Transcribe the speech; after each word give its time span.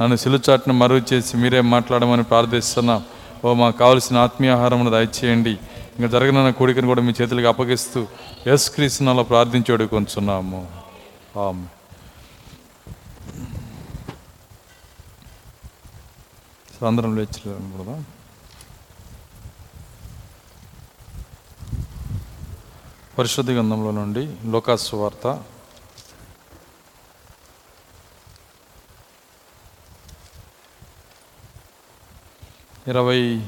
నన్ను 0.00 0.16
సిలుచాట్ను 0.16 0.74
మరుగు 0.74 1.02
చేసి 1.10 1.32
మీరే 1.36 1.60
మాట్లాడమని 1.74 2.24
ప్రార్థిస్తున్నాం. 2.30 3.00
ఓ 3.44 3.54
మాకు 3.54 3.76
కావలసిన 3.78 4.16
ఆత్మీయాహారమును 4.18 4.90
దయచేయండి. 4.90 5.52
ఇంకా 5.96 6.08
జరగనున్న 6.14 6.50
కోడికను 6.58 6.88
కూడా 6.92 7.02
మీ 7.06 7.12
చేతులకు 7.20 7.48
అప్పగిస్తూ 7.48 8.00
ఎస్ 8.52 8.66
క్రీస్తునాలో 8.70 9.22
ప్రార్థించోడు 9.32 9.84
కొంచున్నాము 9.94 10.60
ఆమె 11.44 11.66
అందరం 16.88 17.12
లేచి 17.16 17.40
పరిశుద్ధ 23.18 23.50
గ్రంథంలో 23.50 23.90
నుండి 23.90 24.22
లోకాసు 24.50 24.96
వార్త 24.96 25.26
ఇరవై 32.88 33.40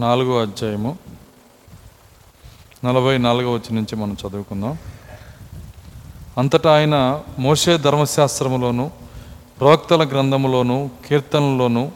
నాలుగో 0.00 0.40
అధ్యాయము 0.40 0.98
నలభై 2.84 3.18
నాలుగో 3.18 3.52
వచ్చి 3.52 3.74
నుంచి 3.74 3.96
మనం 3.96 4.16
చదువుకుందాం. 4.26 4.78
అంతటా 6.38 6.74
ఆయన 6.74 7.22
మోషే 7.38 7.78
ధర్మశాస్త్రములోను 7.78 8.90
ప్రవక్తల 9.60 10.08
గ్రంథములోను 10.08 10.90
కీర్తనలోను 11.08 11.92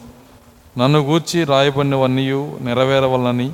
నన్ను 0.78 0.98
గూర్చి 0.98 1.44
రాయబడినవన్నీ 1.44 2.30
నెరవేరవలనని 2.60 3.52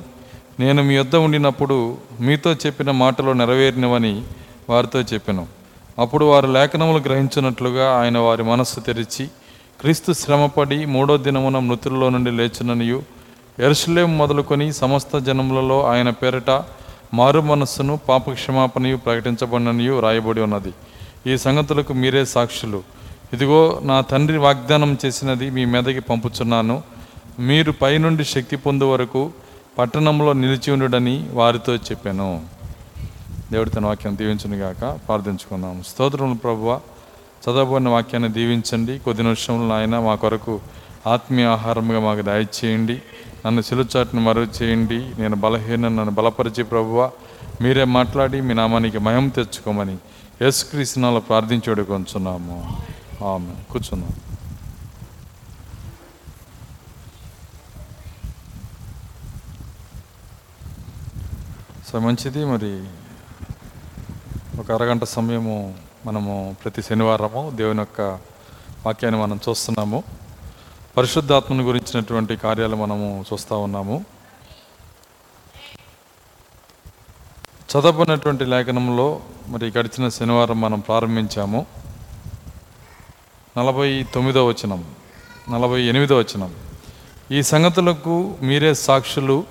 నేను 0.59 0.83
మీ 0.83 0.93
యొద్ద 0.93 1.15
ఉండినప్పుడు 1.15 1.97
మీతో 2.19 2.53
చెప్పిన 2.53 2.91
మాటలు 2.91 3.31
నెరవేరినవని 3.31 4.23
వారితో 4.69 5.01
చెప్పాను. 5.01 5.47
అప్పుడు 5.99 6.25
వారు 6.25 6.47
లేఖనములు 6.47 7.03
గ్రహించినట్లుగా 7.03 8.01
ఆయన 8.01 8.17
వారి 8.17 8.43
మనస్సు 8.43 8.79
తెరిచి 8.79 9.29
క్రీస్తు 9.81 10.13
శ్రమపడి 10.13 10.85
మూడో 10.85 11.17
దినమున 11.17 11.59
మృతుల్లో 11.59 12.09
నుండి 12.09 12.31
లేచుననియు 12.31 13.03
ఎరుసలేం 13.59 14.17
మొదలుకొని 14.17 14.73
సమస్త 14.73 15.17
జనములలో 15.17 15.85
ఆయన 15.85 16.09
పేరిట 16.09 16.63
మారు 17.13 17.39
మనస్సును 17.39 17.99
పాప 18.09 18.31
క్షమాపణయు 18.31 18.97
ప్రకటించబడిననియు 18.97 19.99
రాయబడి 19.99 20.41
ఉన్నది. 20.41 20.73
ఈ 21.27 21.37
సంగతులకు 21.37 21.93
మీరే 21.93 22.25
సాక్షులు. 22.25 22.83
ఇదిగో 23.33 23.79
నా 23.83 24.01
తండ్రి 24.01 24.37
వాగ్దానం 24.37 24.97
చేసినది 25.05 25.49
మీ 25.49 25.65
మీదకి 25.65 25.99
పంపుచున్నాను. 25.99 26.81
మీరు 27.39 27.71
పైనుండి 27.71 28.25
శక్తి 28.25 28.55
పొందు 28.55 28.83
వరకు 28.83 29.31
పట్టణంలో 29.77 30.33
నిలిచి 30.33 30.71
ఉండుడని 30.71 31.29
వారితో 31.33 31.75
చెప్పాను. 31.75 32.41
దేవుడి 33.51 33.69
తన 33.69 33.85
వాక్యం 33.85 34.17
దీవించును 34.17 34.57
గాక 34.57 34.99
స్తోత్రములు 35.87 36.37
ప్రభువ 36.37 36.79
చదవబడిన 37.41 37.89
వాక్యాన్ని 37.89 38.29
దీవించండి. 38.29 38.99
కొద్ది 38.99 39.23
నిమిషంలో 39.23 39.75
ఆయన 39.75 39.99
మా 39.99 40.15
కొరకు 40.15 40.61
ఆత్మీయ 41.07 41.45
ఆహారంగా 41.45 41.99
మాకు 41.99 42.21
దయచేయండి. 42.21 43.01
నన్ను 43.45 43.61
సిలుచాటును 43.61 44.21
మరుగు 44.21 44.63
చేయండి 44.63 44.99
నేను 45.21 45.35
బలహీన 45.35 45.81
నన్ను 45.87 46.11
బలపరిచి 46.11 46.63
ప్రభువ 46.63 47.11
మీరే 47.61 47.83
మాట్లాడి 47.83 48.41
మీ 48.41 48.53
నామానికి 48.53 48.97
మయం 48.97 49.27
తెచ్చుకోమని 49.27 49.97
యేసుక్రీస్తునాలో 50.41 51.19
ప్రార్థించోడు 51.19 51.83
కొంచున్నాము 51.83 52.77
ఆమె 53.25 53.53
కూర్చున్నాం. 53.71 54.11
సో 61.91 61.99
మంచిది. 61.99 62.45
మరి 62.45 62.73
ఒక 64.59 64.71
అరగంట 64.71 65.03
సమయము 65.03 65.73
మనము 66.05 66.55
ప్రతి 66.63 66.81
శనివారము 66.81 67.51
దేవుని 67.55 67.79
యొక్క 67.79 68.01
వాక్యాన్ని 68.85 69.21
మనం 69.21 69.39
చూస్తున్నాము. 69.49 70.03
పరిశుద్ధాత్మని 70.97 71.63
గురించినటువంటి 71.63 72.35
కార్యాలు 72.35 72.75
మనము 72.75 73.25
చూస్తూ 73.33 73.59
ఉన్నాము. 73.59 74.05
చదవనటువంటి 77.71 78.45
లేఖనంలో 78.45 79.21
మరి 79.47 79.71
గడిచిన 79.77 80.09
శనివారం 80.09 80.61
మనం 80.61 80.79
ప్రారంభించాము. 80.79 81.65
నలభై 83.57 84.05
తొమ్మిదో 84.13 84.45
వచనం 84.45 84.85
నలభై 85.49 85.81
ఎనిమిదో 85.81 86.17
వచనం. 86.17 86.55
ఈ 87.31 87.41
సంగతులకు 87.41 88.35
మీరే 88.41 88.73
సాక్షులు. 88.73 89.43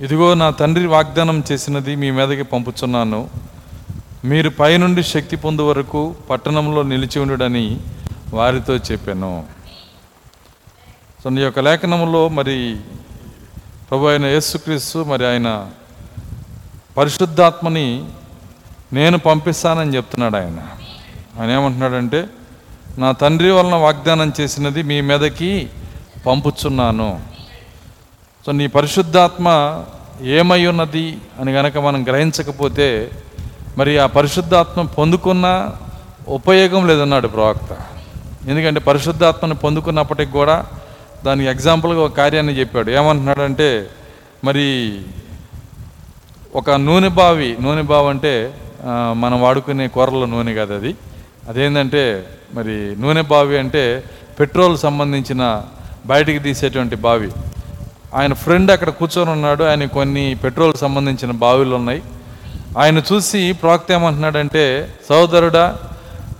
ఇదిగో 0.00 0.34
నా 0.34 0.50
తండ్రి 0.50 0.86
వాగ్దానం 0.86 1.44
చేసినది 1.52 1.96
మీ 1.96 2.10
మీదకి 2.10 2.42
పంపుచున్నాను. 2.42 3.30
మీరు 4.24 4.50
పైనుండి 4.50 5.02
శక్తి 5.02 5.36
పొందు 5.36 5.62
వరకు 5.62 6.14
పట్టణంలో 6.30 6.82
నిలిచి 6.82 7.18
ఉండుడని 7.20 7.80
వారితో 8.34 8.76
చెప్పాను. 8.76 9.44
సో 11.24 11.28
నీ 11.28 11.40
యొక్క 11.40 11.58
లేఖనంలో 11.58 12.28
మరి 12.28 12.76
ప్రభు 13.90 14.06
అయిన 14.06 14.24
యేసుక్రీస్తు 14.24 14.98
మరి 14.98 15.26
ఆయన 15.26 15.70
పరిశుద్ధాత్మని 16.96 18.04
నేను 18.92 19.18
పంపిస్తానని 19.18 19.96
చెప్తున్నాడు 19.96 20.36
ఆయన. 20.36 20.68
ఆయన 21.40 21.50
ఏమంటున్నాడంటే 21.50 22.26
నా 22.98 23.12
తండ్రి 23.12 23.50
వలన 23.50 23.74
వాగ్దానం 23.74 24.32
చేసినది 24.40 24.82
మీ 24.82 25.00
మీదకి 25.00 25.68
పంపుచున్నాను. 26.26 27.20
సో 28.46 28.52
నీ 28.52 28.66
పరిశుద్ధాత్మ 28.66 29.48
ఏమై 30.22 30.66
ఉన్నది 30.66 31.18
అని 31.40 31.52
కనుక 31.52 31.78
మనం 31.78 32.06
గ్రహించకపోతే 32.06 33.10
మరి 33.78 33.92
ఆ 34.04 34.06
పరిశుద్ధాత్మ 34.16 34.82
పొందుకున్న 34.98 35.46
ఉపయోగం 36.38 36.82
లేదన్నాడు 36.90 37.28
ప్రవక్త. 37.36 37.70
ఎందుకంటే 38.50 38.80
పరిశుద్ధాత్మను 38.88 39.56
పొందుకున్నప్పటికి 39.64 40.32
కూడా 40.38 40.56
దానికి 41.26 41.48
ఎగ్జాంపుల్గా 41.52 42.00
ఒక 42.06 42.14
కార్యాన్ని 42.20 42.54
చెప్పాడు. 42.60 42.88
ఏమంటున్నాడంటే 42.98 43.68
మరి 44.46 44.66
ఒక 46.58 46.70
నూనె 46.86 47.10
బావి 47.20 47.50
నూనె 47.64 47.84
బావి 47.92 48.08
అంటే 48.14 48.34
మనం 49.22 49.36
వాడుకునే 49.44 49.86
కూరల 49.96 50.26
నూనె 50.34 50.52
కాదు 50.60 50.72
అది. 50.78 50.92
అదేంటంటే 51.50 52.02
మరి 52.56 52.76
నూనె 53.02 53.24
బావి 53.32 53.56
అంటే 53.62 53.82
పెట్రోల్ 54.38 54.76
సంబంధించిన 54.86 55.42
బయటికి 56.10 56.40
తీసేటువంటి 56.46 56.96
బావి. 57.06 57.30
ఆయన 58.18 58.32
ఫ్రెండ్ 58.42 58.70
అక్కడ 58.74 58.90
కూర్చొని 59.00 59.30
ఉన్నాడు 59.36 59.62
ఆయన 59.70 59.86
కొన్ని 59.98 60.24
పెట్రోల్ 60.44 60.74
సంబంధించిన 60.84 61.32
బావిలు 61.44 61.74
ఉన్నాయి. 61.80 62.00
ఆయన 62.78 63.02
చూసి 63.12 63.52
ప్రవక్త 63.52 63.92
ఏమంటున్నాడంటే 63.92 64.94
సోదరుడా 65.08 65.76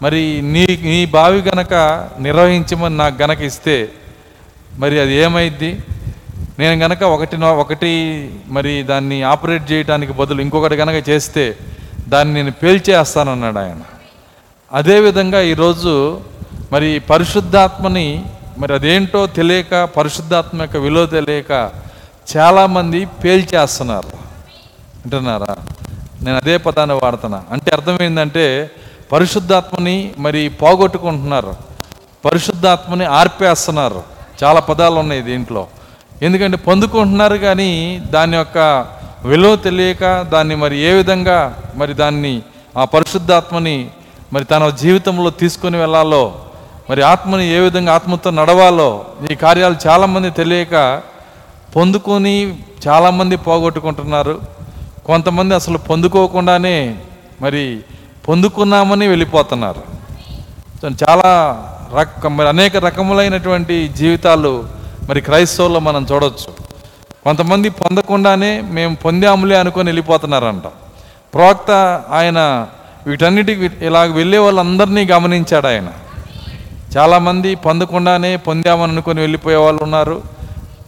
మరి 0.02 0.42
నీ 0.42 0.78
నీ 0.82 1.04
బావి 1.06 1.42
గనక 1.42 1.74
నిర్వహించమని 2.18 2.96
నాకు 2.96 3.22
గనక 3.22 3.40
ఇస్తే 3.40 3.88
మరి 4.78 5.00
అది 5.00 5.14
ఏమైద్ది? 5.14 5.78
నేను 6.58 6.84
గనక 6.84 7.02
ఒకటి 7.02 7.36
నో- 7.36 7.54
ఒకటి 7.54 7.90
మరి 8.46 8.82
దాన్ని 8.82 9.22
ఆపరేట్ 9.22 9.72
చేయడానికి 9.72 10.12
బదులు 10.12 10.40
ఇంకొకటి 10.42 10.74
గనక 10.74 11.08
చేస్తే 11.08 11.56
దాన్ని 12.08 12.34
నేను 12.34 12.50
పేల్చేస్తానన్నాడు 12.50 13.58
ఆయన. 13.58 13.80
అదేవిధంగా 14.72 15.40
ఈరోజు 15.40 16.20
మరి 16.72 16.98
పరిశుద్ధాత్మని 16.98 18.24
మరి 18.58 18.74
అదేంటో 18.74 19.26
తెలియక 19.26 19.84
పరిశుద్ధాత్మ 19.84 20.60
యొక్క 20.60 20.76
విలువ 20.76 21.06
తెలియక 21.06 21.70
చాలామంది 22.36 23.04
పేల్చేస్తున్నారు. 23.24 24.10
అంటున్నారా 25.04 25.56
నేను 26.22 26.36
అదే 26.36 26.56
పదాన్ని 26.56 26.94
వాడుతున్నా. 27.02 27.42
అంటే 27.50 27.70
అర్థమైందంటే 27.70 28.70
పరిశుద్ధాత్మని 29.12 30.10
మరి 30.18 30.48
పోగొట్టుకుంటున్నారు. 30.48 31.54
పరిశుద్ధాత్మని 32.24 33.04
ఆర్పేస్తున్నారు. 33.04 34.02
చాలా 34.44 34.60
పదాలు 34.60 34.94
ఉన్నాయి 34.94 35.22
దీంట్లో. 35.22 35.66
ఎందుకంటే 36.22 36.56
పొందుకుంటున్నారు 36.56 37.36
కానీ 37.36 38.02
దాని 38.10 38.36
యొక్క 38.36 38.86
విలువ 39.24 39.56
తెలియక 39.56 40.22
దాన్ని 40.22 40.54
మరి 40.54 40.80
ఏ 40.80 40.92
విధంగా 40.92 41.54
మరి 41.74 41.94
దాన్ని 41.94 42.42
ఆ 42.78 42.84
పరిశుద్ధాత్మని 42.84 43.90
మరి 44.32 44.44
తన 44.44 44.68
జీవితంలో 44.68 45.30
తీసుకొని 45.30 45.76
వెళ్ళాలో 45.76 46.34
మరి 46.90 47.02
ఆత్మని 47.02 47.46
ఏ 47.48 47.58
విధంగా 47.58 47.94
ఆత్మతో 47.94 48.30
నడవాలో 48.30 49.04
ఈ 49.30 49.34
కార్యాలు 49.34 49.76
చాలామంది 49.86 50.30
తెలియక 50.30 51.02
పొందుకొని 51.76 52.58
చాలామంది 52.88 53.36
పోగొట్టుకుంటున్నారు. 53.36 54.57
కొంతమంది 55.08 55.54
అసలు 55.54 55.78
పొందుకోకుండానే 55.78 56.94
మరి 57.42 57.80
పొందుకున్నామని 58.28 59.06
వెళ్ళిపోతున్నారు. 59.08 59.82
చాలా 61.02 61.30
రక 61.98 62.26
మరి 62.26 62.48
అనేక 62.48 62.76
రకములైనటువంటి 62.76 63.88
జీవితాలు 63.88 64.52
మరి 65.08 65.20
క్రైస్తవుల్లో 65.20 65.80
మనం 65.80 66.06
చూడవచ్చు 66.12 66.50
కొంతమంది 67.24 67.68
పొందకుండానే 67.68 68.60
మేము 68.60 68.94
పొందాములే 68.96 69.56
అనుకొని 69.58 69.88
వెళ్ళిపోతున్నారంట. 69.88 70.66
ప్రవక్త 71.34 71.70
ఆయన 72.10 72.66
వీటన్నిటికి 73.06 73.70
ఇలా 73.86 74.02
వెళ్ళే 74.02 74.38
వాళ్ళందరినీ 74.38 75.04
గమనించాడు 75.04 75.66
ఆయన. 75.66 75.88
చాలామంది 76.96 77.54
పొందకుండానే 77.54 78.36
పొందామని 78.36 78.92
అనుకొని 78.92 79.20
వెళ్ళిపోయే 79.20 79.56
వాళ్ళు 79.56 79.82
ఉన్నారు. 79.82 80.22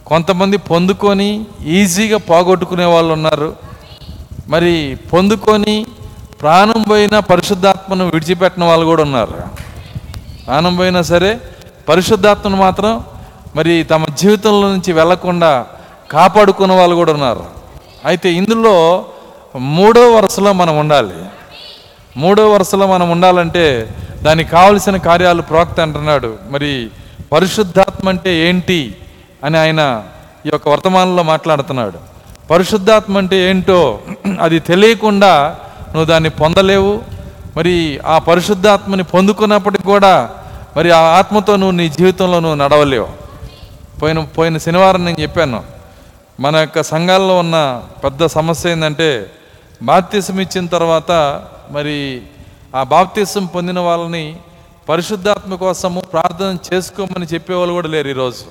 కొంతమంది 0.07 0.57
పొందుకొని 0.57 1.45
ఈజీగా 1.65 2.17
పోగొట్టుకునే 2.17 2.85
వాళ్ళు 2.85 3.13
ఉన్నారు. 3.13 3.70
మరి 4.51 4.73
పొందుకొని 5.13 5.75
ప్రాణం 6.41 6.79
పోయిన 6.89 7.15
పరిశుద్ధాత్మను 7.31 8.03
విడిచిపెట్టిన 8.13 8.63
వాళ్ళు 8.69 8.85
కూడా 8.85 9.03
ఉన్నారు. 9.03 9.35
ప్రాణం 10.45 10.73
పోయినా 10.75 11.01
సరే 11.11 11.31
పరిశుద్ధాత్మను 11.89 12.57
మాత్రం 12.57 12.93
మరి 13.55 13.73
తమ 13.83 14.03
జీవితంలో 14.21 14.67
నుంచి 14.73 14.91
వెళ్ళకుండా 14.99 15.51
కాపాడుకున్న 16.11 16.73
వాళ్ళు 16.79 16.95
కూడా 16.95 17.11
ఉన్నారు. 17.17 17.43
అయితే 18.09 18.29
ఇందులో 18.33 18.75
మూడో 19.77 20.03
వరుసలో 20.15 20.51
మనం 20.61 20.75
ఉండాలి. 20.77 21.17
మూడో 22.17 22.43
వరుసలో 22.53 22.87
మనం 22.87 23.07
ఉండాలంటే 23.11 23.65
దానికి 24.23 24.49
కావలసిన 24.49 24.95
కార్యాలు 25.09 25.41
ప్రోక్త 25.41 25.79
అంటున్నాడు. 25.79 26.29
మరి 26.53 26.71
పరిశుద్ధాత్మ 27.31 28.09
అంటే 28.09 28.31
ఏంటి 28.47 28.79
అని 29.43 29.57
ఆయన 29.57 29.81
ఈ 30.45 30.49
యొక్క 30.53 30.67
వర్తమానంలో 30.69 31.23
మాట్లాడుతున్నాడు. 31.23 31.99
పరిశుద్ధాత్మ 32.51 33.17
అంటే 33.17 33.37
ఏంటో 33.49 33.81
అది 34.39 34.59
తెలియకుండా 34.59 35.57
నువ్వు 35.87 36.05
దాన్ని 36.05 36.29
పొందలేవు. 36.29 37.01
మరి 37.57 37.99
ఆ 38.05 38.17
పరిశుద్ధాత్మని 38.17 39.03
పొందుకున్నప్పటికి 39.03 39.83
కూడా 39.83 40.33
మరి 40.77 40.91
ఆ 40.91 40.99
ఆత్మతో 40.99 41.55
నువ్వు 41.55 41.75
నీ 41.77 41.89
జీవితంలో 41.89 42.39
నువ్వు 42.39 42.57
నడవలేవు. 42.57 43.07
పోయిన 44.01 44.19
పోయిన 44.19 44.57
శనివారం 44.57 45.05
నేను 45.05 45.21
చెప్పాను 45.21 45.63
మన 46.39 46.55
యొక్క 46.55 46.81
సంఘాల్లో 46.81 47.37
ఉన్న 47.37 47.83
పెద్ద 48.03 48.25
సమస్య 48.25 48.71
ఏంటంటే 48.71 49.31
బాప్తిసం 49.83 50.39
ఇచ్చిన 50.39 50.65
తర్వాత 50.65 51.11
మరి 51.71 52.21
ఆ 52.75 52.83
బాప్తిసం 52.83 53.45
పొందిన 53.45 53.79
వాళ్ళని 53.79 54.35
పరిశుద్ధాత్మ 54.89 55.55
కోసము 55.55 55.99
ప్రార్థన 55.99 56.57
చేసుకోమని 56.73 57.25
చెప్పేవాళ్ళు 57.25 57.73
కూడా 57.73 57.87
లేరు 57.87 58.07
ఈరోజు. 58.07 58.43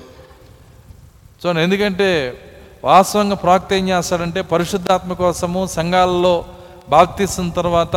సో 1.43 1.51
ఎందుకంటే 1.59 2.33
వాస్తవంగా 2.83 3.35
ప్రాక్త 3.35 3.73
ఏం 3.73 3.89
చేస్తాడంటే 3.89 4.41
పరిశుద్ధాత్మ 4.41 5.13
కోసము 5.13 5.65
సంఘాలలో 5.65 6.45
బాప్తిస్తున్న 6.89 7.51
తర్వాత 7.51 7.95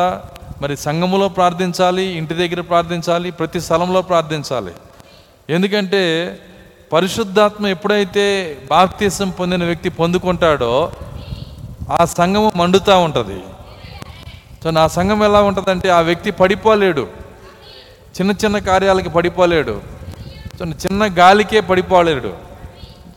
మరి 0.63 0.77
సంఘములో 0.77 1.29
ప్రార్థించాలి 1.29 2.03
ఇంటి 2.03 2.35
దగ్గర 2.35 2.61
ప్రార్థించాలి 2.61 3.31
ప్రతి 3.31 3.61
స్థలంలో 3.61 4.03
ప్రార్థించాలి. 4.03 4.73
ఎందుకంటే 5.51 6.03
పరిశుద్ధాత్మ 6.93 7.67
ఎప్పుడైతే 7.67 8.57
బాప్తీసం 8.71 9.31
పొందిన 9.31 9.65
వ్యక్తి 9.65 9.89
పొందుకుంటాడో 9.89 10.93
ఆ 12.01 12.05
సంఘము 12.05 12.53
మండుతూ 12.57 12.99
ఉంటుంది. 12.99 13.41
సో 14.65 14.71
నా 14.71 14.89
సంఘం 14.89 15.25
ఎలా 15.25 15.43
ఉంటుందంటే 15.43 15.89
ఆ 15.89 16.01
వ్యక్తి 16.01 16.31
పడిపోలేడు. 16.31 17.07
చిన్న 18.21 18.33
చిన్న 18.33 18.59
కార్యాలకి 18.59 19.09
పడిపోలేడు. 19.09 19.83
సో 20.59 20.65
చిన్న 20.65 21.07
గాలికే 21.19 21.61
పడిపోలేడు. 21.61 22.54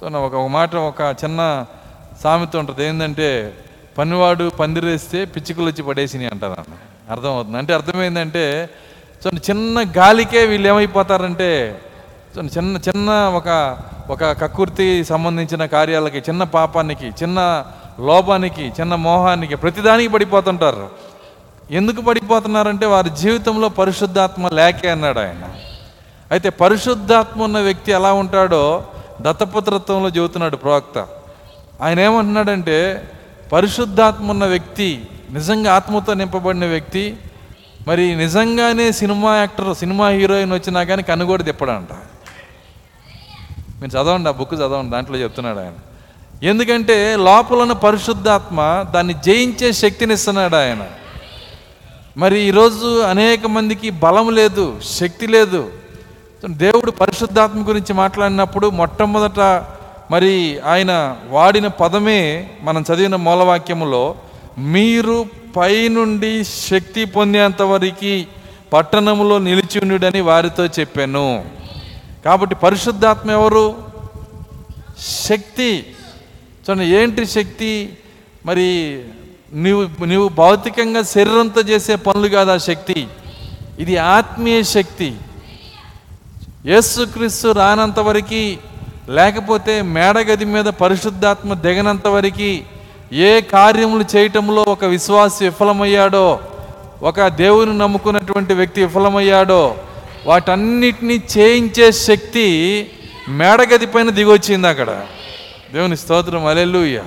ఒక 0.04 0.14
ఒక 0.14 0.48
మాట 0.48 0.76
ఒక 0.76 1.02
చిన్న 1.24 1.66
సామెత 2.24 2.56
ఉంటుంది. 2.56 2.86
ఏంటంటే 2.86 3.54
పనివాడు 3.98 4.50
పందిరేస్తే 4.50 5.26
పిచ్చుకలు 5.26 5.66
వచ్చి 5.66 5.84
పడేసినాయి 5.84 6.30
అంటారు 6.30 6.52
అన్న 6.52 6.74
అర్థమవుతుంది? 7.12 7.58
అంటే 7.58 7.74
అర్థమైందంటే 7.74 8.70
సో 9.24 9.30
చిన్న 9.50 9.86
గాలికే 9.98 10.46
వీళ్ళు 10.46 10.68
ఏమైపోతారంటే 10.68 11.82
సో 12.36 12.42
చిన్న 12.42 12.78
చిన్న 12.78 13.10
ఒక 13.12 13.78
ఒక 14.10 14.24
కక్కుర్తి 14.42 15.04
సంబంధించిన 15.04 15.66
కార్యాలకి 15.66 16.18
చిన్న 16.18 16.44
పాపానికి 16.44 17.08
చిన్న 17.10 17.66
లోపానికి 18.00 18.74
చిన్న 18.80 18.96
మోహానికి 18.96 19.56
ప్రతిదానికి 19.56 20.10
పడిపోతుంటారు. 20.10 20.90
ఎందుకు 21.72 22.02
పడిపోతున్నారంటే 22.02 22.86
వారి 22.86 23.10
జీవితంలో 23.10 23.70
పరిశుద్ధాత్మ 23.70 24.48
లేకే 24.48 24.90
అన్నాడు 24.90 25.20
ఆయన 25.20 25.44
అయితే 26.32 26.50
పరిశుద్ధాత్మ 26.50 27.44
ఉన్న 27.44 27.60
వ్యక్తి 27.60 27.92
ఎలా 27.92 28.14
ఉంటాడో 28.14 28.84
దత్తపుత్రత్వంలో 29.22 30.10
చెబుతున్నాడు 30.10 30.56
ప్రవక్త. 30.56 31.08
ఆయన 31.82 32.00
ఏమంటున్నాడంటే 32.00 33.12
పరిశుద్ధాత్మ 33.54 34.30
ఉన్న 34.30 34.46
వ్యక్తి 34.46 35.06
నిజంగా 35.32 35.74
ఆత్మతో 35.74 36.14
నింపబడిన 36.14 36.66
వ్యక్తి 36.66 37.18
మరి 37.88 38.16
నిజంగానే 38.16 38.92
సినిమా 38.92 39.36
యాక్టర్ 39.36 39.76
సినిమా 39.76 40.10
హీరోయిన్ 40.10 40.54
వచ్చినా 40.54 40.84
కానీ 40.84 41.04
కనుగోడు 41.04 41.44
తిప్పడంట. 41.44 41.94
మీరు 43.82 43.92
చదవండి 43.92 44.30
ఆ 44.30 44.32
బుక్ 44.32 44.54
చదవండి 44.54 44.92
దాంట్లో 44.92 45.18
చెప్తున్నాడు 45.18 45.60
ఆయన. 45.60 45.74
ఎందుకంటే 46.44 47.16
లోపల 47.16 47.56
ఉన్న 47.56 47.74
పరిశుద్ధాత్మ 47.74 48.86
దాన్ని 48.92 49.14
జయించే 49.14 49.72
శక్తిని 49.72 50.14
ఇస్తున్నాడు 50.14 50.56
ఆయన. 50.56 50.88
మరి 52.18 52.40
ఈరోజు 52.40 53.00
అనేక 53.00 53.46
మందికి 53.46 53.90
బలం 53.90 54.30
లేదు 54.30 54.80
శక్తి 54.86 55.28
లేదు. 55.28 55.72
దేవుడు 56.48 56.92
పరిశుద్ధాత్మ 56.92 57.68
గురించి 57.68 57.94
మాట్లాడినప్పుడు 57.94 58.70
మొట్టమొదట 58.70 59.40
మరి 60.12 60.60
ఆయన 60.60 61.18
వాడిన 61.30 61.68
పదమే 61.68 62.50
మనం 62.62 62.82
చదివిన 62.82 63.16
మూలవాక్యములో 63.16 64.16
మీరు 64.58 65.26
పైనుండి 65.58 66.44
శక్తి 66.44 67.06
పొందేంత 67.06 67.62
వరకు 67.62 68.24
పట్టణములో 68.74 69.38
నిలిచి 69.38 70.22
వారితో 70.22 70.66
చెప్పాను. 70.66 71.46
కాబట్టి 72.26 72.56
పరిశుద్ధాత్మ 72.56 73.32
ఎవరు? 73.32 73.76
శక్తి. 75.26 75.86
చూడండి 76.70 76.86
ఏంటి 76.86 77.26
శక్తి? 77.26 77.98
మరి 78.46 79.04
నీవు 79.54 80.06
నీవు 80.06 80.28
భౌతికంగా 80.28 81.02
శరీరంతో 81.02 81.62
చేసే 81.62 81.96
పనులు 81.96 82.28
కాదు 82.28 82.52
ఆ 82.52 82.58
శక్తి. 82.58 83.08
ఇది 83.80 83.98
ఆత్మీయ 83.98 84.64
శక్తి. 84.64 85.16
యేసుక్రీస్తు 86.68 87.48
రానంత 87.52 88.00
వరకు 88.00 88.44
లేకపోతే 89.10 89.82
మేడగది 89.82 90.46
మీద 90.46 90.66
పరిశుద్ధాత్మ 90.80 91.54
దిగనంత 91.54 92.08
వరకు 92.08 92.50
ఏ 93.22 93.42
కార్యములు 93.52 94.06
చేయటంలో 94.16 94.64
ఒక 94.68 94.86
విశ్వాసి 94.86 95.44
విఫలమయ్యాడో 95.46 96.26
ఒక 97.02 97.28
దేవుని 97.38 97.78
నమ్ముకున్నటువంటి 97.78 98.54
వ్యక్తి 98.54 98.82
విఫలమయ్యాడో 98.82 99.62
వాటన్నిటినీ 100.26 101.22
చేయించే 101.38 101.92
శక్తి 101.92 102.48
మేడగది 103.30 103.86
పైన 103.86 104.10
దిగొచ్చింది 104.10 104.68
అక్కడ. 104.68 104.90
దేవుని 105.74 105.98
స్తోత్రం 105.98 106.46
అలెల్లుయ్య 106.46 107.00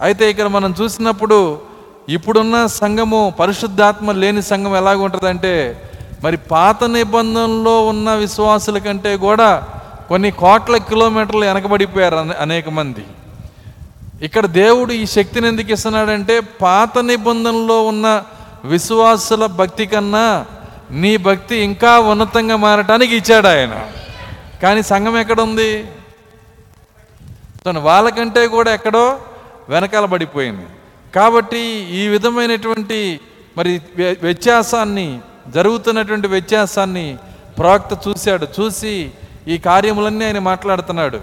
అయితే 0.00 0.30
ఇక్కడ 0.30 0.46
మనం 0.46 0.74
చూసినప్పుడు 0.82 1.38
ఇప్పుడున్న 2.08 2.66
సంఘము 2.66 3.32
పరిశుద్ధాత్మ 3.40 4.12
లేని 4.12 4.42
సంఘం 4.42 4.76
ఎలాగుంటుందంటే 4.76 5.52
మరి 6.22 6.36
పాత 6.36 6.84
నిబంధనలో 6.84 7.86
ఉన్న 7.86 8.14
విశ్వాసుల 8.14 8.78
కంటే 8.78 9.16
కూడా 9.16 9.66
కొన్ని 10.08 10.30
కోట్ల 10.30 10.76
కిలోమీటర్లు 10.76 11.44
వెనకబడిపోయారు 11.44 12.16
అనేక 12.16 12.68
మంది. 12.68 13.04
ఇక్కడ 14.22 14.46
దేవుడు 14.46 14.92
ఈ 14.92 15.06
శక్తిని 15.06 15.48
ఎందుకు 15.48 15.72
ఇస్తున్నాడంటే 15.72 16.40
పాత 16.40 16.98
నిబంధనలో 16.98 17.82
ఉన్న 17.82 18.22
విశ్వాసుల 18.64 19.46
భక్తి 19.46 19.86
కన్నా 19.86 20.46
నీ 20.90 21.16
భక్తి 21.16 21.56
ఇంకా 21.56 21.98
ఉన్నతంగా 21.98 22.56
మారటానికి 22.56 23.16
ఇచ్చాడు 23.16 23.46
ఆయన. 23.46 23.86
కానీ 24.62 24.82
సంఘం 24.82 25.18
ఎక్కడ 25.18 25.40
ఉంది 25.40 25.84
వాళ్ళకంటే 27.78 28.46
కూడా 28.46 28.74
ఎక్కడో 28.74 29.18
వెనకాల 29.68 30.04
పడిపోయింది. 30.04 30.66
కాబట్టి 31.16 31.58
ఈ 31.90 32.08
విధమైనటువంటి 32.08 33.20
మరి 33.58 33.80
వ్య- 33.96 34.16
వ్యత్యాసాన్ని 34.22 35.20
జరుగుతున్నటువంటి 35.48 36.28
వ్యత్యాసాన్ని 36.28 37.18
ప్రవక్త 37.58 38.08
చూశాడు. 38.08 38.46
చూసి 38.60 39.10
ఈ 39.48 39.58
కార్యములన్నీ 39.58 40.24
ఆయన 40.24 40.38
మాట్లాడుతున్నాడు. 40.38 41.20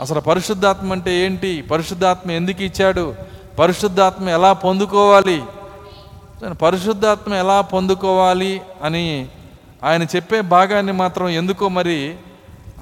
అసలు 0.00 0.20
పరిశుద్ధాత్మ 0.20 0.92
అంటే 0.92 1.14
ఏంటి? 1.14 1.62
పరిశుద్ధాత్మ 1.62 2.30
ఎందుకు 2.30 2.62
ఇచ్చాడు? 2.62 3.14
పరిశుద్ధాత్మ 3.58 4.28
ఎలా 4.28 4.52
పొందుకోవాలి? 4.52 5.42
పరిశుద్ధాత్మ 6.62 7.34
ఎలా 7.34 7.60
పొందుకోవాలి 7.60 8.60
అని 8.82 9.28
ఆయన 9.84 10.02
చెప్పే 10.02 10.40
భాగాన్ని 10.40 10.92
మాత్రం 10.92 11.28
ఎందుకో 11.28 11.68
మరి 11.68 12.16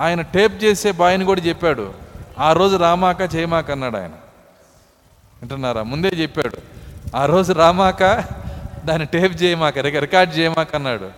ఆయన 0.00 0.20
టేప్ 0.20 0.64
చేసే 0.64 0.92
బాయిని 0.92 1.24
కూడా 1.24 1.40
చెప్పాడు. 1.40 1.92
ఆ 2.38 2.52
రోజు 2.52 2.76
రామాక 2.76 3.34
చేయమాక 3.34 3.70
అన్నాడు 3.70 3.96
ఆయన. 3.96 4.10
వింటున్నారా? 5.42 5.82
ముందే 5.82 6.08
చెప్పాడు. 6.08 6.56
ఆ 7.16 7.26
రోజు 7.26 7.52
రామాక 7.52 8.02
దాన్ని 8.84 9.06
టేప్ 9.06 9.42
చేయమాక 9.42 9.78
రికార్డ్ 9.78 10.38
చేయమాక 10.38 10.74
అన్నాడు. 10.74 11.10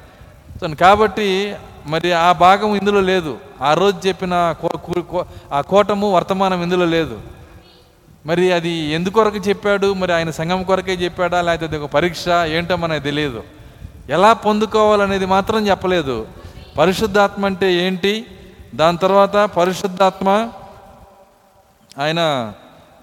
సో 0.60 0.74
కాబట్టి 0.74 1.54
మరి 1.86 2.12
ఆ 2.12 2.32
భాగం 2.32 2.74
ఇందులో 2.74 3.00
లేదు. 3.00 3.38
ఆ 3.62 3.74
రోజు 3.74 4.08
చెప్పిన 4.08 4.54
కో- 4.60 5.00
కో- 5.00 5.24
ఆ 5.52 5.60
కోటము 5.60 6.14
వర్తమానం 6.14 6.62
ఇందులో 6.62 6.84
లేదు. 6.84 7.20
మరి 8.26 8.52
అది 8.52 8.70
ఎందుకొరకు 8.70 9.36
చెప్పాడు? 9.36 9.94
మరి 9.94 10.12
ఆయన 10.12 10.30
సంఘం 10.30 10.62
కొరకే 10.62 10.92
చెప్పాడా? 10.92 11.42
లేకపోతే 11.42 11.76
అది 11.76 11.84
ఒక 11.84 11.90
పరీక్ష? 11.90 12.28
ఏంటో 12.28 12.76
మనకు 12.76 13.02
తెలియదు. 13.02 13.42
ఎలా 14.10 14.32
పొందుకోవాలనేది 14.32 15.26
మాత్రం 15.26 15.68
చెప్పలేదు. 15.68 16.26
పరిశుద్ధాత్మ 16.78 17.46
అంటే 17.46 17.74
ఏంటి? 17.74 18.26
దాని 18.74 18.98
తర్వాత 18.98 19.36
పరిశుద్ధాత్మ 19.36 20.50
ఆయన 21.98 22.52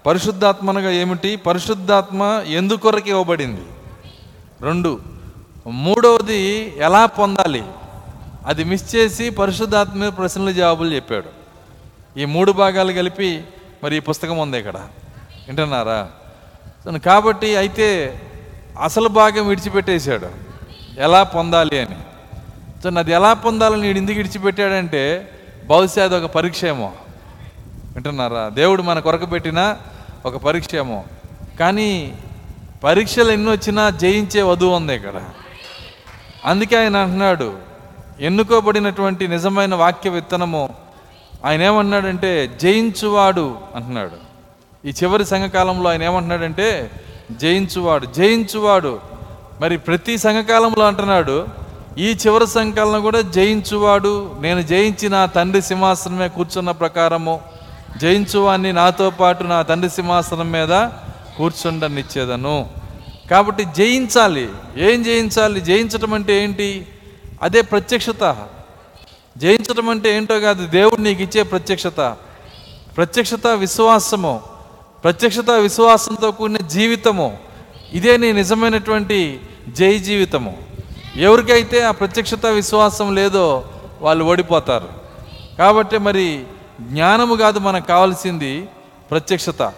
పరిశుద్ధాత్మనగా 0.05 0.91
ఏమిటి? 0.91 1.35
పరిశుద్ధాత్మ 1.35 2.43
ఎందుకొరకు 2.47 3.09
ఇవ్వబడింది. 3.09 3.61
రెండు. 4.63 4.99
మూడవది 5.67 6.73
ఎలా 6.77 7.05
పొందాలి? 7.05 7.63
అది 8.45 8.63
మిస్ 8.63 8.95
చేసి 8.95 9.29
పరిశుద్ధాత్మ 9.29 10.09
ప్రశ్నల 10.09 10.09
ప్రశ్నలు 10.09 10.51
జవాబులు 10.51 10.95
చెప్పాడు. 10.95 11.29
ఈ 12.19 12.25
మూడు 12.25 12.51
భాగాలు 12.51 12.93
కలిపి 12.93 13.43
మరి 13.83 13.97
ఈ 13.97 13.99
పుస్తకం 13.99 14.37
ఉంది 14.37 14.57
ఇక్కడ. 14.57 14.77
వింటున్నారా? 15.47 16.09
సో 16.83 16.99
కాబట్టి 16.99 17.55
అయితే 17.55 18.21
అసలు 18.81 19.07
భాగం 19.07 19.47
విడిచిపెట్టేశాడు. 19.47 20.29
ఎలా 20.97 21.23
పొందాలి 21.23 21.79
అని. 21.79 21.95
సో 22.83 22.99
అది 22.99 23.11
ఎలా 23.11 23.33
పొందాలని 23.33 23.81
వీడు 23.81 23.97
ఎందుకు 23.97 24.17
విడిచిపెట్టాడంటే 24.17 25.29
బహుశా 25.65 26.03
అది 26.03 26.15
ఒక 26.15 26.25
పరీక్ష 26.25 26.65
ఏమో 26.65 26.93
వింటున్నారా? 27.93 28.49
దేవుడు 28.49 28.81
మన 28.81 28.99
కొరకు 28.99 29.25
పెట్టిన 29.25 29.77
ఒక 30.25 30.37
పరీక్ష 30.37 30.75
ఏమో 30.75 31.03
కానీ 31.59 32.17
పరీక్షలు 32.83 33.31
ఎన్ని 33.31 33.51
వచ్చినా 33.51 33.89
జయించే 33.89 34.41
వధువు 34.41 34.75
ఉంది 34.75 34.95
ఇక్కడ. 34.95 35.21
అందుకే 36.45 36.75
ఆయన 36.77 36.97
అంటున్నాడు 36.97 37.53
ఎన్నుకోబడినటువంటి 38.19 39.27
నిజమైన 39.27 39.75
వాక్య 39.75 40.09
విత్తనము 40.09 40.69
ఆయన 41.45 41.61
ఏమన్నాడంటే 41.61 42.57
జయించువాడు 42.61 43.57
అంటున్నాడు. 43.75 44.17
ఈ 44.87 44.93
చివరి 45.03 45.25
సంఘకాలంలో 45.25 45.89
ఆయన 45.89 46.03
ఏమంటున్నాడంటే 46.03 46.91
జయించువాడు 47.31 48.05
జయించువాడు. 48.05 48.99
మరి 49.61 49.77
ప్రతి 49.77 50.17
సంఘకాలంలో 50.17 50.85
అంటున్నాడు 50.85 51.47
ఈ 51.97 52.17
చివరి 52.27 52.47
సంఘకాలం 52.47 53.01
కూడా 53.01 53.21
జయించువాడు. 53.21 54.35
నేను 54.39 54.61
జయించిన 54.61 55.25
తండ్రి 55.25 55.61
సింహాసనమే 55.61 56.27
కూర్చున్న 56.27 56.71
ప్రకారము 56.71 57.41
జయించువాన్ని 57.97 58.73
నాతో 58.73 59.09
పాటు 59.09 59.43
నా 59.43 59.61
తండ్రి 59.61 59.89
సింహాసనం 59.89 60.51
మీద 60.51 60.89
కూర్చుండనిచ్చేదను. 61.37 62.69
కాబట్టి 63.31 63.65
జయించాలి. 63.65 64.49
ఏం 64.77 65.03
జయించాలి? 65.03 65.61
జయించటం 65.61 66.13
అంటే 66.13 66.43
ఏంటి? 66.43 66.87
అదే 67.43 67.61
ప్రత్యక్షత. 67.61 68.47
జయించటం 69.37 69.89
అంటే 69.89 70.17
ఏంటో 70.17 70.39
కాదు 70.39 70.67
దేవుడు 70.67 71.01
నీకు 71.01 71.21
ఇచ్చే 71.21 71.43
ప్రత్యక్షత. 71.43 72.15
ప్రత్యక్షత 72.97 73.47
విశ్వాసము. 73.47 74.41
ప్రత్యక్షత 75.03 75.51
విశ్వాసంతో 75.51 76.31
కూడిన 76.31 76.57
జీవితము. 76.57 77.37
ఇదే 77.93 78.17
నీ 78.17 78.31
నిజమైనటువంటి 78.31 79.41
జై 79.69 79.99
జీవితము. 79.99 80.57
ఎవరికైతే 81.15 81.81
ఆ 81.81 81.91
ప్రత్యక్షత 81.91 82.45
విశ్వాసం 82.45 83.15
లేదో 83.15 83.69
వాళ్ళు 84.01 84.25
ఓడిపోతారు. 84.25 84.89
కాబట్టి 85.57 85.97
మరి 85.97 86.43
జ్ఞానము 86.81 87.35
కాదు 87.35 87.59
మనకు 87.59 87.87
కావాల్సింది 87.87 88.69
ప్రత్యక్షత. 89.11 89.73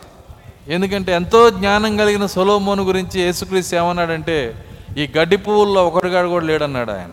ఎందుకంటే 0.67 1.11
ఎంతో 1.11 1.49
జ్ఞానం 1.49 1.97
కలిగిన 1.97 2.25
సొలోమోను 2.25 2.83
గురించి 2.83 3.21
యేసుక్రీస్తు 3.21 3.75
ఏమన్నాడంటే 3.75 4.65
ఈ 4.97 5.09
గడ్డి 5.17 5.37
పువ్వుల్లో 5.37 5.87
ఒకటిగా 5.87 6.27
కూడా 6.27 6.45
లేడన్నాడు 6.45 6.91
ఆయన. 6.91 7.09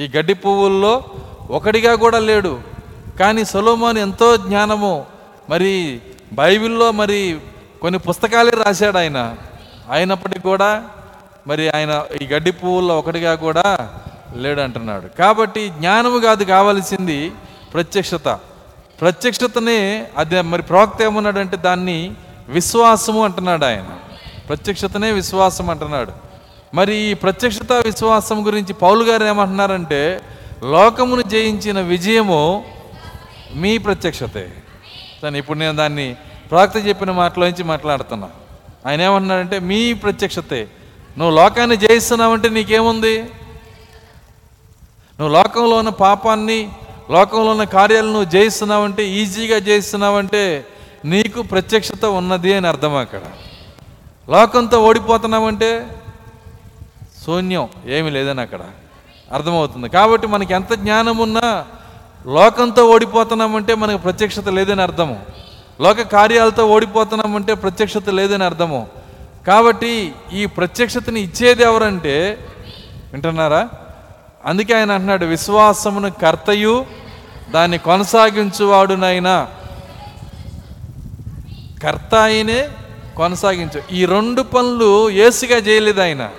ఈ 0.00 0.10
గడ్డి 0.16 0.34
పువ్వుల్లో 0.34 1.04
ఒకటిగా 1.50 1.94
కూడా 1.94 2.18
లేడు. 2.18 2.60
కానీ 3.20 3.44
సొలోమోన్ 3.44 3.98
ఎంతో 3.98 4.36
జ్ఞానము. 4.36 5.06
మరి 5.50 6.00
బైబిల్లో 6.32 6.92
మరి 6.92 7.38
కొన్ని 7.82 7.98
పుస్తకాలే 7.98 8.50
రాశాడు 8.50 8.98
ఆయన. 8.98 9.36
అయినప్పటికీ 9.90 10.40
కూడా 10.40 10.84
మరి 11.46 11.70
ఆయన 11.70 12.04
ఈ 12.22 12.26
గడ్డి 12.26 12.50
పువ్వుల్లో 12.50 12.98
ఒకటిగా 12.98 13.34
కూడా 13.34 13.90
లేడంటున్నాడు. 14.36 15.18
కాబట్టి 15.18 15.68
జ్ఞానము 15.68 16.18
కాదు 16.18 16.44
కావలసింది 16.44 17.32
ప్రత్యక్షత. 17.74 18.38
ప్రత్యక్షతనే 19.00 20.08
అదే 20.16 20.40
మరి 20.40 20.62
ప్రవక్త 20.62 21.02
ఏమన్నాడంటే 21.02 21.56
దాన్ని 21.56 22.14
విశ్వాసము 22.48 23.24
అంటున్నాడు 23.24 23.64
ఆయన. 23.64 23.98
ప్రత్యక్షతనే 24.48 25.12
విశ్వాసం 25.12 25.70
అంటున్నాడు. 25.70 26.12
మరి 26.74 26.96
ఈ 26.96 27.14
ప్రత్యక్షత 27.14 27.72
విశ్వాసం 27.72 28.46
గురించి 28.46 28.72
పౌలు 28.72 29.04
గారు 29.04 29.24
ఏమంటున్నారంటే 29.24 30.20
లోకమును 30.62 31.22
జయించిన 31.22 31.80
విజయము 31.80 32.64
మీ 33.54 33.78
ప్రత్యక్షతే. 33.78 34.52
కానీ 35.22 35.38
ఇప్పుడు 35.38 35.58
నేను 35.58 35.76
దాన్ని 35.76 36.16
ప్రవక్త 36.50 36.76
చెప్పిన 36.76 37.10
మాటలోంచి 37.10 37.62
మాట్లాడుతున్నా. 37.62 38.30
ఆయన 38.86 39.00
ఏమంటున్నాడంటే 39.00 39.58
మీ 39.58 39.92
ప్రత్యక్షతే. 39.92 40.68
నువ్వు 41.18 41.36
లోకాన్ని 41.36 41.76
జయిస్తున్నావంటే 41.76 42.48
నీకేముంది? 42.48 43.22
నువ్వు 45.20 45.28
లోకంలో 45.28 45.76
ఉన్న 45.76 45.88
పాపాన్ని 45.88 46.68
లోకంలో 47.10 47.50
ఉన్న 47.50 47.64
కార్యాలను 47.64 48.12
నువ్వు 48.12 48.30
జయిస్తున్నావంటే 48.30 49.08
ఈజీగా 49.08 49.58
జయిస్తున్నావంటే 49.58 50.66
నీకు 51.04 51.42
ప్రత్యక్షత 51.42 52.04
ఉన్నది 52.04 52.54
అని 52.54 52.68
అర్థం 52.68 52.96
అక్కడ. 52.96 53.20
లోకంతో 54.30 54.84
ఓడిపోతున్నామంటే 54.84 55.88
శూన్యం 57.26 57.68
ఏమి 57.88 58.10
లేదని 58.10 58.40
అక్కడ 58.40 58.60
అర్థమవుతుంది. 59.32 59.88
కాబట్టి 59.88 60.26
మనకి 60.26 60.54
ఎంత 60.54 60.72
జ్ఞానం 60.72 61.18
ఉన్నా 61.18 61.66
లోకంతో 62.26 62.90
ఓడిపోతున్నామంటే 62.90 63.74
మనకు 63.74 64.02
ప్రత్యక్షత 64.02 64.48
లేదని 64.48 64.82
అర్థము. 64.82 65.26
లోక 65.80 66.00
కార్యాలతో 66.00 66.66
ఓడిపోతున్నామంటే 66.66 67.54
ప్రత్యక్షత 67.54 68.08
లేదని 68.08 68.44
అర్థము. 68.44 68.86
కాబట్టి 69.46 70.14
ఈ 70.32 70.46
ప్రత్యక్షతని 70.46 71.20
ఇచ్చేది 71.20 71.62
ఎవరంటే 71.62 72.38
వింటున్నారా? 73.12 73.68
అందుకే 74.44 74.74
ఆయన 74.74 74.92
అంటున్నాడు 74.92 75.24
విశ్వాసమును 75.24 76.10
కర్తయు 76.10 76.86
దాన్ని 77.50 77.78
కొనసాగించువాడునైనా. 77.78 79.48
కర్త 81.82 82.14
ఆయనే 82.14 82.68
కొనసాగించు. 83.16 83.82
ఈ 83.92 84.04
రెండు 84.04 84.42
పనులు 84.42 85.10
ఏసుగా 85.10 85.56
చేయలేదు 85.56 86.00
ఆయన. 86.00 86.30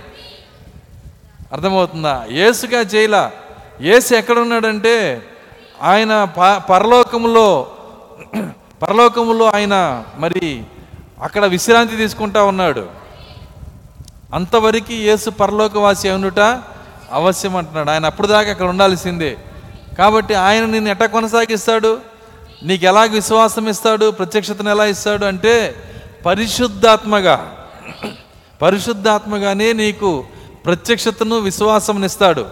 అర్థమవుతుందా? 1.53 2.25
ఏసుగా 2.29 2.79
చేయలా. 2.79 3.31
ఏసు 3.81 4.15
ఎక్కడున్నాడంటే 4.15 5.22
ఆయన 5.81 6.24
ప 6.24 6.58
పరలోకములో 6.69 7.72
పరలోకములో 8.81 9.46
ఆయన 9.46 10.03
మరి 10.17 10.63
అక్కడ 11.24 11.46
విశ్రాంతి 11.46 11.96
తీసుకుంటా 11.96 12.43
ఉన్నాడు. 12.43 12.88
అంతవరకు 14.34 14.93
యేసు 14.93 15.29
పరలోకవాసి 15.29 16.10
అవునుట 16.10 16.39
అవశ్యం 17.12 17.55
అంటున్నాడు 17.55 17.89
ఆయన 17.89 18.05
అప్పుడు 18.05 18.27
దాకా 18.27 18.50
అక్కడ 18.50 18.65
ఉండాల్సిందే. 18.65 19.38
కాబట్టి 19.98 20.34
ఆయన 20.34 20.65
నిన్ను 20.65 20.89
ఎట్ట 20.89 21.03
కొనసాగిస్తాడు? 21.03 22.00
నీకు 22.63 22.86
ఎలా 22.86 23.04
విశ్వాసం 23.04 23.70
ఇస్తాడు? 23.70 24.12
ప్రత్యక్షతను 24.12 24.70
ఎలా 24.70 24.86
ఇస్తాడు? 24.86 25.25
అంటే 25.25 25.75
పరిశుద్ధాత్మగా. 26.25 27.56
పరిశుద్ధాత్మగానే 28.62 29.74
నీకు 29.74 30.25
ప్రత్యక్షతను 30.66 31.36
విశ్వాసమునిస్తాడు 31.36 32.46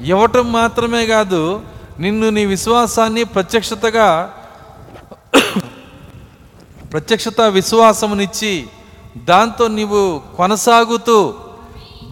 ఇవ్వటం 0.00 0.52
మాత్రమే 0.52 1.06
కాదు 1.06 1.60
నిన్ను 1.98 2.30
నీ 2.30 2.46
విశ్వాసాన్ని 2.46 3.24
ప్రత్యక్షతగా 3.24 4.34
ప్రత్యక్షత 6.92 7.40
విశ్వాసమునిచ్చి 7.40 8.66
దాంతో 9.16 9.68
నీవు 9.68 10.22
కొనసాగుతూ 10.36 11.34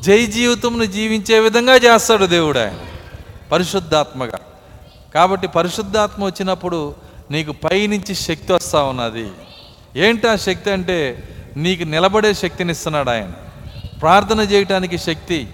జై 0.01 0.27
జీవితమును 0.27 0.85
జీవించే 0.85 1.39
విధంగా 1.39 1.75
చేస్తాడు 1.75 2.27
దేవుడు 2.27 2.59
ఆయన. 2.59 2.79
పరిశుద్ధాత్మగా. 3.53 4.39
కాబట్టి 5.15 5.49
పరిశుద్ధాత్మ 5.49 6.25
వచ్చినప్పుడు 6.25 6.95
నీకు 7.31 7.53
పైనుంచి 7.53 8.15
శక్తి 8.15 8.53
వస్తూ 8.53 8.85
ఉన్నది. 8.85 9.31
ఏంటి 9.97 10.29
ఆ 10.29 10.37
శక్తి 10.37 10.71
అంటే 10.71 11.23
నీకు 11.57 11.85
నిలబడే 11.85 12.35
శక్తిని 12.35 12.73
ఇస్తున్నాడు 12.73 13.11
ఆయన. 13.11 13.33
ప్రార్థన 14.01 14.41
చేయటానికి 14.41 14.99
శక్తి 14.99 15.49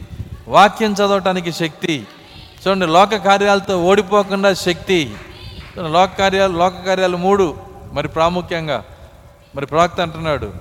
వాక్యం 0.48 0.92
చదవటానికి 0.92 1.52
శక్తి. 1.52 2.06
చూడండి 2.62 2.86
లోక 2.86 3.14
కార్యాలతో 3.14 3.84
ఓడిపోకుండా 3.84 4.54
శక్తి. 4.54 5.14
లోక 5.78 6.10
కార్యాలు 6.18 6.58
లోక 6.58 6.74
కార్యాలు 6.86 7.16
మూడు. 7.16 7.56
మరి 7.92 8.08
ప్రాముఖ్యంగా 8.08 8.84
మరి 9.56 9.66
ప్రవక్త 9.66 10.00
అంటున్నాడు. 10.00 10.54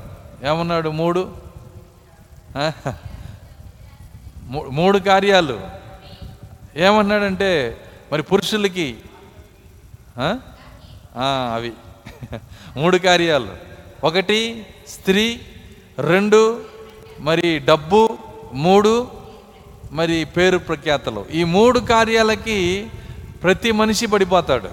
ఏమన్నాడు 0.43 0.89
మూడు? 0.89 1.31
మూడు 4.69 4.97
కార్యాలు. 4.99 5.59
ఏమన్నాడంటే 6.77 7.77
మరి 8.11 8.23
పురుషులకి 8.23 8.97
అవి. 11.17 11.71
మూడు 12.77 12.97
కార్యాలు. 12.97 13.47
ఒకటి 14.03 14.65
స్త్రీ. 14.87 15.39
రెండు 15.99 16.61
మరి 17.19 17.59
డబ్బు. 17.59 18.17
మూడు 18.53 19.07
మరి 19.91 20.25
పేరు 20.25 20.57
ప్రఖ్యాతలు. 20.57 21.25
ఈ 21.33 21.43
మూడు 21.43 21.79
కార్యాలకి 21.79 22.87
ప్రతి 23.43 23.71
మనిషి 23.71 24.05
పడిపోతాడు. 24.05 24.69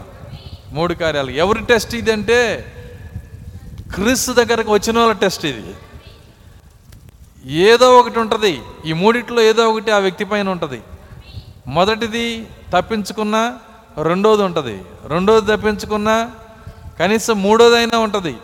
మూడు 0.71 0.95
కార్యాలు. 0.95 1.31
ఎవరి 1.31 1.65
టెస్ట్ 1.65 1.95
ఇది 1.95 2.13
అంటే 2.13 2.67
క్రీస్తు 3.95 4.33
దగ్గరకు 4.33 4.73
వచ్చిన 4.73 4.99
వాళ్ళ 4.99 5.13
టెస్ట్ 5.13 5.47
ఇది. 5.47 5.75
ఏదో 7.45 7.99
ఒకటి 7.99 8.19
ఉంటుంది. 8.19 8.61
ఈ 8.87 8.93
మూడిట్లో 8.93 9.43
ఏదో 9.43 9.71
ఒకటి 9.71 9.91
ఆ 9.91 9.99
వ్యక్తి 9.99 10.25
పైన 10.25 10.49
ఉంటుంది. 10.49 10.81
మొదటిది 11.67 12.47
తప్పించుకున్నా 12.75 13.59
రెండోది 13.99 14.43
ఉంటుంది. 14.43 14.83
రెండోది 15.07 15.57
తప్పించుకున్నా 15.57 16.31
కనీసం 16.99 17.43
మూడోదైనా 17.43 17.99
ఉంటుంది. 17.99 18.35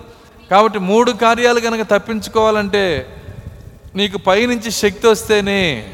కాబట్టి 0.51 0.79
మూడు 0.79 1.11
కార్యాలు 1.13 1.61
కనుక 1.61 1.87
తప్పించుకోవాలంటే 1.91 3.15
నీకు 3.97 4.19
పైనుంచి 4.19 4.71
శక్తి 4.71 5.07
వస్తేనే 5.07 5.93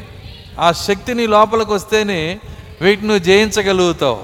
ఆ 0.61 0.73
శక్తి 0.73 1.15
నీ 1.15 1.27
లోపలికి 1.27 1.73
వస్తేనే 1.73 2.41
వీటిని 2.81 3.09
నువ్వు 3.09 3.25
జయించగలుగుతావు. 3.25 4.23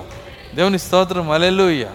దేవుని 0.54 0.78
స్తోత్రం. 0.78 1.30
అలెలుయ్య 1.30 1.88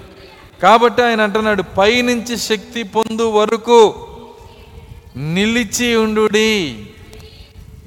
కాబట్టి 0.64 1.02
ఆయన 1.02 1.22
అంటున్నాడు 1.22 1.62
పైనుంచి 1.62 2.38
శక్తి 2.38 2.84
పొందు 2.84 3.30
వరకు 3.30 4.08
నిలిచి 5.18 5.96
ఉండుడి. 5.96 6.86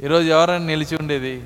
ఈరోజు 0.04 0.28
ఎవరైనా 0.28 0.64
నిలిచి 0.64 0.96
ఉండేది? 0.96 1.42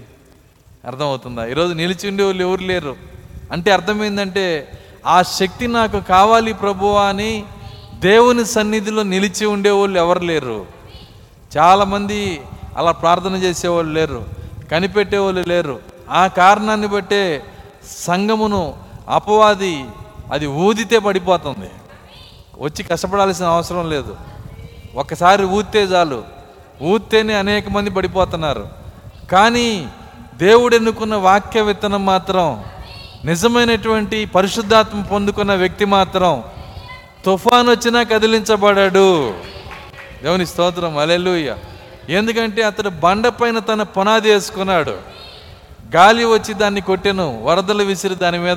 అర్థమవుతుందా? 0.87 1.47
ఈరోజు 1.47 1.73
నిలిచి 1.73 2.09
ఉండే 2.09 2.25
వాళ్ళు 2.25 2.42
ఎవరు 2.42 2.62
లేరు? 2.62 3.12
అంటే 3.52 3.73
అర్థమైందంటే 3.73 4.73
ఆ 5.06 5.23
శక్తి 5.23 5.66
నాకు 5.66 6.00
కావాలి 6.00 6.52
ప్రభువా 6.52 7.02
అని 7.02 7.44
దేవుని 7.94 8.47
సన్నిధిలో 8.47 9.02
నిలిచి 9.02 9.47
ఉండేవాళ్ళు 9.47 9.99
ఎవరు 9.99 10.18
లేరు. 10.18 10.66
చాలామంది 11.59 12.42
అలా 12.76 12.92
ప్రార్థన 12.92 13.35
చేసేవాళ్ళు 13.35 13.92
లేరు 13.92 14.25
కనిపెట్టేవాళ్ళు 14.71 15.44
లేరు. 15.49 15.80
ఆ 16.11 16.26
కారణాన్ని 16.26 16.87
బట్టే 16.87 17.44
సంఘమును 18.06 18.75
అపవాది 19.09 19.85
అది 20.32 20.47
ఊదితే 20.47 20.99
పడిపోతుంది. 20.99 21.71
వచ్చి 22.59 22.82
కష్టపడాల్సిన 22.82 23.47
అవసరం 23.47 23.90
లేదు. 23.90 24.16
ఒకసారి 24.94 25.44
ఊదితే 25.44 25.82
చాలు. 25.82 26.25
ఊదితేనే 26.82 27.35
అనేక 27.35 27.68
మంది 27.68 27.90
పడిపోతున్నారు. 27.90 28.68
కానీ 29.32 29.88
దేవుడు 30.35 30.76
ఎన్నుకున్న 30.76 31.14
వాక్య 31.14 31.61
విత్తనం 31.61 32.06
మాత్రం 32.06 32.64
నిజమైనటువంటి 33.25 34.25
పరిశుద్ధాత్మ 34.25 35.02
పొందుకున్న 35.02 35.55
వ్యక్తి 35.55 35.85
మాత్రం 35.85 36.43
తుఫాన్ 37.25 37.69
వచ్చినా 37.69 38.02
కదిలించబడాడు. 38.02 39.35
దేవుని 40.23 40.47
స్తోత్రం 40.47 40.99
అలెలుయ్య 40.99 41.57
ఎందుకంటే 42.09 42.62
అతడు 42.62 42.88
బండపైన 42.88 43.59
తన 43.59 43.83
పునాది 43.83 44.33
వేసుకున్నాడు. 44.33 44.97
గాలి 45.97 46.25
వచ్చి 46.25 46.55
దాన్ని 46.55 46.81
కొట్టెను 46.81 47.43
వరదలు 47.43 47.85
విసిరి 47.85 48.14
దాని 48.14 48.38
మీద 48.38 48.57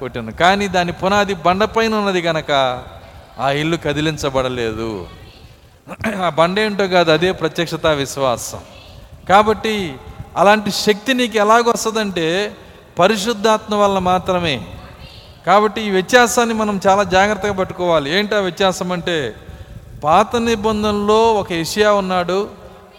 కొట్టాను. 0.00 0.32
కానీ 0.32 0.68
దాని 0.68 0.92
పునాది 0.92 1.34
బండపైన 1.34 1.94
ఉన్నది 1.94 2.22
కనుక 2.22 2.82
ఆ 3.38 3.50
ఇల్లు 3.50 3.76
కదిలించబడలేదు. 3.76 5.06
ఆ 6.24 6.28
బండ 6.28 6.58
ఏంటో 6.58 6.88
కాదు 6.88 7.10
అదే 7.10 7.32
ప్రత్యక్షత 7.32 7.86
విశ్వాసం. 7.86 8.58
కాబట్టి 9.28 9.96
అలాంటి 10.36 10.70
శక్తి 10.70 11.14
నీకు 11.14 11.36
ఎలాగొస్తుందంటే 11.38 12.56
పరిశుద్ధాత్మ 12.98 13.74
వల్ల 13.74 13.98
మాత్రమే. 13.98 14.66
కాబట్టి 15.46 15.80
ఈ 15.80 15.90
వ్యత్యాసాన్ని 15.90 16.54
మనం 16.54 16.80
చాలా 16.86 17.02
జాగ్రత్తగా 17.02 17.52
పట్టుకోవాలి. 17.52 18.18
ఏంటి 18.18 18.34
ఆ 18.34 18.38
వ్యత్యాసం 18.38 18.92
అంటే 18.92 19.34
పాత 20.04 20.36
నిబంధనలో 20.36 21.34
ఒక 21.34 21.52
ఏషియా 21.52 21.92
ఉన్నాడు 21.92 22.48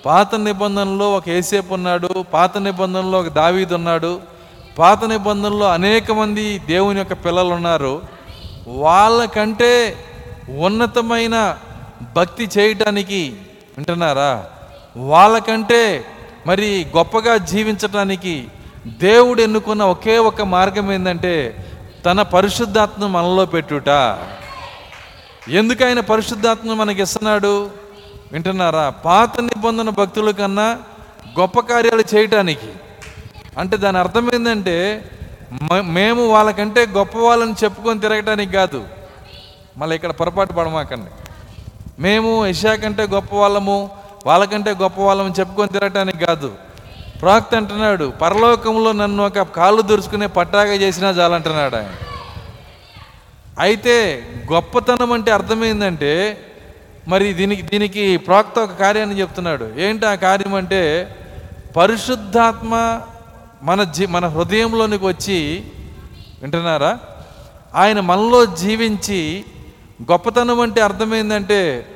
పాత 0.05 0.35
నిబంధనలో 0.35 1.13
ఒక 1.13 1.29
ఏసేపు 1.29 1.73
ఉన్నాడు 1.73 2.25
పాత 2.33 2.57
నిబంధనలో 2.57 3.19
ఒక 3.19 3.27
దావీదు 3.27 3.75
ఉన్నాడు 3.75 4.21
పాత 4.77 5.05
నిబంధనలో 5.05 5.65
అనేక 5.65 6.11
మంది 6.11 6.59
దేవుని 6.59 6.99
యొక్క 6.99 7.13
పిల్లలు 7.13 7.53
ఉన్నారు. 7.53 8.01
వాళ్ళకంటే 8.67 9.95
ఉన్నతమైన 10.49 11.57
భక్తి 12.15 12.49
చేయటానికి 12.57 13.35
వింటున్నారా? 13.77 14.45
వాళ్ళకంటే 14.97 16.05
మరి 16.47 16.87
గొప్పగా 16.97 17.37
జీవించటానికి 17.37 18.47
దేవుడు 18.87 19.41
ఎన్నుకున్న 19.41 19.83
ఒకే 19.83 20.17
ఒక 20.17 20.41
మార్గం 20.41 20.91
ఏంటంటే 20.91 21.65
తన 22.05 22.21
పరిశుద్ధాత్మ 22.21 23.07
మనలో 23.07 23.45
పెట్టుట. 23.45 24.17
ఎందుకు 25.49 25.85
ఆయన 25.85 25.99
పరిశుద్ధాత్మ 25.99 26.73
మనకి 26.73 27.01
ఇస్తున్నాడు? 27.01 27.69
వింటున్నారా? 28.31 28.89
పాత 28.89 29.39
నిబంధన 29.39 29.89
భక్తుల 29.89 30.31
కన్నా 30.31 30.79
గొప్ప 31.39 31.59
కార్యాలు 31.59 32.03
చేయటానికి. 32.15 32.67
అంటే 33.57 33.77
దాని 33.77 33.97
అర్థం 33.97 34.31
ఏంటంటే 34.33 35.09
మ- 35.61 35.81
మేము 35.81 36.27
వాళ్ళకంటే 36.27 36.85
గొప్ప 36.85 37.17
వాళ్ళని 37.17 37.55
చెప్పుకొని 37.63 37.99
తిరగటానికి 37.99 38.53
కాదు. 38.53 38.83
మళ్ళీ 39.77 39.95
ఇక్కడ 39.95 40.11
పొరపాటు 40.11 40.53
పడమాకండి. 40.53 41.11
మేము 41.99 42.45
ఇషా 42.45 42.75
కంటే 42.75 43.03
గొప్ప 43.03 43.35
వాళ్ళము 43.35 43.89
వాళ్ళకంటే 44.25 44.71
గొప్ప 44.71 45.01
వాళ్ళము 45.01 45.33
చెప్పుకొని 45.39 45.69
తిరగటానికి 45.69 46.25
కాదు. 46.25 46.66
ప్రాక్త 47.21 47.55
అంటున్నాడు 47.55 48.05
పరలోకంలో 48.21 48.91
నన్ను 48.91 49.25
ఒక 49.25 49.41
కాళ్ళు 49.41 49.81
దురుచుకునే 49.81 50.27
పట్టాగా 50.27 50.73
చేసినా 50.73 51.09
చాలంటున్నాడు 51.09 51.75
ఆయన. 51.75 51.93
అయితే 53.59 53.95
గొప్పతనం 54.53 55.11
అంటే 55.11 55.31
అర్థమైందంటే 55.31 56.37
మరి 57.07 57.33
దీనికి 57.33 57.61
దీనికి 57.61 58.17
ప్రాక్త 58.17 58.59
ఒక 58.59 58.73
కార్యాన్ని 58.79 59.19
చెప్తున్నాడు. 59.19 59.65
ఏంటి 59.77 60.05
ఆ 60.05 60.15
కార్యం 60.15 60.55
అంటే 60.55 60.81
పరిశుద్ధాత్మ 61.77 63.01
మన 63.63 63.83
జీ 63.83 64.05
మన 64.05 64.27
హృదయంలోనికి 64.27 65.05
వచ్చి 65.05 65.63
వింటున్నారా? 66.41 66.99
ఆయన 67.75 67.99
మనలో 67.99 68.45
జీవించి 68.45 69.45
గొప్పతనం 70.11 70.59
అంటే 70.61 70.81
అర్థమైందంటే 70.81 71.87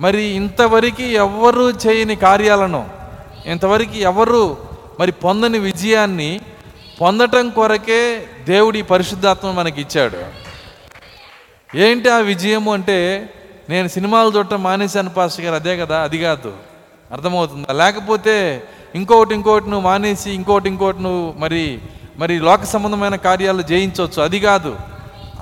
మరి 0.00 0.22
ఇంతవరకు 0.22 1.02
ఎవ్వరూ 1.02 1.70
చేయని 1.70 2.16
కార్యాలను 2.16 2.99
ఇంతవరకు 3.46 3.96
ఎవరు 3.96 4.56
మరి 5.00 5.12
పొందని 5.12 5.58
విజయాన్ని 5.58 6.40
పొందటం 7.00 7.50
కొరకే 7.50 8.26
దేవుడి 8.44 8.82
పరిశుద్ధాత్మ 8.82 9.50
మనకి 9.50 9.80
ఇచ్చాడు. 9.80 10.40
ఏంటి 11.76 12.08
ఆ 12.08 12.16
విజయము 12.16 12.72
అంటే 12.72 13.30
నేను 13.68 13.88
సినిమాలు 13.88 14.36
చూడటం 14.36 14.62
మానేశాను 14.62 15.10
పాస్టర్ 15.10 15.44
గారు. 15.44 15.54
అదే 15.54 15.76
కదా 15.76 16.02
అది 16.02 16.18
కాదు. 16.18 16.52
అర్థమవుతుందా? 17.12 17.72
లేకపోతే 17.72 18.62
ఇంకొకటి 18.94 19.34
ఇంకోటి 19.34 19.70
నువ్వు 19.70 19.84
మానేసి 19.84 20.30
ఇంకోటి 20.30 20.68
ఇంకోటి 20.68 21.02
నువ్వు 21.02 21.34
మరి 21.38 21.78
మరి 22.18 22.38
లోక 22.38 22.64
సంబంధమైన 22.64 23.16
కార్యాలు 23.16 23.62
జయించవచ్చు. 23.62 24.22
అది 24.22 24.40
కాదు. 24.40 24.76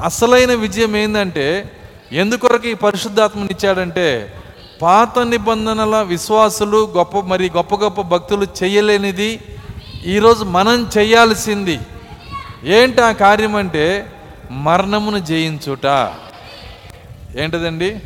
అసలైన 0.04 0.54
విజయం 0.54 0.96
ఏంటంటే 0.96 1.70
ఎందుకొరకు 2.12 2.68
ఈ 2.68 2.74
పరిశుద్ధాత్మని 2.74 3.48
ఇచ్చాడంటే 3.50 4.34
పాత 4.82 5.18
నిబంధనల 5.18 6.02
విశ్వాసులు 6.02 6.92
గొప్ప 6.96 7.20
మరి 7.20 7.50
గొప్ప 7.56 7.74
గొప్ప 7.74 8.00
భక్తులు 8.00 8.46
చేయలేనిది 8.62 9.40
ఈరోజు 10.04 10.44
మనం 10.44 10.90
చేయాల్సింది. 10.98 11.80
ఏంటి 12.64 13.02
ఆ 13.02 13.12
కార్యం 13.12 13.56
అంటే 13.56 14.12
మరణమును 14.50 15.18
జయించుట. 15.18 15.86
ఏంటిదండి? 17.36 18.00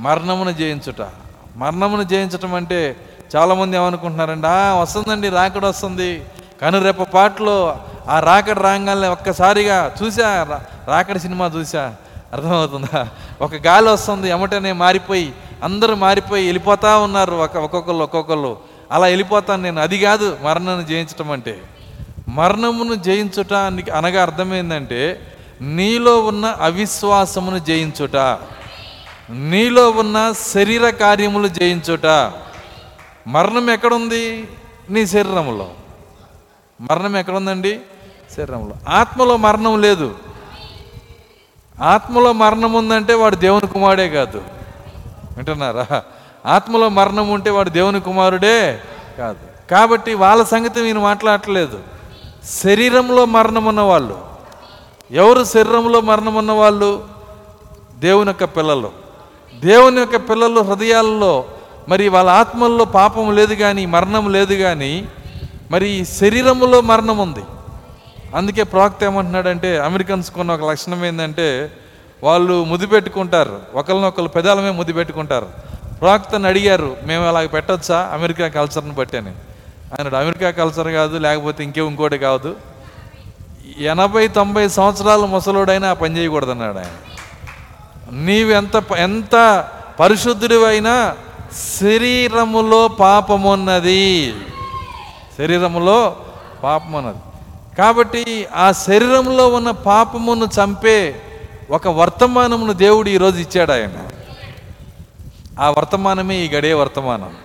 మరణమును 0.00 0.50
జయించుట. 0.50 1.08
మరణమును 1.56 2.02
జయించటం 2.02 2.54
అంటే 2.54 2.96
చాలామంది 3.36 3.76
ఏమనుకుంటున్నారండి? 3.76 4.46
ఆ 4.46 4.74
వస్తుందండి 4.74 5.28
రాకడ 5.28 5.66
వస్తుంది. 5.66 6.24
కానీ 6.62 6.78
రేపు 6.78 7.04
పాటలో 7.04 7.78
ఆ 8.08 8.20
రాకడ 8.20 8.58
రాగానే 8.58 9.08
ఒక్కసారిగా 9.08 9.94
చూసా 10.02 10.60
రాకడ 10.88 11.16
సినిమా 11.16 11.46
చూసా. 11.46 11.94
అర్థమవుతుందా? 12.32 13.08
ఒక 13.40 13.54
గాలి 13.54 13.88
వస్తుంది 13.88 14.28
ఎమటనే 14.28 14.72
మారిపోయి 14.72 15.32
అందరూ 15.62 15.94
మారిపోయి 15.94 16.44
వెళ్ళిపోతా 16.44 16.98
ఉన్నారు 16.98 17.32
ఒక 17.32 17.56
ఒక్కొక్కళ్ళు 17.56 18.02
ఒక్కొక్కళ్ళు. 18.02 18.56
అలా 18.92 19.06
వెళ్ళిపోతాను 19.06 19.62
నేను. 19.62 19.82
అది 19.82 19.98
కాదు 19.98 20.38
మరణాన్ని 20.42 20.86
జయించటం 20.86 21.30
అంటే. 21.30 21.62
మరణమును 22.28 22.94
జయించుట 22.94 23.52
అనగా 23.90 24.22
అర్థమైందంటే 24.22 25.32
నీలో 25.60 26.20
ఉన్న 26.20 26.46
అవిశ్వాసమును 26.46 27.58
జయించుట. 27.58 28.16
నీలో 29.30 29.90
ఉన్న 29.90 30.32
శరీర 30.32 30.90
కార్యములు 30.90 31.48
జయించుట. 31.48 32.06
మరణం 33.26 33.70
ఎక్కడుంది? 33.70 34.48
నీ 34.90 35.06
శరీరంలో 35.06 35.70
మరణం 36.80 37.16
ఎక్కడుందండి? 37.16 37.80
శరీరంలో 38.36 38.74
ఆత్మలో 38.88 39.36
మరణం 39.36 39.80
లేదు. 39.80 40.14
ఆత్మలో 41.82 42.32
మరణం 42.32 42.72
ఉందంటే 42.72 43.14
వాడు 43.14 43.36
దేవుని 43.36 43.66
కుమారుడే 43.66 44.08
కాదు. 44.08 44.61
వింటున్నారా? 45.36 46.02
ఆత్మలో 46.46 46.88
మరణం 46.88 47.28
ఉంటే 47.28 47.50
వాడు 47.50 47.70
దేవుని 47.70 48.00
కుమారుడే 48.00 48.80
కాదు. 49.18 49.70
కాబట్టి 49.70 50.14
వాళ్ళ 50.14 50.44
సంగతి 50.44 50.82
నేను 50.82 51.00
మాట్లాడట్లేదు. 51.00 51.80
శరీరంలో 52.44 53.24
మరణం 53.24 53.64
ఉన్నవాళ్ళు. 53.64 54.20
ఎవరు 55.10 55.44
శరీరంలో 55.44 56.00
మరణం 56.00 56.34
ఉన్నవాళ్ళు? 56.34 57.04
దేవుని 57.98 58.28
యొక్క 58.28 58.44
పిల్లలు. 58.44 58.90
దేవుని 59.60 60.00
యొక్క 60.00 60.16
పిల్లలు 60.16 60.60
హృదయాల్లో 60.60 61.44
మరి 61.88 62.08
వాళ్ళ 62.08 62.30
ఆత్మల్లో 62.30 62.84
పాపం 62.84 63.34
లేదు 63.34 63.54
కానీ 63.54 63.86
మరణం 63.86 64.32
లేదు 64.32 64.54
కానీ 64.54 65.08
మరి 65.70 66.04
శరీరంలో 66.04 66.80
మరణం 66.80 67.18
ఉంది. 67.18 67.44
అందుకే 68.34 68.62
ప్రాక్త 68.62 69.04
ఏమంటున్నాడంటే 69.04 69.78
అమెరికన్స్ 69.78 70.30
కొన్న 70.30 70.52
ఒక 70.52 70.70
లక్షణం 70.70 71.04
ఏంటంటే 71.04 71.72
వాళ్ళు 72.22 72.64
ముద్దు 72.64 72.86
పెట్టుకుంటారు 72.86 73.60
ఒకరినొకరు 73.74 74.28
పెదాలమే 74.28 74.70
ముద్దు 74.70 74.92
పెట్టుకుంటారు 74.92 75.46
ప్రవక్తను 76.00 76.48
అడిగారు 76.48 76.96
మేము 77.02 77.28
అలాగ 77.28 77.46
పెట్టొచ్చా? 77.46 78.10
అమెరికా 78.12 78.48
కల్చర్ని 78.48 78.92
బట్టి 78.92 79.16
అని. 79.16 79.30
ఆయన 79.92 80.16
అమెరికా 80.16 80.50
కల్చర్ 80.50 80.88
కాదు 80.88 81.18
లేకపోతే 81.18 81.64
ఇంకే 81.64 81.80
ఇంకోటి 81.80 82.18
కాదు. 82.18 82.56
ఎనభై 83.78 84.28
తొంభై 84.28 84.68
సంవత్సరాలు 84.68 85.26
ముసలోడైనా 85.26 85.90
ఆ 85.90 85.92
పని 85.92 86.18
చేయకూడదు 86.18 86.50
అన్నాడు 86.50 86.78
ఆయన. 86.78 86.94
నీవెంత 88.12 88.82
ఎంత 88.98 89.64
పరిశుద్ధుడివైనా 90.00 91.16
శరీరములో 91.80 92.88
పాపమున్నది. 92.88 94.34
శరీరములో 95.38 96.16
పాపం 96.62 96.92
ఉన్నది 96.92 97.18
కాబట్టి 97.78 98.46
ఆ 98.54 98.72
శరీరంలో 98.72 99.48
ఉన్న 99.48 99.70
పాపమును 99.70 100.44
చంపే 100.44 101.22
ఒక 101.72 101.88
వర్తమానమును 101.88 102.72
దేవుడు 102.72 103.08
ఈరోజు 103.08 103.38
ఇచ్చాడు 103.38 103.72
ఆయన. 103.72 104.08
ఆ 105.60 105.70
వర్తమానమే 105.70 106.36
ఈ 106.36 106.48
గడే 106.48 106.72
వర్తమానం. 106.72 107.36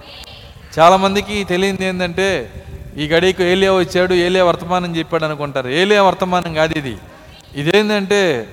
చాలామందికి 0.80 1.44
తెలియంది 1.44 1.86
ఏంటంటే 1.86 2.52
ఈ 2.98 3.08
గడికి 3.08 3.44
ఏలియా 3.44 3.74
వచ్చాడు 3.74 4.14
ఏలియా 4.14 4.46
వర్తమానం 4.46 4.96
చెప్పాడు 4.96 5.26
అనుకుంటారు. 5.26 5.70
ఏలియా 5.70 6.04
వర్తమానం 6.04 6.54
కాదు 6.54 6.78
ఇది. 6.78 6.98
ఇదేంటంటే 7.56 8.48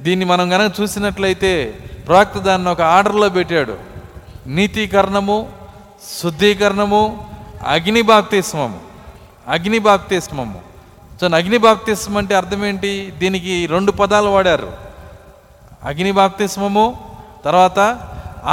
దీన్ని 0.00 0.26
మనం 0.26 0.50
కనుక 0.50 0.72
చూసినట్లయితే 0.80 1.78
ప్రవక్త 2.06 2.38
దాన్ని 2.38 2.68
ఒక 2.68 2.80
ఆర్డర్లో 2.80 3.28
పెట్టాడు. 3.28 3.76
నీతీకరణము 4.46 5.52
శుద్ధీకరణము 6.22 7.26
అగ్ని 7.66 8.02
బాప్తిస్మము. 8.02 8.80
అగ్ని 9.48 9.78
బాప్తిస్మము. 9.78 10.60
సో 11.20 11.26
అగ్ని 11.26 11.58
బాప్తిస్మం 11.58 12.16
అంటే 12.16 12.34
అర్థం 12.34 12.66
ఏంటి? 12.66 13.12
దీనికి 13.18 13.66
రెండు 13.66 13.92
పదాలు 13.92 14.28
వాడారు. 14.28 14.89
అగ్ని 15.88 16.12
బాప్తిస్మము 16.12 16.84
తర్వాత 17.44 17.78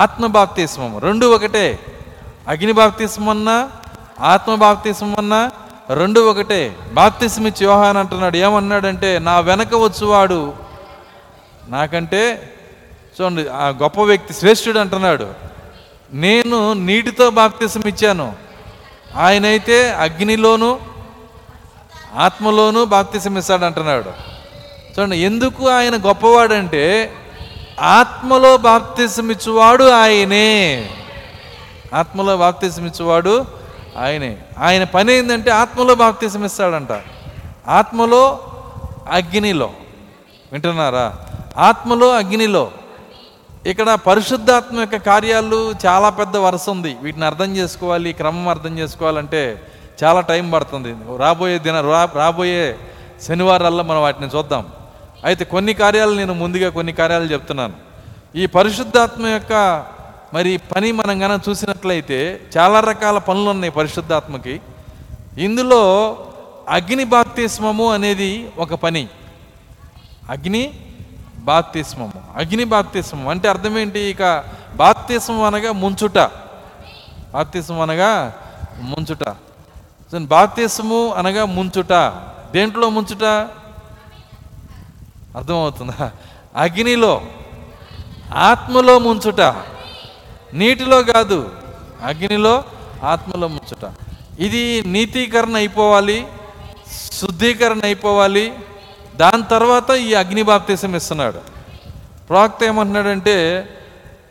ఆత్మ 0.03 0.25
బాప్తిస్మము. 0.27 0.99
రెండు 0.99 1.25
ఒకటే. 1.25 1.79
అగ్ని 2.47 2.71
బాప్తిస్మం 2.71 3.29
అన్నా 3.29 3.69
ఆత్మ 4.19 4.55
బాప్తిస్మం 4.55 5.15
అన్నా 5.17 5.41
రెండు 5.89 6.19
ఒకటే. 6.19 6.61
బాప్తిస్మ 6.93 7.47
ఇచ్చి 7.47 7.63
యోహాన్ 7.65 7.97
అంటున్నాడు 7.97 8.37
ఏమన్నాడంటే 8.37 9.19
నా 9.19 9.39
వెనక 9.39 9.75
వచ్చువాడు. 9.75 10.53
నాకంటే 11.69 12.21
చూడండి 13.15 13.43
ఆ 13.47 13.67
గొప్ప 13.69 13.99
వ్యక్తి 14.01 14.33
శ్రేష్ఠుడు 14.33 14.79
అంటున్నాడు 14.79 15.27
నేను 16.13 16.73
నీటితో 16.73 17.29
బాప్తిసం 17.29 17.83
ఇచ్చాను 17.87 18.27
ఆయనైతే 19.15 19.77
అగ్నిలోను 20.05 20.79
ఆత్మలోను 22.15 22.85
బాప్తిసం 22.85 23.37
ఇస్తాడు 23.37 23.65
అంటున్నాడు 23.65 24.11
చూడండి 24.99 25.17
ఎందుకు 25.17 25.69
ఆయన 25.69 25.95
గొప్పవాడంటే 25.95 27.11
ఆత్మలో 27.81 28.57
బాప్తిసం 28.57 29.31
ఇచ్చువాడు 29.31 29.89
ఆయనే. 29.89 30.89
ఆత్మలో 31.93 32.37
బాప్తిసం 32.37 32.85
ఇచ్చువాడు 32.85 33.45
ఆయనే. 33.97 34.37
ఆయన 34.59 34.83
పని 34.83 35.13
ఏంటంటే 35.13 35.51
ఆత్మలో 35.51 35.95
బాప్తిసం 35.95 36.45
ఇస్తాడంట 36.45 37.01
ఆత్మలో 37.67 38.39
అగ్నిలో. 39.11 39.69
వింటున్నారా? 40.51 41.15
ఆత్మలో 41.57 42.09
అగ్నిలో. 42.15 42.71
ఇక్కడ 43.65 43.93
పరిశుద్ధాత్మ 43.93 44.79
యొక్క 44.79 44.95
కార్యాలు 44.95 45.73
చాలా 45.85 46.09
పెద్ద 46.09 46.37
వరుస 46.37 46.69
ఉంది. 46.69 46.97
వీటిని 47.01 47.25
అర్థం 47.25 47.55
చేసుకోవాలి 47.55 48.13
క్రమం 48.13 48.47
అర్థం 48.47 48.79
చేసుకోవాలంటే 48.79 49.61
చాలా 50.03 50.21
టైం 50.21 50.51
పడుతుంది. 50.51 50.95
రాబోయే 51.17 51.59
దిన 51.59 51.81
రా- 51.81 52.17
రాబోయే 52.17 52.77
శనివారాల్లో 53.27 53.83
మనం 53.83 54.01
వాటిని 54.01 54.27
చూద్దాం. 54.35 54.65
అయితే 55.23 55.45
కొన్ని 55.45 55.73
కార్యాలు 55.73 56.15
నేను 56.15 56.33
ముందుగా 56.33 56.69
కొన్ని 56.69 56.93
కార్యాలు 56.93 57.23
చెప్తున్నాను. 57.23 57.73
ఈ 58.35 58.45
పరిశుద్ధాత్మ 58.45 59.27
యొక్క 59.27 59.85
మరి 60.33 60.57
పని 60.75 60.91
మనం 60.91 61.19
కనుక 61.19 61.41
చూసినట్లయితే 61.49 62.41
చాలా 62.57 62.79
రకాల 62.79 63.17
పనులు 63.17 63.49
ఉన్నాయి 63.49 63.71
పరిశుద్ధాత్మకి. 63.71 64.61
ఇందులో 65.37 66.17
అగ్ని 66.69 67.03
బాప్తిస్మము 67.03 67.93
అనేది 67.93 68.49
ఒక 68.57 68.73
పని. 68.73 69.07
అగ్ని 70.29 70.79
బాప్తిస్మము. 71.37 72.13
అగ్ని 72.35 72.63
బాప్తిస్మం 72.63 73.27
అంటే 73.27 73.49
అర్థం 73.49 73.77
ఏంటి? 73.77 73.99
ఇక 73.99 74.43
బాప్తిస్మం 74.75 75.43
అనగా 75.43 75.71
ముంచుట. 75.71 76.17
బాప్తిస్మం 77.33 77.81
అనగా 77.81 78.33
ముంచుట. 78.79 79.23
సో 80.11 80.19
బాప్తిస్ము 80.19 81.13
అనగా 81.13 81.45
ముంచుట. 81.45 81.93
దేంట్లో 82.51 82.89
ముంచుట? 82.89 83.47
అర్థమవుతుందా? 85.37 86.11
అగ్నిలో 86.55 87.13
ఆత్మలో 88.35 88.99
ముంచుట. 88.99 89.41
నీటిలో 90.53 91.03
కాదు 91.03 91.39
అగ్నిలో 92.01 92.63
ఆత్మలో 93.03 93.47
ముంచుట. 93.47 93.83
ఇది 94.39 94.83
నీతీకరణ 94.85 95.55
అయిపోవాలి 95.55 96.27
శుద్ధీకరణ 97.11 97.79
అయిపోవాలి. 97.83 98.45
దాని 99.15 99.43
తర్వాత 99.43 99.89
ఈ 99.91 100.13
అగ్ని 100.13 100.43
బాప్తీసం 100.43 100.95
ఇస్తున్నాడు. 100.95 101.39
ప్రవక్త 102.29 102.63
ఏమంటున్నాడంటే 102.63 103.35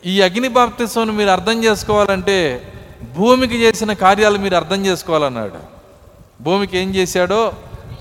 ఈ 0.07 0.21
అగ్ని 0.21 0.49
బాప్తీసం 0.49 1.17
మీరు 1.17 1.31
అర్థం 1.31 1.65
చేసుకోవాలంటే 1.65 2.37
భూమికి 3.17 3.57
చేసిన 3.57 3.93
కార్యాలు 3.93 4.39
మీరు 4.39 4.57
అర్థం 4.57 4.87
చేసుకోవాలన్నాడు. 4.87 5.61
భూమికి 6.43 6.79
ఏం 6.79 6.95
చేశాడో 6.95 7.53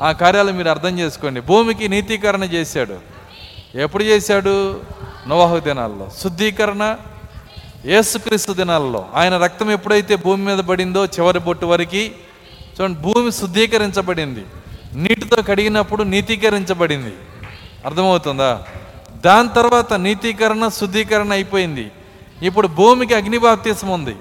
ఆ 0.01 0.11
కార్యాలు 0.11 0.51
మీరు 0.51 0.69
అర్థం 0.69 0.99
చేసుకోండి. 0.99 1.41
భూమికి 1.41 1.87
నీతీకరణ 1.87 2.43
చేశాడు. 2.43 3.15
ఎప్పుడు 3.75 4.03
చేశాడు? 4.03 4.81
నోవాహు 5.27 5.59
దినాల్లో. 5.59 6.09
శుద్ధీకరణ 6.23 6.97
యేసుక్రీస్తు 7.85 8.51
దినాల్లో. 8.51 9.09
ఆయన 9.13 9.37
రక్తం 9.37 9.71
ఎప్పుడైతే 9.71 10.15
భూమి 10.15 10.45
మీద 10.45 10.59
పడిందో 10.59 11.05
చివరి 11.05 11.39
బొట్టు 11.39 11.65
వరకు 11.65 11.95
చూడండి 11.95 12.99
భూమి 12.99 13.31
శుద్ధీకరించబడింది. 13.31 14.45
నీటితో 14.93 15.41
కడిగినప్పుడు 15.41 16.03
నీతీకరించబడింది. 16.03 17.13
అర్థమవుతుందా? 17.85 18.63
దాని 19.25 19.49
తర్వాత 19.49 19.93
నీతీకరణ 19.93 20.67
శుద్ధీకరణ 20.67 21.31
అయిపోయింది. 21.31 21.91
ఇప్పుడు 22.41 22.67
భూమికి 22.67 23.13
అగ్నిబాప్తీసం 23.13 23.87
ఉంది. 23.87 24.15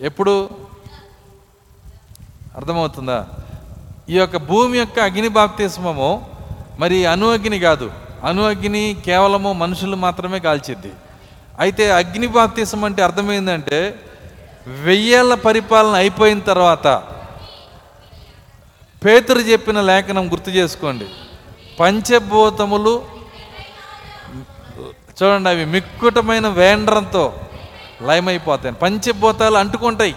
ఎప్పుడు? 0.00 0.50
అర్థమవుతుందా? 2.56 3.28
ఈ 4.10 4.18
యొక్క 4.18 4.36
భూమి 4.36 4.78
యొక్క 4.78 4.98
అగ్ని 4.98 5.28
బాప్తిస్మము 5.28 6.30
మరి 6.78 7.06
అణు 7.06 7.32
అగ్ని 7.32 7.58
కాదు. 7.58 7.90
అణు 8.24 8.42
అగ్ని 8.42 8.96
కేవలము 9.06 9.52
మనుషులు 9.52 9.96
మాత్రమే 9.96 10.38
కాల్చిద్ది. 10.38 10.92
అయితే 11.58 11.90
అగ్ని 11.90 12.26
బాప్తిసం 12.26 12.84
అంటే 12.84 13.02
అర్థమైందంటే 13.02 14.00
వెయ్యేళ్ళ 14.66 15.34
పరిపాలన 15.34 15.94
అయిపోయిన 15.94 16.38
తర్వాత 16.38 16.86
పేతురు 19.04 19.38
చెప్పిన 19.38 19.80
లేఖనం 19.80 20.32
గుర్తు 20.32 20.50
చేసుకోండి. 20.50 21.06
పంచభూతములు 21.80 23.02
చూడండి 25.22 25.48
అవి 25.48 25.64
మిక్కుటమైన 25.64 26.48
వేండ్రంతో 26.48 27.34
లయమైపోతాయి. 28.02 28.74
పంచభూతాలు 28.74 29.56
అంటుకుంటాయి. 29.56 30.14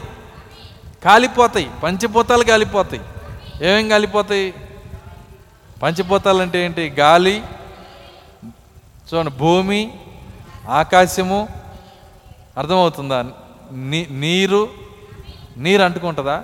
కాలిపోతాయి. 1.06 1.70
పంచభూతాలు 1.84 2.44
కాలిపోతాయి. 2.44 3.02
ఏమేం 3.62 3.90
కాలిపోతాయి 3.90 4.54
పంచభూతాలు 5.84 6.42
అంటే 6.42 6.66
ఏంటి? 6.66 6.90
గాలి 6.90 7.44
చూడండి 9.14 9.32
భూమి 9.32 10.00
ఆకాశము. 10.70 11.48
అర్థమవుతుందా? 12.58 13.26
నీ 13.72 14.08
నీరు 14.12 14.70
నీరు 15.58 15.84
అంటుకుంటుందా? 15.84 16.44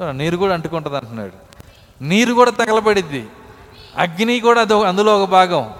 చూడండి 0.00 0.24
నీరు 0.24 0.36
కూడా 0.36 0.54
అంటుకుంటుంది 0.54 0.96
అంటున్నాడు. 0.96 1.32
నీరు 2.02 2.32
కూడా 2.32 2.50
తగలబడిద్ది. 2.50 3.26
అగ్ని 3.96 4.40
కూడా 4.40 4.60
అది 4.60 4.74
అందులో 4.74 5.22
ఒక 5.22 5.28
భాగం. 5.28 5.74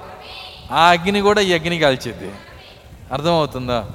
ఆ 0.72 0.90
అగ్ని 0.90 1.20
కూడా 1.20 1.40
ఈ 1.40 1.52
అగ్ని 1.52 1.78
కాల్చిద్ది 1.78 2.32
అర్థమవుతుందా? 3.12 3.90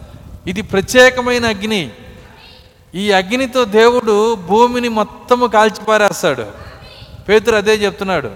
ఇది 0.47 0.61
ప్రత్యేకమైన 0.61 1.45
అగ్ని. 1.45 1.91
ఈ 2.95 3.12
అగ్నితో 3.12 3.65
దేవుడు 3.65 4.36
భూమిని 4.36 4.89
మొత్తము 4.89 5.47
కాల్చిపారేస్తాడు. 5.47 6.45
పేతురు 7.29 7.56
అదే 7.56 7.73
చెప్తున్నాడు. 7.73 8.29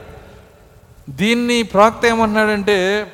దీన్ని 1.10 1.64
ప్రవక్త 1.64 2.06
ఏమంటున్నాడంటే 2.06 3.08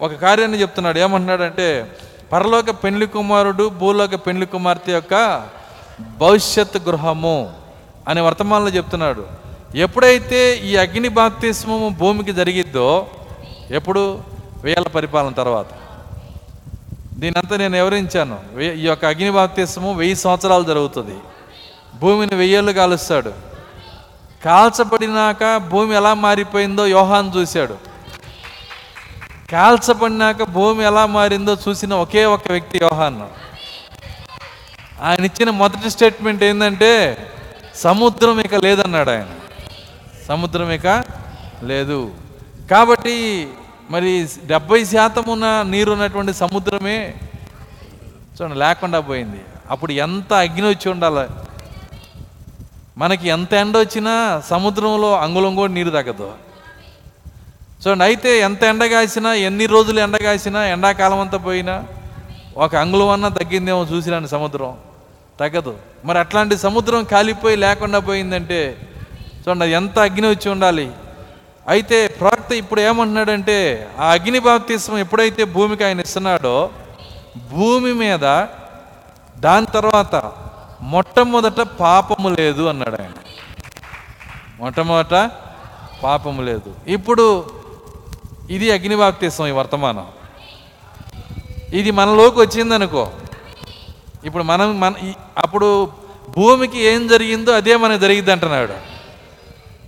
ఒక 0.00 0.12
కార్యాన్ని 0.12 0.60
చెప్తున్నాడు. 0.60 0.98
ఏమంటున్నాడంటే 0.98 1.96
పరలోక 2.32 2.70
పెండ్లి 2.70 3.06
కుమారుడు 3.06 3.68
భూలోక 3.68 4.14
పెండ్లి 4.14 4.46
కుమార్తె 4.46 4.92
యొక్క 4.92 5.44
భవిష్యత్ 6.18 6.88
గృహము 6.88 7.52
అనే 8.08 8.20
వర్తమానంలో 8.20 8.70
చెప్తున్నాడు. 8.70 9.26
ఎప్పుడైతే 9.74 10.56
ఈ 10.56 10.76
అగ్ని 10.76 11.08
బాప్తిస్మము 11.08 11.88
భూమికి 11.88 12.32
జరిగిద్దో 12.32 13.06
ఎప్పుడు? 13.70 14.20
వేల 14.62 14.82
పరిపాలన 14.82 15.32
తర్వాత. 15.32 15.66
దీనంతా 17.24 17.56
నేను 17.56 17.74
వివరించాను. 17.74 18.40
వే- 18.52 18.74
ఈ 18.74 18.86
యొక్క 18.86 19.04
అగ్ని 19.04 19.30
బాప్తిస్మము 19.30 19.94
వెయ్యి 19.94 20.16
సంవత్సరాలు 20.16 20.64
జరుగుతుంది. 20.64 21.14
భూమిని 21.98 22.34
వెయ్యేళ్ళు 22.34 22.72
కాలుస్తాడు. 22.72 23.32
కాల్చబడినాక 24.44 25.56
భూమి 25.56 25.94
ఎలా 25.94 26.14
మారిపోయిందో 26.14 26.86
యోహాన్ 26.86 27.30
చూశాడు. 27.36 27.78
కాల్చబడినాక 29.50 30.42
భూమి 30.42 30.84
ఎలా 30.84 31.06
మారిందో 31.06 31.56
చూసిన 31.68 31.94
ఒకే 31.94 32.24
ఒక 32.24 32.40
వ్యక్తి 32.50 32.78
యోహాన్. 32.82 33.22
ఆయన 35.02 35.24
ఇచ్చిన 35.24 35.50
మొదటి 35.50 35.90
స్టేట్మెంట్ 35.90 36.44
ఏంటంటే 36.44 37.18
సముద్రం 37.76 38.40
ఇక 38.40 38.54
లేదన్నాడు 38.54 39.10
ఆయన. 39.10 39.26
సముద్రం 40.28 40.70
ఇక 40.70 41.04
లేదు. 41.62 42.10
కాబట్టి 42.70 43.48
మరి 43.90 44.28
డెబ్బై 44.46 44.84
శాతం 44.84 45.24
ఉన్న 45.28 45.62
నీరు 45.62 45.90
ఉన్నటువంటి 45.90 46.32
సముద్రమే 46.32 47.14
చూడండి 48.34 48.58
లేకుండా 48.58 49.00
పోయింది. 49.00 49.40
అప్పుడు 49.70 49.92
ఎంత 49.92 50.32
అగ్ని 50.32 50.68
వచ్చి 50.68 50.90
ఉండాలి? 50.90 51.28
మనకి 52.98 53.28
ఎంత 53.28 53.52
ఎండ 53.52 53.76
వచ్చినా 53.76 54.42
సముద్రంలో 54.50 55.14
అంగుళం 55.14 55.54
కూడా 55.54 55.72
నీరు 55.72 55.90
తగ్గదు. 55.90 56.32
చూడండి 57.82 58.04
అయితే 58.04 58.40
ఎంత 58.40 58.62
ఎండ 58.62 58.84
కాసినా 58.84 59.34
ఎన్ని 59.34 59.66
రోజులు 59.66 60.00
ఎండ 60.00 60.16
కాసినా 60.16 60.64
ఎండాకాలం 60.64 61.20
అంతా 61.20 61.38
పోయినా 61.38 61.84
ఒక 62.56 62.76
అంగుళం 62.76 63.08
అన్నా 63.08 63.28
తగ్గిందేమో 63.28 63.84
చూసిరాను 63.84 64.26
సముద్రం. 64.26 64.76
తగ్గదు. 65.40 65.76
మరి 66.04 66.18
అట్లాంటి 66.18 66.56
సముద్రం 66.58 67.04
కాలిపోయి 67.04 67.56
లేకుండా 67.56 67.98
పోయిందంటే 67.98 68.78
చూడండి 69.42 69.72
ఎంత 69.72 69.98
అగ్ని 69.98 70.28
వచ్చి 70.30 70.50
ఉండాలి? 70.50 70.90
అయితే 71.66 72.06
ప్రవక్త 72.20 72.52
ఇప్పుడు 72.52 72.80
ఏమంటున్నాడంటే 72.80 73.88
ఆ 73.98 74.10
అగ్ని 74.12 74.38
బాప్తిస్మం 74.38 74.98
ఎప్పుడైతే 74.98 75.44
భూమికి 75.44 75.84
ఆయన 75.84 76.00
ఇస్తున్నాడో 76.00 76.70
భూమి 77.48 77.92
మీద 77.92 78.24
దాని 79.36 79.66
తర్వాత 79.66 80.14
మొట్టమొదట 80.82 81.60
పాపము 81.60 82.28
లేదు 82.28 82.68
అన్నాడు 82.68 83.02
ఆయన. 83.02 83.14
మొట్టమొదట 84.60 85.14
పాపము 86.02 86.42
లేదు. 86.42 86.70
ఇప్పుడు 86.86 87.24
ఇది 88.50 88.72
అగ్ని 88.72 88.96
బాప్తిస్మం 88.96 89.46
ఈ 89.46 89.50
వర్తమానం. 89.50 90.06
ఇది 91.72 91.90
మనలోకి 91.90 92.40
వచ్చిందనుకో 92.40 93.12
ఇప్పుడు 94.24 94.44
మనం 94.44 94.80
మన 94.80 94.94
అప్పుడు 95.38 95.68
భూమికి 96.36 96.78
ఏం 96.78 97.08
జరిగిందో 97.08 97.52
అదే 97.52 97.76
మనకు 97.76 98.00
జరిగింది 98.00 98.32
అంటున్నాడు 98.32 98.76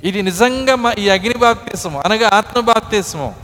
ఇది 0.04 0.22
నిజంగా 0.22 0.74
మా 0.74 0.94
ఈ 0.98 1.08
అగ్ని 1.08 1.34
బాప్తీసము 1.34 2.02
అనగా 2.04 2.30
ఆత్మ 2.32 2.60
బాప్తీసము. 2.60 3.34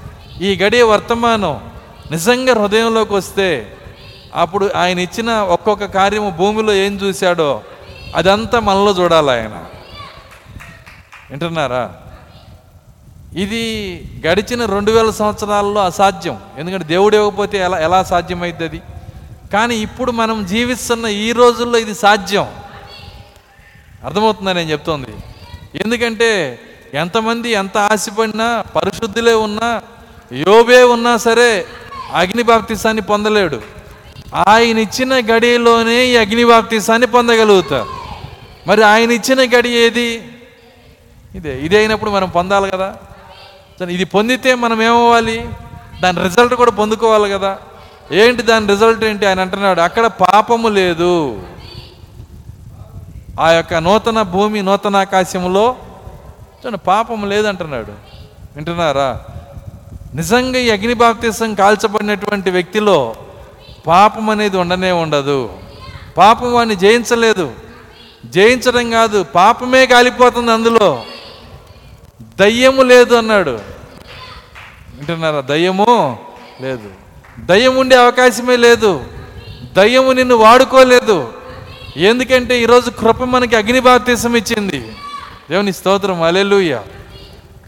ఈ 0.41 0.57
గడియ 0.57 0.83
వర్తమానం 0.83 1.71
నిజంగా 2.11 2.55
హృదయంలోకి 2.55 3.15
వస్తే 3.15 3.77
అప్పుడు 4.35 4.71
ఆయన 4.77 4.99
ఇచ్చిన 4.99 5.31
ఒక్కొక్క 5.31 5.85
కార్యము 5.85 6.31
భూమిలో 6.31 6.73
ఏం 6.73 6.95
చూశాడో 7.01 7.63
అదంతా 8.17 8.61
మనలో 8.61 8.91
చూడాలి 8.91 9.31
ఆయన. 9.31 9.65
వింటున్నారా? 11.31 11.97
ఇది 13.35 14.05
గడిచిన 14.27 14.65
రెండు 14.65 14.93
వేల 14.93 15.11
సంవత్సరాల్లో 15.11 15.85
అసాధ్యం. 15.85 16.41
ఎందుకంటే 16.59 16.85
దేవుడు 16.85 17.17
ఇవ్వకపోతే 17.17 17.59
ఎలా 17.59 17.79
ఎలా 17.79 18.03
సాధ్యమైద్ది 18.03 18.65
అది 18.65 18.83
కానీ 19.53 19.77
ఇప్పుడు 19.77 20.13
మనం 20.13 20.47
జీవిస్తున్న 20.47 21.07
ఈ 21.07 21.33
రోజుల్లో 21.33 21.79
ఇది 21.79 21.95
సాధ్యం. 21.95 22.47
అర్థమవుతుందా 24.05 24.53
నేను 24.53 24.71
చెప్తోంది? 24.71 25.32
ఎందుకంటే 25.75 26.59
ఎంతమంది 26.95 27.51
ఎంత 27.51 27.79
ఆశపడినా 27.79 28.65
పరిశుద్ధులే 28.77 29.35
ఉన్నా 29.35 29.83
యోబే 30.49 30.83
ఉన్నా 30.83 31.17
సరే 31.17 31.67
అగ్ని 32.15 32.43
బాప్తిసాన్ని 32.43 33.03
పొందలేడు. 33.03 33.59
ఆయన 34.49 34.79
ఇచ్చిన 34.79 35.13
గడిలోనే 35.31 36.05
ఈ 36.05 36.17
అగ్ని 36.17 36.45
బాప్తిసాన్ని 36.45 37.07
పొందగలుగుతారు 37.07 37.89
మరి 38.67 38.83
ఆయన 38.83 39.11
ఇచ్చిన 39.11 39.41
గడి 39.57 39.71
ఏది? 39.71 40.23
ఇదే 41.35 41.53
ఇది 41.59 41.77
అయినప్పుడు 41.77 42.11
మనం 42.11 42.29
పొందాలి 42.29 42.71
కదా. 42.71 42.97
ఇది 43.91 44.05
పొందితే 44.05 44.55
మనం 44.55 44.83
ఏమవ్వాలి? 44.83 45.49
దాని 46.03 46.23
రిజల్ట్ 46.23 46.55
కూడా 46.55 46.71
పొందుకోవాలి 46.71 47.33
కదా. 47.33 47.59
ఏంటి 48.13 48.43
దాని 48.43 48.67
రిజల్ట్ 48.67 49.05
ఏంటి? 49.05 49.27
ఆయన 49.27 49.41
అంటున్నాడు 49.41 49.81
అక్కడ 49.81 50.07
పాపము 50.07 50.69
లేదు. 50.69 51.13
ఆ 53.41 53.51
యొక్క 53.51 53.75
నూతన 53.75 54.23
భూమి 54.23 54.63
నూతన 54.63 54.97
ఆకాశంలో 54.97 55.77
చూడండి 56.43 56.79
పాపం 56.79 57.29
లేదంటున్నాడు. 57.29 57.93
వింటున్నారా? 58.57 59.21
నిజంగా 60.15 60.59
ఈ 60.59 60.71
అగ్ని 60.71 60.95
బాప్తిసం 60.95 61.55
కాల్చబడినటువంటి 61.55 62.51
వ్యక్తిలో 62.51 63.15
పాపం 63.87 64.31
అనేది 64.31 64.57
ఉండనే 64.57 64.91
ఉండదు. 64.91 65.51
పాపం 66.17 66.53
వాడిని 66.53 66.77
జయించలేదు. 66.77 67.53
జయించడం 68.27 68.91
కాదు 68.91 69.23
పాపమే 69.23 69.87
కాలిపోతుంది 69.87 70.53
అందులో. 70.53 71.05
దయ్యము 72.39 72.83
లేదు 72.83 73.15
అన్నాడు. 73.15 73.61
వింటున్నారా? 74.95 75.41
దయ్యము 75.41 76.19
లేదు. 76.61 76.91
దయ్యం 77.39 77.77
ఉండే 77.77 77.97
అవకాశమే 77.97 78.57
లేదు. 78.57 79.05
దయ్యము 79.73 80.13
నిన్ను 80.13 80.35
వాడుకోలేదు. 80.35 81.42
ఎందుకంటే 81.97 82.63
ఈరోజు 82.63 82.91
కృప 82.91 83.23
మనకి 83.23 83.57
అగ్ని 83.57 83.81
బాప్తీసం 83.81 84.37
ఇచ్చింది. 84.37 84.93
దేవుని 85.51 85.73
స్తోత్రం 85.73 86.23
అలెలుయ్య 86.23 86.83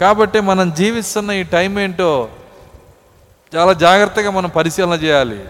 కాబట్టి 0.00 0.40
మనం 0.40 0.72
జీవిస్తున్న 0.72 1.30
ఈ 1.30 1.42
టైం 1.42 1.78
ఏంటో 1.78 2.28
చాలా 3.56 3.72
జాగ్రత్తగా 3.72 4.30
మనం 4.30 4.50
పరిశీలన 4.50 4.92
చేయాలి. 4.92 5.40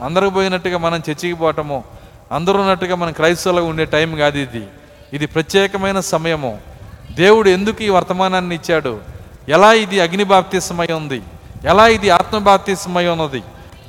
అందరికి 0.00 0.34
పోయినట్టుగా 0.34 0.78
మనం 0.78 0.96
చర్చికి 0.96 1.32
పోవటము 1.32 1.84
అందరూ 2.32 2.60
ఉన్నట్టుగా 2.60 2.94
మనం 2.94 3.12
క్రైస్తవులుగా 3.12 3.66
ఉండే 3.66 3.84
టైం 3.84 4.16
కాదు 4.16 4.38
ఇది. 4.38 4.66
ఇది 5.12 5.26
ప్రత్యేకమైన 5.26 6.00
సమయము. 6.00 6.58
దేవుడు 7.10 7.48
ఎందుకు 7.48 7.82
ఈ 7.82 7.88
వర్తమానాన్ని 7.88 8.54
ఇచ్చాడు? 8.54 9.00
ఎలా 9.48 9.72
ఇది 9.72 10.00
అగ్ని 10.00 10.24
బాప్తీసమై 10.24 10.86
ఉంది? 10.86 11.22
ఎలా 11.64 11.88
ఇది 11.88 12.10
ఆత్మ 12.10 12.38
బాప్తీసమై 12.38 13.06
ఉన్నది? 13.06 13.42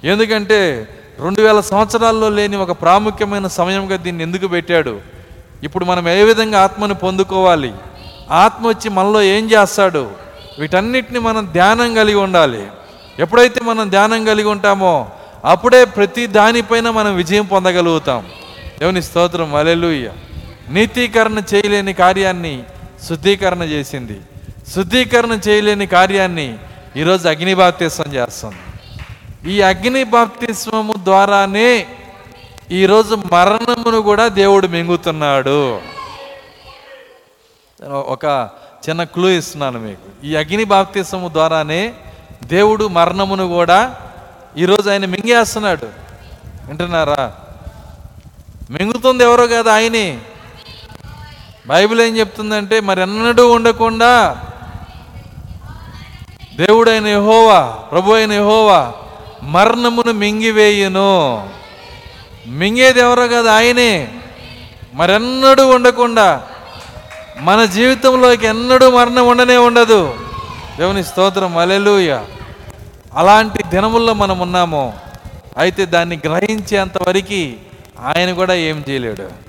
ఎందుకంటే 0.03 0.87
రెండు 1.19 1.41
వేల 1.41 1.59
సంవత్సరాల్లో 1.59 2.29
లేని 2.29 2.57
ఒక 2.57 2.71
ప్రాముఖ్యమైన 2.71 3.47
సమయంగా 3.47 3.97
దీన్ని 3.97 4.23
ఎందుకు 4.23 4.47
పెట్టాడు? 4.47 5.01
ఇప్పుడు 5.63 5.85
మనం 5.85 6.09
ఏ 6.09 6.23
విధంగా 6.23 6.61
ఆత్మను 6.61 6.93
పొందుకోవాలి? 6.93 7.73
ఆత్మ 8.31 8.67
వచ్చి 8.67 8.89
మనలో 8.89 9.21
ఏం 9.21 9.51
చేస్తాడు? 9.51 10.11
వీటన్నిటిని 10.59 11.19
మనం 11.19 11.49
ధ్యానం 11.53 11.93
కలిగి 11.93 12.15
ఉండాలి. 12.15 12.67
ఎప్పుడైతే 13.19 13.61
మనం 13.63 13.89
ధ్యానం 13.89 14.25
కలిగి 14.25 14.47
ఉంటామో 14.47 15.09
అప్పుడే 15.45 15.85
ప్రతి 15.85 16.27
దానిపైన 16.27 16.89
మనం 16.89 17.15
విజయం 17.15 17.45
పొందగలుగుతాం. 17.45 18.25
దేవుని 18.79 19.03
స్తోత్రం. 19.03 19.55
అలెలుయ్య 19.55 20.11
నీతీకరణ 20.69 21.41
చేయలేని 21.53 21.93
కార్యాన్ని 21.93 22.63
శుద్ధీకరణ 23.09 23.63
చేసింది. 23.63 24.21
శుద్ధీకరణ 24.75 25.39
చేయలేని 25.47 25.87
కార్యాన్ని 25.87 26.57
ఈరోజు 26.97 27.27
అగ్నిబాప్తీసం 27.27 28.03
చేస్తుంది. 28.13 28.55
ఈ 29.47 29.61
అగ్ని 29.61 30.03
బాప్తిస్వము 30.03 30.93
ద్వారానే 30.93 31.87
ఈరోజు 32.71 33.15
మరణమును 33.31 34.01
కూడా 34.01 34.27
దేవుడు 34.27 34.67
మింగుతున్నాడు. 34.67 35.79
ఒక 37.83 38.49
చిన్న 38.89 39.03
క్లూ 39.03 39.29
ఇస్తున్నాను 39.29 39.79
మీకు. 39.79 40.25
ఈ 40.25 40.35
అగ్ని 40.35 40.63
బాప్తిస్వము 40.63 41.29
ద్వారానే 41.29 41.93
దేవుడు 42.43 42.87
మరణమును 42.87 43.47
కూడా 43.47 43.95
ఈరోజు 44.57 44.89
ఆయన 44.89 45.05
మింగేస్తున్నాడు. 45.05 45.85
వింటున్నారా? 46.67 47.33
మింగుతుంది 48.69 49.23
ఎవరో 49.23 49.47
కాదు 49.47 49.69
ఆయనే. 49.69 50.19
బైబిల్ 51.67 52.01
ఏం 52.01 52.17
చెప్తుందంటే 52.17 52.79
మరి 52.79 53.01
ఎన్నడూ 53.01 53.51
ఉండకుండా 53.51 54.41
దేవుడైన 56.55 57.07
యహోవా 57.07 57.71
ప్రభు 57.91 58.13
అయిన 58.13 58.33
యహోవా 58.33 58.93
మరణమును 59.45 60.11
మింగివేయును. 60.11 61.49
మింగేది 62.47 62.99
ఎవరో 62.99 63.27
కదా 63.27 63.53
ఆయనే. 63.53 64.07
మరెన్నడూ 64.93 65.67
ఉండకుండా 65.67 66.43
మన 67.39 67.65
జీవితంలోకి 67.65 68.47
ఎన్నడూ 68.47 68.89
మరణం 68.89 69.27
ఉండనే 69.27 69.57
ఉండదు. 69.57 70.13
దేవుని 70.77 71.03
స్తోత్రం 71.03 71.57
అలెలుయ 71.57 72.19
అలాంటి 73.13 73.63
దినముల్లో 73.63 74.13
మనం 74.13 74.39
ఉన్నాము. 74.39 74.93
అయితే 75.57 75.85
దాన్ని 75.85 76.19
గ్రహించేంతవరకు 76.25 77.53
ఆయన 78.05 78.33
కూడా 78.33 78.53
ఏం 78.53 78.83
చేయలేడు. 78.89 79.45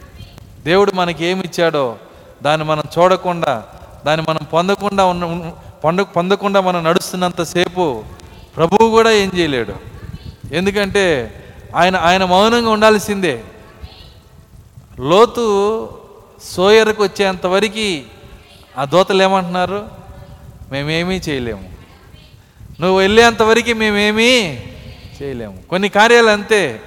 దేవుడు 0.64 0.92
మనకి 0.92 1.24
ఏమి 1.24 1.44
ఇచ్చాడో 1.44 1.96
దాన్ని 2.42 2.66
మనం 2.66 2.82
చూడకుండా 2.98 3.62
దాన్ని 4.06 4.26
మనం 4.28 4.40
పొందకుండా 4.52 5.04
ఉన్న 5.04 5.50
పొంద 5.84 6.00
పొందకుండా 6.00 6.60
మనం 6.60 6.84
నడుస్తున్నంతసేపు 6.84 8.04
ప్రభువు 8.56 8.90
కూడా 8.90 9.10
ఏం 9.10 9.30
చేయలేడు. 9.38 9.72
ఎందుకంటే 10.52 11.32
ఆయన 11.76 11.96
ఆయన 11.96 12.24
మౌనంగా 12.24 12.70
ఉండాల్సిందే. 12.70 13.42
లోతు 15.00 15.88
సోయర్కు 16.44 17.02
వచ్చేంతవరకు 17.02 18.00
ఆ 18.78 18.84
దోతలు 18.84 19.22
ఏమంటున్నారు? 19.22 19.88
మేమేమీ 20.72 21.20
చేయలేము. 21.28 21.70
నువ్వు 22.80 22.98
వెళ్ళేంతవరకు 22.98 23.74
మేమేమీ 23.74 24.58
చేయలేము. 25.22 25.62
కొన్ని 25.70 25.88
కార్యాలు 25.88 26.26
అంతే. 26.26 26.80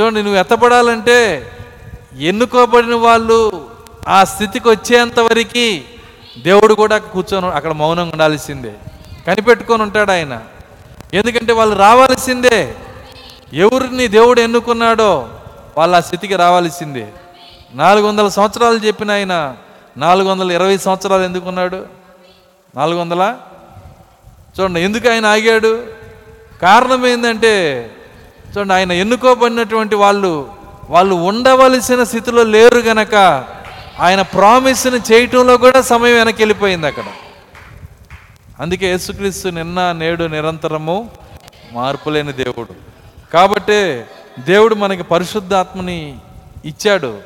చూడండి 0.00 0.22
నువ్వు 0.22 0.40
ఎత్తపడాలంటే 0.40 1.50
ఎన్నుకోబడిన 2.20 2.94
వాళ్ళు 2.94 3.68
ఆ 4.08 4.24
స్థితికి 4.24 4.68
వచ్చేంతవరకు 4.68 5.80
దేవుడు 6.42 6.74
కూడా 6.74 6.98
కూర్చొని 6.98 7.46
అక్కడ 7.46 7.72
మౌనంగా 7.72 8.12
ఉండాల్సిందే. 8.12 8.72
కనిపెట్టుకొని 9.26 9.82
ఉంటాడు 9.82 10.10
ఆయన. 10.10 10.40
ఎందుకంటే 11.14 11.52
వాళ్ళు 11.52 11.76
రావాల్సిందే. 11.76 12.74
ఎవరిని 13.52 14.08
దేవుడు 14.08 14.40
ఎన్నుకున్నాడో 14.40 15.28
వాళ్ళ 15.78 16.00
స్థితికి 16.00 16.36
రావాల్సిందే. 16.36 17.08
నాలుగు 17.74 18.06
వందల 18.06 18.28
సంవత్సరాలు 18.28 18.78
చెప్పిన 18.78 19.10
ఆయన 19.10 19.56
నాలుగు 19.96 20.28
వందల 20.28 20.52
ఇరవై 20.52 20.76
సంవత్సరాలు 20.76 21.22
ఎందుకున్నాడు? 21.22 21.86
నాలుగు 22.76 23.00
వందల 23.00 23.36
చూడండి 24.60 24.80
ఎందుకు 24.80 25.08
ఆయన 25.08 25.26
ఆగాడు? 25.26 25.86
కారణం 26.62 27.06
ఏంటంటే 27.06 27.54
చూడండి 28.50 28.74
ఆయన 28.74 28.92
ఎన్నుకోబడినటువంటి 28.92 29.94
వాళ్ళు 29.94 30.50
వాళ్ళు 30.90 31.14
ఉండవలసిన 31.14 32.04
స్థితిలో 32.04 32.44
లేరు 32.44 32.78
గనక 32.78 33.14
ఆయన 34.00 34.22
ప్రామిస్ని 34.22 35.00
చేయటంలో 35.12 35.56
కూడా 35.56 35.80
సమయం 35.80 36.16
వెనక్కి 36.16 36.42
వెళ్ళిపోయింది 36.42 36.86
అక్కడ. 36.86 37.02
అందుకే 38.62 38.86
యేసుక్రీస్తు 38.86 39.48
నిన్న 39.48 39.92
నేడు 39.92 40.24
నిరంతరము 40.24 41.10
మార్పులేని 41.72 42.32
దేవుడు. 42.32 42.74
కాబట్టే 43.32 44.06
దేవుడు 44.38 44.74
మనకి 44.74 45.02
పరిశుద్ధాత్మని 45.02 46.14
ఇచ్చాడు. 46.64 47.18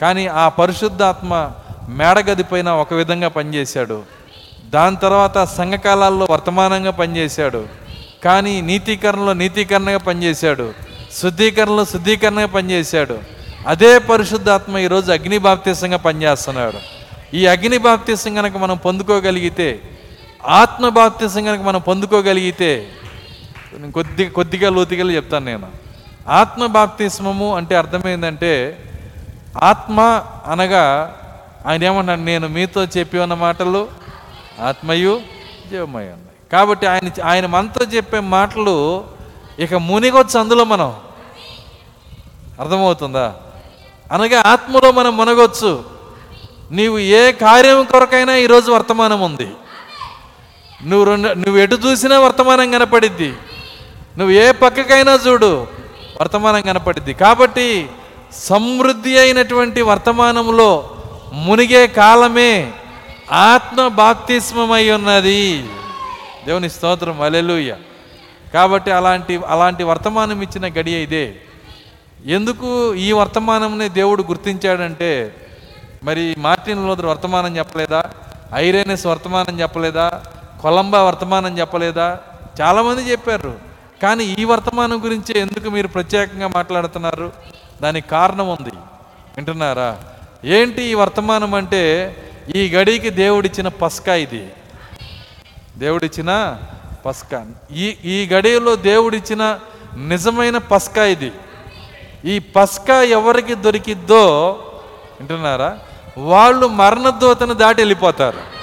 కానీ 0.00 0.26
ఆ 0.26 0.48
పరిశుద్ధాత్మ 0.48 1.52
మేడగది 1.88 2.42
పైన 2.42 2.68
ఒక 2.68 2.94
విధంగా 2.94 3.28
పనిచేశాడు. 3.28 4.02
దాని 4.70 4.96
తర్వాత 4.96 5.44
సంఘకాలాల్లో 5.44 6.26
వర్తమానంగా 6.30 6.90
పనిచేశాడు. 6.90 7.66
కానీ 8.24 8.60
నీతీకరణలో 8.60 9.32
నీతీకరణగా 9.32 9.98
పనిచేశాడు. 9.98 10.72
శుద్ధీకరణలో 11.12 11.84
శుద్ధీకరణగా 11.84 12.46
పనిచేశాడు. 12.46 13.18
అదే 13.66 13.98
పరిశుద్ధాత్మ 13.98 14.78
ఈరోజు 14.78 15.12
అగ్ని 15.12 15.38
బాప్తీసంగా 15.38 15.96
పనిచేస్తున్నాడు. 15.96 16.78
ఈ 17.36 17.46
అగ్ని 17.46 17.78
బాప్తీసం 17.78 18.34
కనుక 18.34 18.56
మనం 18.56 18.76
పొందుకోగలిగితే 18.76 19.80
ఆత్మ 20.46 20.88
బాప్తీసం 20.88 21.44
కనుక 21.44 21.60
మనం 21.60 21.80
పొందుకోగలిగితే 21.80 22.88
కొద్ది 23.94 24.26
కొద్దిగా 24.26 24.70
లోతుగా 24.70 25.12
చెప్తాను 25.12 25.44
నేను. 25.44 25.66
ఆత్మ 26.28 26.66
బాప్తిస్మము 26.66 27.56
అంటే 27.56 27.76
అర్థమైందంటే 27.76 28.80
ఆత్మ 29.62 30.22
అనగా 30.46 31.16
ఆయన 31.66 31.84
ఏమన్నాడు 31.84 32.20
నేను 32.20 32.48
మీతో 32.48 32.84
చెప్పి 32.84 33.18
ఉన్న 33.18 33.34
మాటలు 33.34 33.88
ఆత్మయు 34.62 35.20
జీవమయ్య 35.70 36.08
ఉన్నాయి 36.08 36.36
కాబట్టి 36.52 36.86
ఆయన 36.86 37.08
ఆయన 37.24 37.46
మనతో 37.46 37.84
చెప్పే 37.84 38.20
మాటలు 38.20 39.04
ఇక 39.58 39.74
మునిగొచ్చు 39.74 40.40
అందులో 40.40 40.64
మనం. 40.64 40.96
అర్థమవుతుందా? 42.60 43.34
అనగా 44.12 44.40
ఆత్మలో 44.40 44.92
మనం 44.92 45.16
మునగొచ్చు. 45.16 45.84
నీవు 46.70 46.98
ఏ 46.98 47.32
కార్యం 47.32 47.84
కొరకైనా 47.84 48.36
ఈరోజు 48.36 48.72
వర్తమానం 48.72 49.20
ఉంది. 49.20 49.50
నువ్వు 50.86 51.04
రెండు 51.04 51.28
నువ్వు 51.28 51.56
ఎటు 51.56 51.74
చూసినా 51.74 52.20
వర్తమానం 52.20 52.70
కనపడిద్ది. 52.70 53.28
నువ్వు 54.18 54.30
ఏ 54.30 54.52
పక్కకైనా 54.52 55.18
చూడు 55.26 55.66
వర్తమానం 56.20 56.62
కనపడిద్ది. 56.62 57.14
కాబట్టి 57.14 57.88
సమృద్ధి 58.32 59.18
అయినటువంటి 59.18 59.82
వర్తమానంలో 59.82 60.90
మునిగే 61.32 61.86
కాలమే 61.86 62.72
ఆత్మ 63.32 63.88
బాప్తిస్మమై 63.88 64.90
ఉన్నది. 64.90 65.64
దేవుని 66.46 66.70
స్తోత్రం 66.70 67.20
అలెలుయ్య 67.20 67.76
కాబట్టి 68.54 68.90
అలాంటి 68.90 69.40
అలాంటి 69.46 69.82
వర్తమానం 69.84 70.42
ఇచ్చిన 70.42 70.66
గడియ 70.66 70.96
ఇదే. 70.96 71.34
ఎందుకు 72.26 72.94
ఈ 72.94 73.12
వర్తమానంనే 73.12 73.88
దేవుడు 73.88 74.22
గుర్తించాడంటే 74.22 75.34
మరి 76.02 76.34
మార్టిన్ 76.38 76.86
లోదర్ 76.86 77.06
వర్తమానం 77.06 77.56
చెప్పలేదా? 77.56 78.10
ఐరేనెస్ 78.54 79.06
వర్తమానం 79.06 79.60
చెప్పలేదా? 79.60 80.22
కొలంబ 80.64 80.96
వర్తమానం 80.96 81.58
చెప్పలేదా? 81.58 82.18
చాలామంది 82.60 83.10
చెప్పారు. 83.10 83.58
కానీ 84.02 84.24
ఈ 84.24 84.44
వర్తమానం 84.44 85.04
గురించి 85.04 85.38
ఎందుకు 85.38 85.70
మీరు 85.70 85.86
ప్రత్యేకంగా 85.86 86.48
మాట్లాడుతున్నారు? 86.48 87.32
దానికి 87.82 88.08
కారణం 88.08 88.48
ఉంది. 88.48 88.70
వింటున్నారా? 89.36 89.98
ఏంటి 90.44 90.82
ఈ 90.82 90.94
వర్తమానం 90.94 91.54
అంటే 91.54 92.16
ఈ 92.56 92.68
గడికి 92.68 93.10
దేవుడిచ్చిన 93.10 93.68
పస్కా 93.68 94.14
ఇది. 94.14 94.50
దేవుడిచ్చిన 95.76 96.58
పస్కా. 97.06 97.46
ఈ 97.72 97.96
ఈ 98.04 98.28
గడియలో 98.32 98.76
దేవుడిచ్చిన 98.76 99.58
నిజమైన 99.96 100.58
పస్కా 100.58 101.04
ఇది. 101.04 101.32
ఈ 102.24 102.38
పస్కా 102.38 103.02
ఎవరికి 103.02 103.54
దొరికిద్దో 103.54 104.50
వింటున్నారా? 105.20 105.78
వాళ్ళు 106.18 106.66
మరణదూతను 106.66 107.54
దాటి 107.54 107.80
వెళ్ళిపోతారు. 107.80 108.53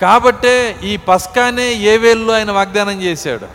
కాబట్టే 0.00 0.78
ఈ 0.82 0.96
పస్కానే 0.96 1.72
ఏ 1.72 1.96
వేల్లో 1.96 2.34
ఆయన 2.34 2.50
వాగ్దానం 2.50 3.02
చేశాడు. 3.02 3.46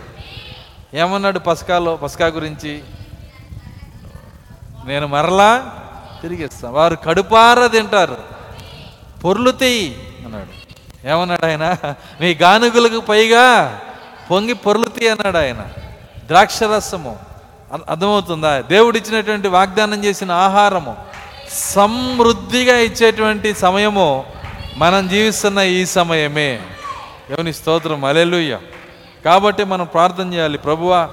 ఏమన్నాడు 0.93 1.39
పస్కాలో? 1.39 1.95
పస్కా 1.95 2.27
గురించి? 2.27 2.83
నేను 4.85 5.07
మరలా 5.07 5.79
తిరిగిస్తాను 6.21 6.73
వారు 6.73 6.95
కడుపార 6.95 7.67
తింటారు. 7.67 8.13
పొర్లు 8.13 9.21
పొర్లుతాయి 9.23 10.13
అన్నాడు. 10.25 10.59
ఏమన్నాడు 11.07 11.45
ఆయన? 11.45 11.77
మీ 12.21 12.33
గానుగులకు 12.33 12.99
పైగా 12.99 13.79
పొంగి 14.31 14.53
పొర్లు 14.53 14.83
పొర్లుతాయి 14.83 15.11
అన్నాడు 15.11 15.37
ఆయన. 15.37 15.65
ద్రాక్షరసము. 16.27 17.19
అర్థమవుతుందా? 17.89 18.61
దేవుడిచ్చినటువంటి 18.61 19.47
వాగ్దానం 19.47 20.03
చేసిన 20.03 20.31
ఆహారము. 20.31 20.97
సమృద్ధిగా 21.51 22.77
ఇచ్చేటువంటి 22.77 23.53
సమయము 23.53 24.25
మనం 24.79 25.07
జీవిస్తున్న 25.07 25.59
ఈ 25.59 25.85
సమయమే. 25.85 26.59
దేవుని 27.29 27.53
స్తోత్రం. 27.53 28.05
అలెలుయ్య 28.05 28.59
కాబట్టి 29.25 29.63
మనం 29.63 29.85
ప్రార్థన 29.85 30.33
చేయాలి. 30.33 30.57
ప్రభువా 30.57 31.09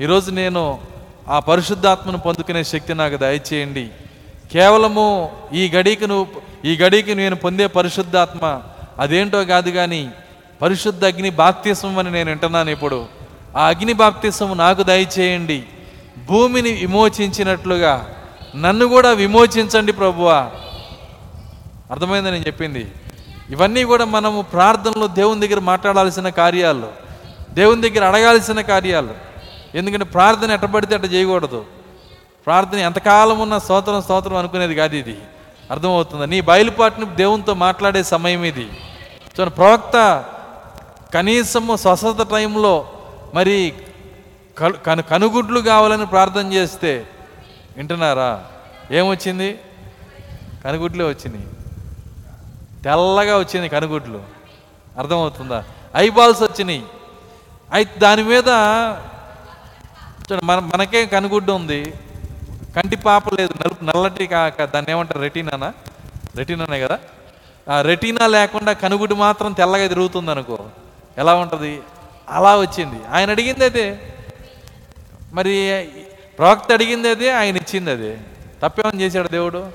ఈరోజు 0.00 0.30
నేను 0.30 0.80
ఆ 1.28 1.38
పరిశుద్ధాత్మను 1.38 2.18
పొందుకునే 2.18 2.64
శక్తి 2.64 2.94
నాకు 2.94 3.16
దయచేయండి. 3.16 3.88
కేవలము 4.52 5.30
ఈ 5.52 5.68
గడికి 5.68 6.06
నువ్వు 6.06 6.26
ఈ 6.66 6.76
గడికి 6.76 7.14
నేను 7.14 7.36
పొందే 7.36 7.66
పరిశుద్ధాత్మ 7.66 8.62
అదేంటో 8.98 9.44
కాదు 9.44 9.70
కానీ 9.70 10.10
పరిశుద్ధ 10.62 11.04
అగ్ని 11.04 11.30
బాప్తిసం 11.30 11.98
అని 11.98 12.10
నేను 12.10 12.30
వింటున్నాను 12.30 12.70
ఇప్పుడు. 12.70 13.06
ఆ 13.56 13.68
అగ్ని 13.68 13.92
బాప్తిసం 13.92 14.58
నాకు 14.58 14.82
దయచేయండి. 14.82 15.62
భూమిని 16.26 16.72
విమోచించినట్లుగా 16.72 18.14
నన్ను 18.56 18.86
కూడా 18.86 19.10
విమోచించండి 19.10 19.92
ప్రభువా. 19.92 20.50
అర్థమైందని 21.90 22.32
నేను 22.32 22.46
చెప్పింది? 22.46 22.86
ఇవన్నీ 23.50 23.84
కూడా 23.84 24.04
మనము 24.04 24.42
ప్రార్థనలో 24.42 25.06
దేవుని 25.06 25.46
దగ్గర 25.46 25.60
మాట్లాడాల్సిన 25.60 26.28
కార్యాలు 26.28 26.88
దేవుని 27.50 27.90
దగ్గర 27.90 28.04
అడగాల్సిన 28.04 28.60
కార్యాలు. 28.60 29.14
ఎందుకంటే 29.74 30.04
ప్రార్థన 30.04 30.50
ఎట్టబడితే 30.50 30.94
అట్ట 30.94 31.12
చేయకూడదు. 31.12 31.64
ప్రార్థన 32.46 32.78
ఎంతకాలం 32.78 33.38
ఉన్న 33.38 33.58
స్తోత్రం 33.58 34.02
స్తోత్రం 34.02 34.36
అనుకునేది 34.36 34.74
కాదు 34.74 34.94
ఇది. 34.96 35.18
అర్థమవుతుంది. 35.70 36.26
నీ 36.26 36.40
బయలుపాటిని 36.40 37.06
దేవునితో 37.06 37.54
మాట్లాడే 37.54 38.02
సమయం 38.02 38.44
ఇది. 38.44 38.70
సో 39.36 39.44
ప్రవక్త 39.44 40.24
కనీసము 41.14 41.76
స్వస్థత 41.76 42.26
టైంలో 42.30 42.88
మరి 43.34 43.72
కను 44.58 44.72
కను 44.72 45.02
కనుగుడ్లు 45.02 45.60
కావాలని 45.60 46.06
ప్రార్థన 46.06 46.52
చేస్తే 46.52 47.06
వింటున్నారా? 47.76 48.44
ఏమొచ్చింది? 48.90 49.58
కనుగుడ్లే 50.64 51.04
వచ్చినాయి. 51.04 51.46
తెల్లగా 52.84 53.38
వచ్చింది 53.38 53.68
కనుగుడ్లు. 53.68 54.22
అర్థమవుతుందా? 54.98 55.64
ఐబాల్స్ 55.96 56.42
వచ్చినాయి. 56.42 56.84
అయితే 57.72 58.00
దాని 58.00 58.22
మీద 58.22 58.48
మన 60.44 60.58
మనకే 60.58 61.06
కనుగుడ్డు 61.06 61.52
ఉంది. 61.52 61.94
కంటి 62.76 62.96
పాప 62.96 63.34
లేదు. 63.34 63.54
నలుపు 63.60 63.84
నల్లటి 63.84 64.26
కాక 64.26 64.64
దాన్ని 64.64 64.92
ఏమంటారు? 64.92 65.20
రెటీనానా? 65.20 65.72
రెటీనానే 66.36 66.80
కదా? 66.80 66.98
ఆ 67.70 67.82
రెటీనా 67.82 68.26
లేకుండా 68.26 68.72
కనుగుడ్డు 68.72 69.14
మాత్రం 69.14 69.52
తెల్లగా 69.52 69.88
తిరుగుతుంది 69.88 70.30
అనుకో. 70.30 70.58
ఎలా 71.18 71.34
ఉంటుంది? 71.34 71.80
అలా 72.28 72.60
వచ్చింది. 72.60 73.00
ఆయన 73.12 73.30
అడిగింది 73.30 73.64
అదే. 73.64 74.14
మరి 75.32 75.88
ప్రవక్త 76.38 76.72
అడిగింది 76.72 77.08
అదే 77.08 77.30
ఆయన 77.30 77.56
ఇచ్చింది 77.56 77.90
అదే. 77.90 78.18
తప్పేమని 78.62 79.00
చేశాడు 79.00 79.28
దేవుడు? 79.28 79.70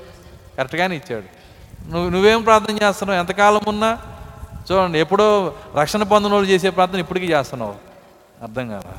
కరెక్ట్గానే 0.58 0.96
ఇచ్చాడు. 0.96 1.39
నువ్వు 1.88 2.10
నువ్వేం 2.10 2.42
ప్రార్థన 2.42 2.82
చేస్తున్నావు? 2.82 3.20
ఎంతకాలం 3.20 3.60
ఉన్నా 3.68 3.98
చూడండి 4.72 4.98
ఎప్పుడో 4.98 5.54
రక్షణ 5.76 6.02
పొందిన 6.02 6.32
వాళ్ళు 6.32 6.48
చేసే 6.48 6.70
ప్రార్థన 6.70 6.98
ఇప్పటికీ 6.98 7.26
చేస్తున్నావు. 7.26 7.74
అర్థం 8.42 8.68
కాదా? 8.68 8.92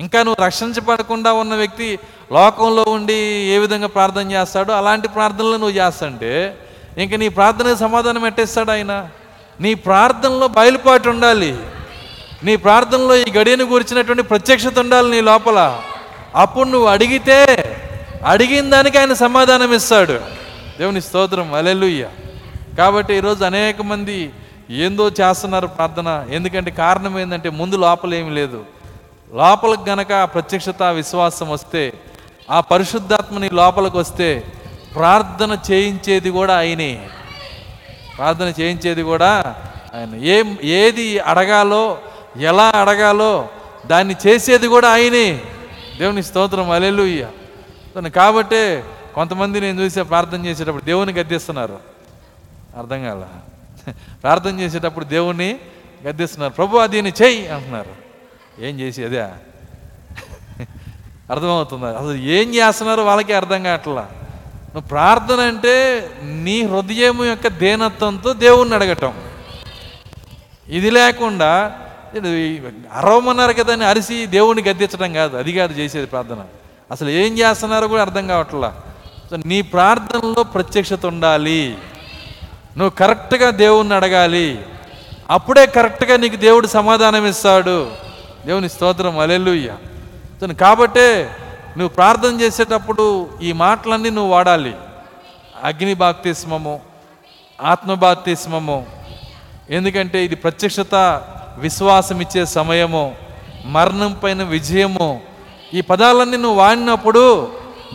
ఇంకా 0.00 0.22
నువ్వు 0.22 0.44
రక్షించబడకుండా 0.44 1.32
ఉన్న 1.32 1.54
వ్యక్తి 1.54 1.98
లోకంలో 2.32 2.84
ఉండి 2.88 3.14
ఏ 3.46 3.58
విధంగా 3.58 3.86
ప్రార్థన 3.86 4.32
చేస్తాడో 4.32 4.72
అలాంటి 4.72 5.08
ప్రార్థనలు 5.08 5.50
నువ్వు 5.50 5.70
చేస్తుంటే 5.70 6.58
ఇంకా 6.98 7.16
నీ 7.16 7.28
ప్రార్థనకు 7.28 7.78
సమాధానం 7.78 8.26
ఎట్టేస్తాడు 8.26 8.70
ఆయన? 8.70 9.08
నీ 9.60 9.74
ప్రార్థనలో 9.74 10.48
బయలుపాటు 10.48 11.08
ఉండాలి. 11.08 11.58
నీ 12.42 12.56
ప్రార్థనలో 12.56 13.16
ఈ 13.16 13.24
గడియను 13.36 13.64
గురించినటువంటి 13.64 14.22
ప్రత్యక్షత 14.22 14.78
ఉండాలి 14.78 15.10
నీ 15.10 15.20
లోపల. 15.20 15.82
అప్పుడు 16.36 16.68
నువ్వు 16.68 16.88
అడిగితే 16.88 17.46
అడిగిన 18.26 18.70
దానికి 18.70 18.98
ఆయన 18.98 19.12
సమాధానం 19.12 19.74
ఇస్తాడు. 19.74 20.41
దేవుని 20.78 21.02
స్తోత్రం 21.02 21.54
అలెలుయ్య 21.54 22.08
కాబట్టి 22.78 23.14
ఈరోజు 23.14 23.44
అనేక 23.44 23.82
మంది 23.82 24.30
ఏందో 24.70 25.10
చేస్తున్నారు 25.20 25.66
ప్రార్థన. 25.66 26.26
ఎందుకంటే 26.30 26.70
కారణం 26.70 27.18
ఏంటంటే 27.18 27.50
ముందు 27.50 27.76
లోపల 27.76 28.14
ఏమి 28.14 28.30
లేదు. 28.30 28.64
లోపలికి 29.34 29.90
గనక 29.90 30.24
ప్రత్యక్షత 30.24 30.82
విశ్వాసం 30.82 31.50
వస్తే 31.50 31.92
ఆ 32.50 32.60
పరిశుద్ధాత్మని 32.60 33.50
లోపలికి 33.52 33.96
వస్తే 33.96 34.44
ప్రార్థన 34.94 35.58
చేయించేది 35.70 36.30
కూడా 36.30 36.56
ఆయనే. 36.58 37.08
ప్రార్థన 38.16 38.52
చేయించేది 38.60 39.02
కూడా 39.02 39.56
ఆయన. 39.94 40.14
ఏం 40.14 40.56
ఏది 40.62 41.18
అడగాలో 41.18 41.98
ఎలా 42.40 42.64
అడగాలో 42.64 43.48
దాన్ని 43.86 44.16
చేసేది 44.26 44.66
కూడా 44.66 44.88
ఆయనే. 44.88 45.40
దేవుని 45.98 46.22
స్తోత్రం 46.22 46.70
అలెలుయ్య 46.70 47.26
కాబట్టే 48.08 48.84
కొంతమంది 49.14 49.60
నేను 49.60 49.80
చూసే 49.80 50.02
ప్రార్థన 50.02 50.46
చేసేటప్పుడు 50.46 50.84
దేవుని 50.84 51.12
గద్దిస్తున్నారు. 51.12 51.78
అర్థం 52.78 53.04
కాల? 53.04 53.24
ప్రార్థన 54.22 54.60
చేసేటప్పుడు 54.60 55.04
దేవుణ్ణి 55.04 55.58
గద్దిస్తున్నారు. 56.08 56.52
ప్రభు 56.52 56.86
దీన్ని 56.86 57.12
చెయ్యి 57.22 57.48
అంటున్నారు. 57.48 57.90
ఏం 58.62 58.80
చేసి 58.80 59.04
అదే 59.04 59.20
అర్థమవుతుంది? 61.30 61.86
అసలు 61.86 62.14
ఏం 62.14 62.54
చేస్తున్నారో? 62.54 63.04
వాళ్ళకి 63.04 63.32
అర్థం 63.32 63.62
కావట్లా. 63.62 64.08
నువ్వు 64.74 64.88
ప్రార్థన 64.88 65.40
అంటే 65.40 66.08
నీ 66.22 66.62
హృదయం 66.62 67.24
యొక్క 67.24 67.46
దేనత్వంతో 67.46 68.32
దేవుణ్ణి 68.32 68.74
అడగటం. 68.74 69.24
ఇది 70.68 70.90
లేకుండా 70.90 71.78
అరవమన్నారు 72.92 73.52
కదా 73.52 73.72
అని 73.72 73.84
అరిసి 73.84 74.26
దేవుణ్ణి 74.26 74.62
గద్దించడం 74.62 75.12
కాదు. 75.12 75.36
అది 75.36 75.52
కాదు 75.52 75.72
చేసేది 75.72 76.06
ప్రార్థన. 76.06 76.44
అసలు 76.90 77.08
ఏం 77.08 77.38
చేస్తున్నారో 77.38 77.88
కూడా 77.88 78.02
అర్థం 78.02 78.26
కావట్లా. 78.26 78.80
సో 79.32 79.38
నీ 79.46 79.62
ప్రార్థనలో 79.62 80.42
ప్రత్యక్షత 80.42 81.06
ఉండాలి. 81.06 81.78
నువ్వు 82.76 82.90
కరెక్ట్గా 82.90 83.50
దేవుణ్ణి 83.50 83.94
అడగాలి. 83.94 84.62
అప్పుడే 85.30 85.66
కరెక్ట్గా 85.66 86.16
నీకు 86.16 86.36
దేవుడు 86.36 86.66
సమాధానం 86.66 87.26
ఇస్తాడు. 87.26 87.90
దేవుని 88.46 88.68
స్తోత్రం 88.68 89.18
అలెలుయ్య 89.18 89.74
కాబట్టే 90.60 91.36
నువ్వు 91.78 91.88
ప్రార్థన 91.88 92.40
చేసేటప్పుడు 92.40 93.28
ఈ 93.42 93.52
మాటలన్నీ 93.52 94.10
నువ్వు 94.10 94.32
వాడాలి. 94.32 94.74
అగ్ని 95.62 95.94
బాప్తిస్మము 95.94 96.80
ఆత్మబాప్తిస్మము 97.62 98.86
ఎందుకంటే 99.70 100.24
ఇది 100.24 100.34
ప్రత్యక్షత 100.34 101.22
విశ్వాసం 101.58 102.20
ఇచ్చే 102.20 102.46
సమయము 102.46 103.14
మరణం 103.64 104.16
పైన 104.24 104.42
విజయము. 104.42 105.20
ఈ 105.74 105.80
పదాలన్నీ 105.80 106.36
నువ్వు 106.36 106.58
వాడినప్పుడు 106.58 107.52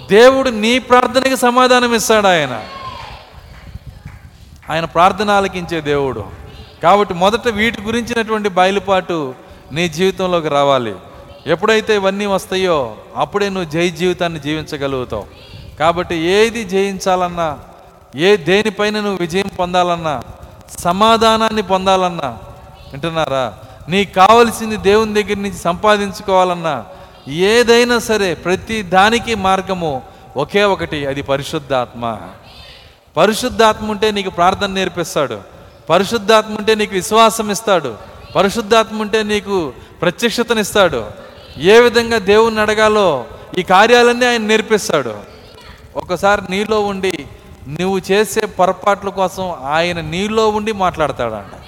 దేవుడు 0.09 0.49
నీ 0.49 0.79
ప్రార్థనకి 0.79 1.37
సమాధానం 1.37 1.95
ఇస్తాడు 1.95 2.27
ఆయన. 2.27 2.63
ఆయన 4.69 4.85
ప్రార్థన 4.85 5.29
ఆలకించే 5.29 5.81
దేవుడు. 5.81 6.23
కాబట్టి 6.83 7.13
మొదట 7.13 7.47
వీటి 7.47 7.81
గురించినటువంటి 7.81 8.49
బయలుపాటు 8.49 9.35
నీ 9.71 9.89
జీవితంలోకి 9.89 10.47
రావాలి. 10.47 10.95
ఎప్పుడైతే 11.47 11.95
ఇవన్నీ 11.95 12.25
వస్తాయో 12.25 12.97
అప్పుడే 13.15 13.49
నువ్వు 13.49 13.71
జై 13.71 13.89
జీవితాన్ని 13.89 14.39
జీవించగలుగుతావు. 14.39 15.25
కాబట్టి 15.79 16.15
ఏది 16.15 16.63
జయించాలన్నా 16.63 17.59
ఏ 18.15 18.37
దేనిపైన 18.37 18.99
నువ్వు 18.99 19.17
విజయం 19.17 19.47
పొందాలన్నా 19.59 20.21
సమాధానాన్ని 20.79 21.61
పొందాలన్నా 21.61 22.27
వింటున్నారా? 22.91 23.53
నీకు 23.89 24.13
కావలసింది 24.13 24.77
దేవుని 24.77 25.23
దగ్గర 25.23 25.37
నుంచి 25.37 25.57
సంపాదించుకోవాలన్నా 25.57 26.85
ఏదైనా 27.28 27.99
సరే 27.99 28.34
ప్రతి 28.34 28.82
దానికి 28.82 29.36
మార్గము 29.36 30.01
ఒకే 30.38 30.63
ఒకటి 30.63 31.05
అది 31.05 31.21
పరిశుద్ధాత్మ. 31.21 32.17
పరిశుద్ధాత్మ 33.17 33.91
ఉంటే 33.91 34.11
నీకు 34.11 34.30
ప్రార్థన 34.30 34.67
నేర్పిస్తాడు. 34.67 35.41
పరిశుద్ధాత్మ 35.89 36.57
ఉంటే 36.57 36.75
నీకు 36.75 36.93
విశ్వాసం 36.93 37.51
ఇస్తాడు. 37.51 37.95
పరిశుద్ధాత్మ 38.36 39.01
ఉంటే 39.01 39.23
నీకు 39.23 39.73
ప్రత్యక్షతనిస్తాడు. 40.01 41.05
ఏ 41.57 41.80
విధంగా 41.80 42.17
దేవుణ్ణి 42.17 42.61
అడగాలో 42.61 43.25
ఈ 43.57 43.63
కార్యాలన్నీ 43.63 44.25
ఆయన 44.25 44.41
నేర్పిస్తాడు. 44.41 45.15
ఒకసారి 45.95 46.41
నీలో 46.49 46.82
ఉండి 46.82 47.28
నువ్వు 47.82 48.01
చేసే 48.11 48.45
పొరపాట్ల 48.45 49.09
కోసం 49.09 49.51
ఆయన 49.51 50.01
నీలో 50.01 50.49
ఉండి 50.49 50.71
మాట్లాడతాడంట. 50.71 51.59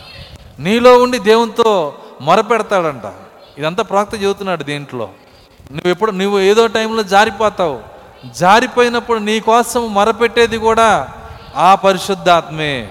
నీలో 0.60 1.04
ఉండి 1.04 1.20
దేవునితో 1.20 1.94
మొరపెడతాడంట. 2.22 3.14
ఇదంతా 3.60 3.84
ప్రాక్త 3.84 4.24
చెబుతున్నాడు 4.24 4.64
దీంట్లో. 4.64 5.10
నువ్వు 5.72 5.92
ఎప్పుడు 5.92 6.12
నువ్వు 6.12 6.40
ఏదో 6.40 6.68
టైంలో 6.68 7.04
జారిపోతావు. 7.04 7.80
జారిపోయినప్పుడు 8.36 9.18
నీ 9.18 9.40
కోసం 9.40 9.94
మొరపెట్టేది 9.94 10.58
కూడా 10.58 11.08
ఆ 11.56 11.76
పరిశుద్ధాత్మే. 11.76 12.90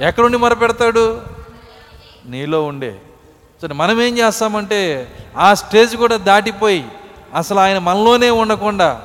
ఎక్కడుండి 0.00 0.38
మొరపెడతాడు? 0.38 1.20
నీలో 2.26 2.64
ఉండే. 2.64 2.98
సరే 3.62 3.74
మనం 3.74 4.02
ఏం 4.02 4.18
చేస్తామంటే 4.18 5.12
ఆ 5.36 5.54
స్టేజ్ 5.54 5.96
కూడా 5.96 6.16
దాటిపోయి 6.16 6.84
అసలు 7.34 7.58
ఆయన 7.58 7.78
మనలోనే 7.78 8.30
ఉండకుండా 8.30 9.02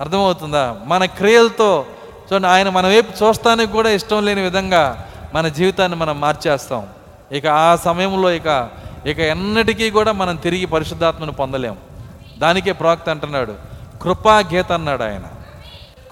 అర్థమవుతుందా? 0.00 0.76
మన 0.84 1.04
క్రియలతో 1.04 1.86
చూడండి 2.32 2.48
ఆయన 2.48 2.68
మన 2.68 2.86
వైపు 2.86 3.24
చూస్తానికి 3.24 3.72
కూడా 3.72 3.90
ఇష్టం 3.90 4.24
లేని 4.24 4.40
విధంగా 4.40 5.08
మన 5.34 5.48
జీవితాన్ని 5.48 5.98
మనం 5.98 6.20
మార్చేస్తాం. 6.20 6.86
ఇక 7.32 7.46
ఆ 7.46 7.76
సమయంలో 7.76 8.32
ఇక 8.32 8.70
ఇక 9.06 9.18
ఎన్నటికీ 9.18 9.90
కూడా 9.90 10.12
మనం 10.12 10.36
తిరిగి 10.36 10.66
పరిశుద్ధాత్మను 10.66 11.32
పొందలేం. 11.32 11.76
దానికే 12.42 12.72
ప్రవక్త 12.72 13.08
అంటున్నాడు 13.08 13.54
కృపా 14.02 14.38
గీత 14.38 14.72
అన్నాడు 14.72 15.02
ఆయన. 15.02 15.22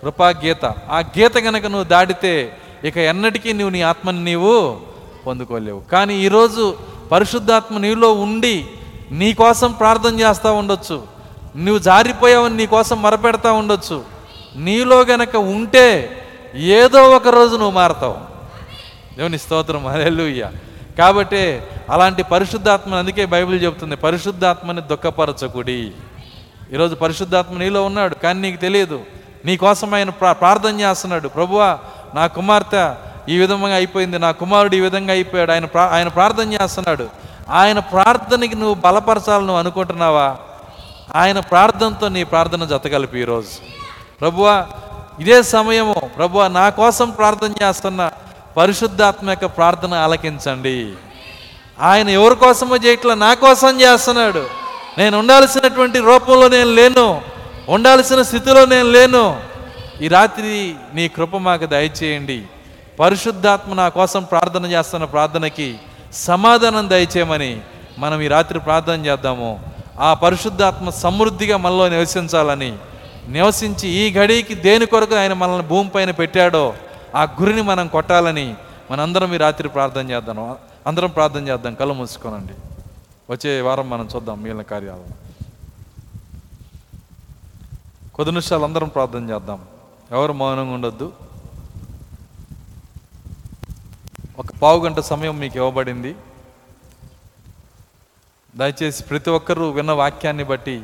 కృపా 0.03 0.29
గీత. 0.29 0.65
ఆ 0.65 0.99
గీత 0.99 1.35
కనుక 1.35 1.63
నువ్వు 1.63 1.85
దాటితే 1.85 2.57
ఇక 2.85 2.97
ఎన్నటికీ 2.97 3.53
నువ్వు 3.53 3.71
నీ 3.71 3.83
ఆత్మని 3.83 4.25
నీవు 4.25 4.81
పొందుకోలేవు. 5.27 5.81
కానీ 5.81 6.15
ఈరోజు 6.15 6.77
పరిశుద్ధాత్మ 7.13 7.79
నీలో 7.79 8.13
ఉండి 8.13 8.67
నీ 9.11 9.33
కోసం 9.33 9.73
ప్రార్థన 9.73 10.21
చేస్తూ 10.21 10.55
ఉండొచ్చు. 10.55 11.03
నువ్వు 11.57 11.79
జారిపోయావని 11.79 12.57
నీ 12.57 12.67
కోసం 12.67 13.03
మరపెడతా 13.03 13.53
ఉండొచ్చు. 13.53 14.05
నీలో 14.57 15.01
గనక 15.01 15.37
ఉంటే 15.37 16.17
ఏదో 16.55 17.11
ఒక 17.11 17.29
రోజు 17.29 17.53
నువ్వు 17.53 17.71
మారతావు. 17.71 18.19
దేవుని 19.17 19.39
స్తోత్రం. 19.39 19.87
హల్లెలూయా. 19.87 20.53
కాబట్టి 20.99 21.63
అలాంటి 21.91 22.23
పరిశుద్ధాత్మని 22.23 22.97
అందుకే 22.97 23.27
బైబిల్ 23.27 23.65
చెబుతుంది 23.65 23.97
పరిశుద్ధాత్మని 23.97 24.81
దుఃఖపరచకుడి. 24.81 25.93
ఈరోజు 26.73 26.95
పరిశుద్ధాత్మ 26.95 27.59
నీలో 27.59 27.85
ఉన్నాడు 27.85 28.15
కానీ 28.15 28.41
నీకు 28.41 28.61
తెలియదు. 28.61 29.01
నీ 29.45 29.57
కోసం 29.57 29.95
ఆయన 29.95 30.11
ప్రా 30.11 30.33
ప్రార్థన 30.33 30.81
చేస్తున్నాడు. 30.81 31.29
ప్రభువా 31.29 31.79
నా 32.15 32.27
కుమార్తె 32.27 32.91
ఈ 33.29 33.39
విధంగా 33.39 33.75
అయిపోయింది. 33.75 34.19
నా 34.19 34.31
కుమారుడు 34.31 34.75
ఈ 34.75 34.81
విధంగా 34.81 35.13
అయిపోయాడు. 35.13 35.53
ఆయన 35.53 35.65
ప్రా 35.65 35.85
ఆయన 35.85 36.09
ప్రార్థన 36.09 36.53
చేస్తున్నాడు. 36.53 37.09
ఆయన 37.51 37.79
ప్రార్థనకి 37.79 38.55
నువ్వు 38.55 38.75
బలపరచాలని 38.75 39.47
నువ్వు 39.47 39.59
అనుకుంటున్నావా? 39.59 40.37
ఆయన 41.15 41.41
ప్రార్థనతో 41.41 42.09
నీ 42.09 42.25
ప్రార్థన 42.25 42.65
జతగలిపి 42.65 43.21
ఈరోజు. 43.21 43.49
ప్రభువా 44.21 44.67
ఇదే 45.21 45.43
సమయము 45.43 46.11
ప్రభువా 46.17 46.49
నా 46.49 46.69
కోసం 46.69 47.11
ప్రార్థన 47.11 47.53
చేస్తున్న 47.63 48.11
పరిశుద్ధాత్మ 48.57 49.31
యొక్క 49.31 49.47
ప్రార్థన 49.47 49.95
ఆలకించండి. 49.95 50.93
ఆయన 51.81 52.09
ఎవరి 52.09 52.37
కోసమో 52.37 52.77
చేయట్లా 52.77 53.15
నా 53.15 53.35
కోసం 53.35 53.81
చేస్తున్నాడు. 53.81 54.70
నేను 54.99 55.19
ఉండాల్సినటువంటి 55.19 55.99
రూపంలో 55.99 56.49
నేను 56.49 56.71
లేను. 56.71 57.23
ఉండాల్సిన 57.69 58.23
స్థితిలో 58.23 58.65
నేను 58.65 58.91
లేను. 58.91 59.41
ఈ 60.03 60.09
రాత్రి 60.09 60.75
నీ 60.95 61.09
కృప 61.09 61.37
మాకు 61.37 61.67
దయచేయండి. 61.67 62.43
పరిశుద్ధాత్మ 63.01 63.75
నా 63.75 63.89
కోసం 63.89 64.23
ప్రార్థన 64.23 64.67
చేస్తున్న 64.67 65.05
ప్రార్థనకి 65.05 65.79
సమాధానం 66.13 66.91
దయచేయమని 66.91 67.61
మనం 67.99 68.21
ఈ 68.21 68.29
రాత్రి 68.29 68.61
ప్రార్థన 68.61 69.07
చేద్దాము. 69.07 69.73
ఆ 70.01 70.15
పరిశుద్ధాత్మ 70.15 70.91
సమృద్ధిగా 70.91 71.57
మనలో 71.57 71.89
నివసించాలని 71.89 72.73
నివసించి 73.29 73.89
ఈ 73.89 74.13
గడికి 74.13 74.55
దేని 74.55 74.87
కొరకు 74.87 75.15
ఆయన 75.15 75.33
మనల్ని 75.33 75.67
భూమిపైన 75.67 76.11
పెట్టాడో 76.11 76.75
ఆ 77.17 77.23
గురిని 77.23 77.63
మనం 77.63 77.89
కొట్టాలని 77.89 78.55
మనందరం 78.91 79.35
ఈ 79.35 79.37
రాత్రి 79.37 79.69
ప్రార్థన 79.69 80.11
చేద్దాం. 80.11 80.57
అందరం 80.87 81.11
ప్రార్థన 81.11 81.49
చేద్దాం. 81.49 81.75
కళ్ళు 81.75 81.95
మూసుకోనండి. 81.95 82.53
వచ్చే 83.31 83.61
వారం 83.61 83.91
మనం 83.91 84.09
చూద్దాం 84.15 84.43
మిగిలిన 84.43 84.63
కార్యాలు. 84.63 85.05
కొద్ది 88.15 88.33
నిమిషాలు 88.33 88.65
అందరం 88.65 88.89
ప్రార్థన 88.89 89.31
చేద్దాం. 89.31 89.65
ఎవరు 90.13 90.33
మౌనంగా 90.33 90.73
ఉండొద్దు? 90.73 91.13
ఒక 94.39 94.47
పావు 94.63 94.85
గంట 94.85 95.01
సమయం 95.01 95.39
మీకు 95.39 95.57
ఇవ్వబడింది. 95.57 96.17
దయచేసి 98.57 99.03
ప్రతి 99.03 99.31
ఒక్కరూ 99.31 99.71
విన్న 99.71 99.93
వాక్యాన్ని 99.93 100.45
బట్టి 100.45 100.83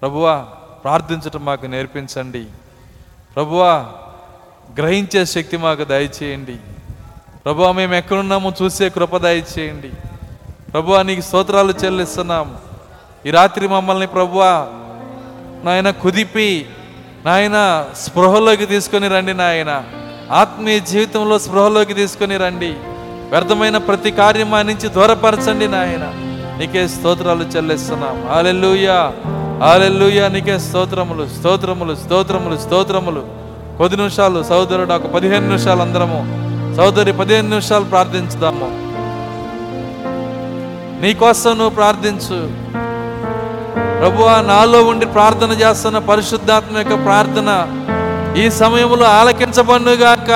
ప్రభువా 0.00 0.42
ప్రార్థించటం 0.84 1.44
మాకు 1.44 1.66
నేర్పించండి. 1.66 2.46
ప్రభువా 3.34 3.92
గ్రహించే 4.78 5.24
శక్తి 5.24 5.56
మాకు 5.56 5.84
దయచేయండి. 5.84 6.56
ప్రభువా 7.44 7.72
మేము 7.72 7.94
ఎక్కడున్నామో 7.94 8.52
చూసే 8.62 8.88
కృప 8.88 9.16
దయచేయండి. 9.16 9.92
ప్రభువా 10.72 11.02
నీకు 11.02 11.20
స్తోత్రాలు 11.20 11.74
చెల్లిస్తున్నాము 11.84 12.54
ఈ 13.26 13.30
రాత్రి 13.30 13.68
మమ్మల్ని 13.68 14.06
ప్రభువా 14.06 14.66
నాయన 15.64 15.90
కుదిపి 15.90 16.66
నాయన 17.26 17.84
స్పృహలోకి 17.96 18.66
తీసుకొని 18.66 19.08
రండి 19.08 19.34
నాయన. 19.34 19.82
ఆత్మీయ 20.32 20.78
జీవితంలో 20.78 21.38
స్పృహలోకి 21.38 21.94
తీసుకొని 21.94 22.36
రండి. 22.36 22.74
వ్యర్థమైన 23.30 23.76
ప్రతి 23.76 24.10
కార్యం 24.10 24.50
నుంచి 24.50 24.88
దూరపరచండి 24.88 25.68
నాయన. 25.68 26.12
నీకే 26.58 26.88
స్తోత్రాలు 26.88 27.44
చెల్లిస్తున్నాం. 27.44 28.28
ఆలెల్లుయా 28.30 29.12
ఆలెల్లుయా 29.64 30.28
నీకే 30.28 30.58
స్తోత్రములు 30.58 31.28
స్తోత్రములు 31.38 31.94
స్తోత్రములు 31.94 32.58
స్తోత్రములు. 32.58 33.26
కొద్ది 33.78 33.96
నిమిషాలు 33.96 34.42
సహోదరుడు 34.42 34.92
ఒక 34.92 35.06
పదిహేను 35.06 35.46
నిమిషాలు 35.46 35.80
అందరము. 35.80 36.20
సహోదరి 36.76 37.12
పదిహేను 37.12 37.48
నిమిషాలు 37.48 37.84
ప్రార్థించుదాము. 37.84 38.81
నీకోసం 41.02 41.50
నువ్వు 41.50 41.70
ప్రార్థించు. 41.70 42.62
ప్రభువా 43.98 44.40
నాలో 44.40 44.82
ఉండి 44.82 45.06
ప్రార్థన 45.06 45.50
చేస్తున్న 45.50 45.98
పరిశుద్ధాత్మ 45.98 46.78
యొక్క 46.78 47.04
ప్రార్థన 47.04 47.68
ఈ 48.36 48.50
సమయంలో 48.50 49.06
ఆలకించబడుగాక 49.06 50.30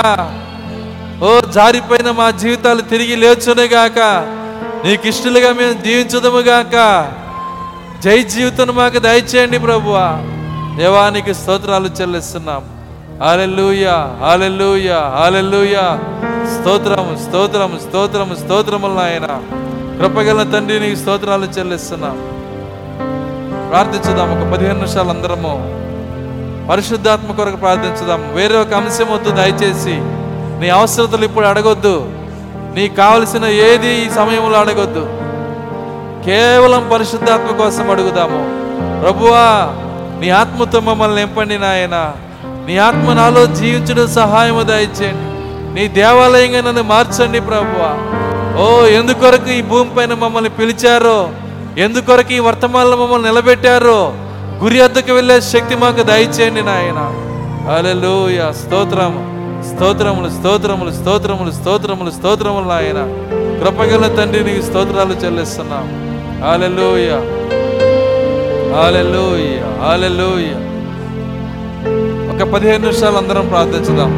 ఓ 1.24 1.40
జారిపోయిన 1.50 2.10
మా 2.10 2.30
జీవితాలు 2.30 2.80
తిరిగి 2.80 3.16
లేచునుగాక. 3.16 3.98
నీకు 4.86 5.08
ఇష్టలుగా 5.08 5.52
మేము 5.52 5.72
జీవించదముగాక. 5.72 7.08
జై 8.04 8.22
జీవితం 8.22 8.66
మాకు 8.66 8.98
దయచేయండి 8.98 9.58
ప్రభువా. 9.58 10.10
దేవానికి 10.76 11.34
స్తోత్రాలు 11.34 11.88
చెల్లిస్తున్నాం. 11.88 12.64
హాలెలూయ 13.22 13.86
హాలెలూయ 14.20 14.92
హాలెలూయ 14.92 15.74
స్తోత్రము 16.54 17.18
స్తోత్రము 17.28 17.78
స్తోత్రము 17.88 18.34
స్తోత్రములు 18.34 18.92
నాయనా. 18.92 19.65
కృపగల 19.98 20.42
తండ్రి 20.42 20.80
నీకు 20.80 20.94
స్తోత్రాలు 20.94 21.44
చెల్లిస్తున్నాం. 21.44 22.16
ప్రార్థించుదాం 23.70 24.46
ఒక 24.46 24.54
పదిహేను 24.54 24.74
నిమిషాలు 24.74 25.08
అందరము. 25.08 25.76
పరిశుద్ధాత్మ 26.72 27.32
కొరకు 27.32 27.56
ప్రార్థించుదాం. 27.56 28.34
వేరే 28.34 28.56
ఒక 28.56 28.72
అంశం 28.72 29.06
వద్దు 29.12 29.30
దయచేసి. 29.30 29.96
నీ 30.60 30.68
అవసరతలు 30.68 31.24
ఇప్పుడు 31.24 31.46
అడగొద్దు. 31.46 32.08
నీకు 32.74 32.94
కావలసిన 32.94 33.44
ఏది 33.44 34.06
ఈ 34.06 34.10
సమయంలో 34.10 34.58
అడగొద్దు. 34.58 35.10
కేవలం 36.24 36.90
పరిశుద్ధాత్మ 36.92 37.56
కోసం 37.56 37.90
అడుగుదాము. 37.90 38.66
ప్రభువా 39.02 39.68
నీ 40.20 40.30
ఆత్మతో 40.30 40.80
మమ్మల్ని 40.80 41.16
నింపండి 41.16 41.58
నాయన. 41.58 42.12
నీ 42.66 42.78
ఆత్మ 42.78 43.12
నాలో 43.12 43.46
జీవించడం 43.46 44.08
సహాయము 44.08 44.62
దయచేయండి. 44.62 45.36
నీ 45.74 45.88
దేవాలయంగా 45.88 46.60
నన్ను 46.60 46.82
మార్చండి 46.82 47.40
ప్రభువా. 47.40 48.25
ఓ 48.64 48.66
ఎందుకొరకు 48.98 49.50
ఈ 49.50 49.62
భూమి 49.62 49.90
పైన 49.96 50.14
మమ్మల్ని 50.14 50.50
పిలిచారో? 50.50 51.30
ఎందుకొరకు 51.84 52.32
ఈ 52.32 52.38
వర్తమానంలో 52.38 52.96
మమ్మల్ని 52.96 53.28
నిలబెట్టారో? 53.28 54.12
గురి 54.62 54.78
వద్దకు 54.80 55.12
వెళ్ళే 55.12 55.40
శక్తి 55.40 55.74
మాకు 55.76 56.02
దయచేయండి 56.02 56.62
నాయన. 56.62 57.00
అలెలుయ 57.76 58.52
స్తోత్రం. 58.60 59.14
స్తోత్రములు 59.68 60.28
స్తోత్రములు 60.30 60.90
స్తోత్రములు 60.90 61.50
స్తోత్రములు 61.50 62.10
స్తోత్రములు 62.10 62.68
నాయన. 62.68 63.00
కృపగల 63.60 64.04
తండ్రి 64.16 64.44
నీకు 64.44 64.62
స్తోత్రాలు 64.66 65.14
చెల్లిస్తున్నాం 65.24 65.86
అలెలుయ 66.52 67.10
అలెలుయ 68.84 69.60
అలెలుయ 69.90 70.48
ఒక 72.32 72.40
పదిహేను 72.52 72.82
నిమిషాలు 72.86 73.16
అందరం 73.16 73.48
ప్రార్థించుదాం. 73.48 74.12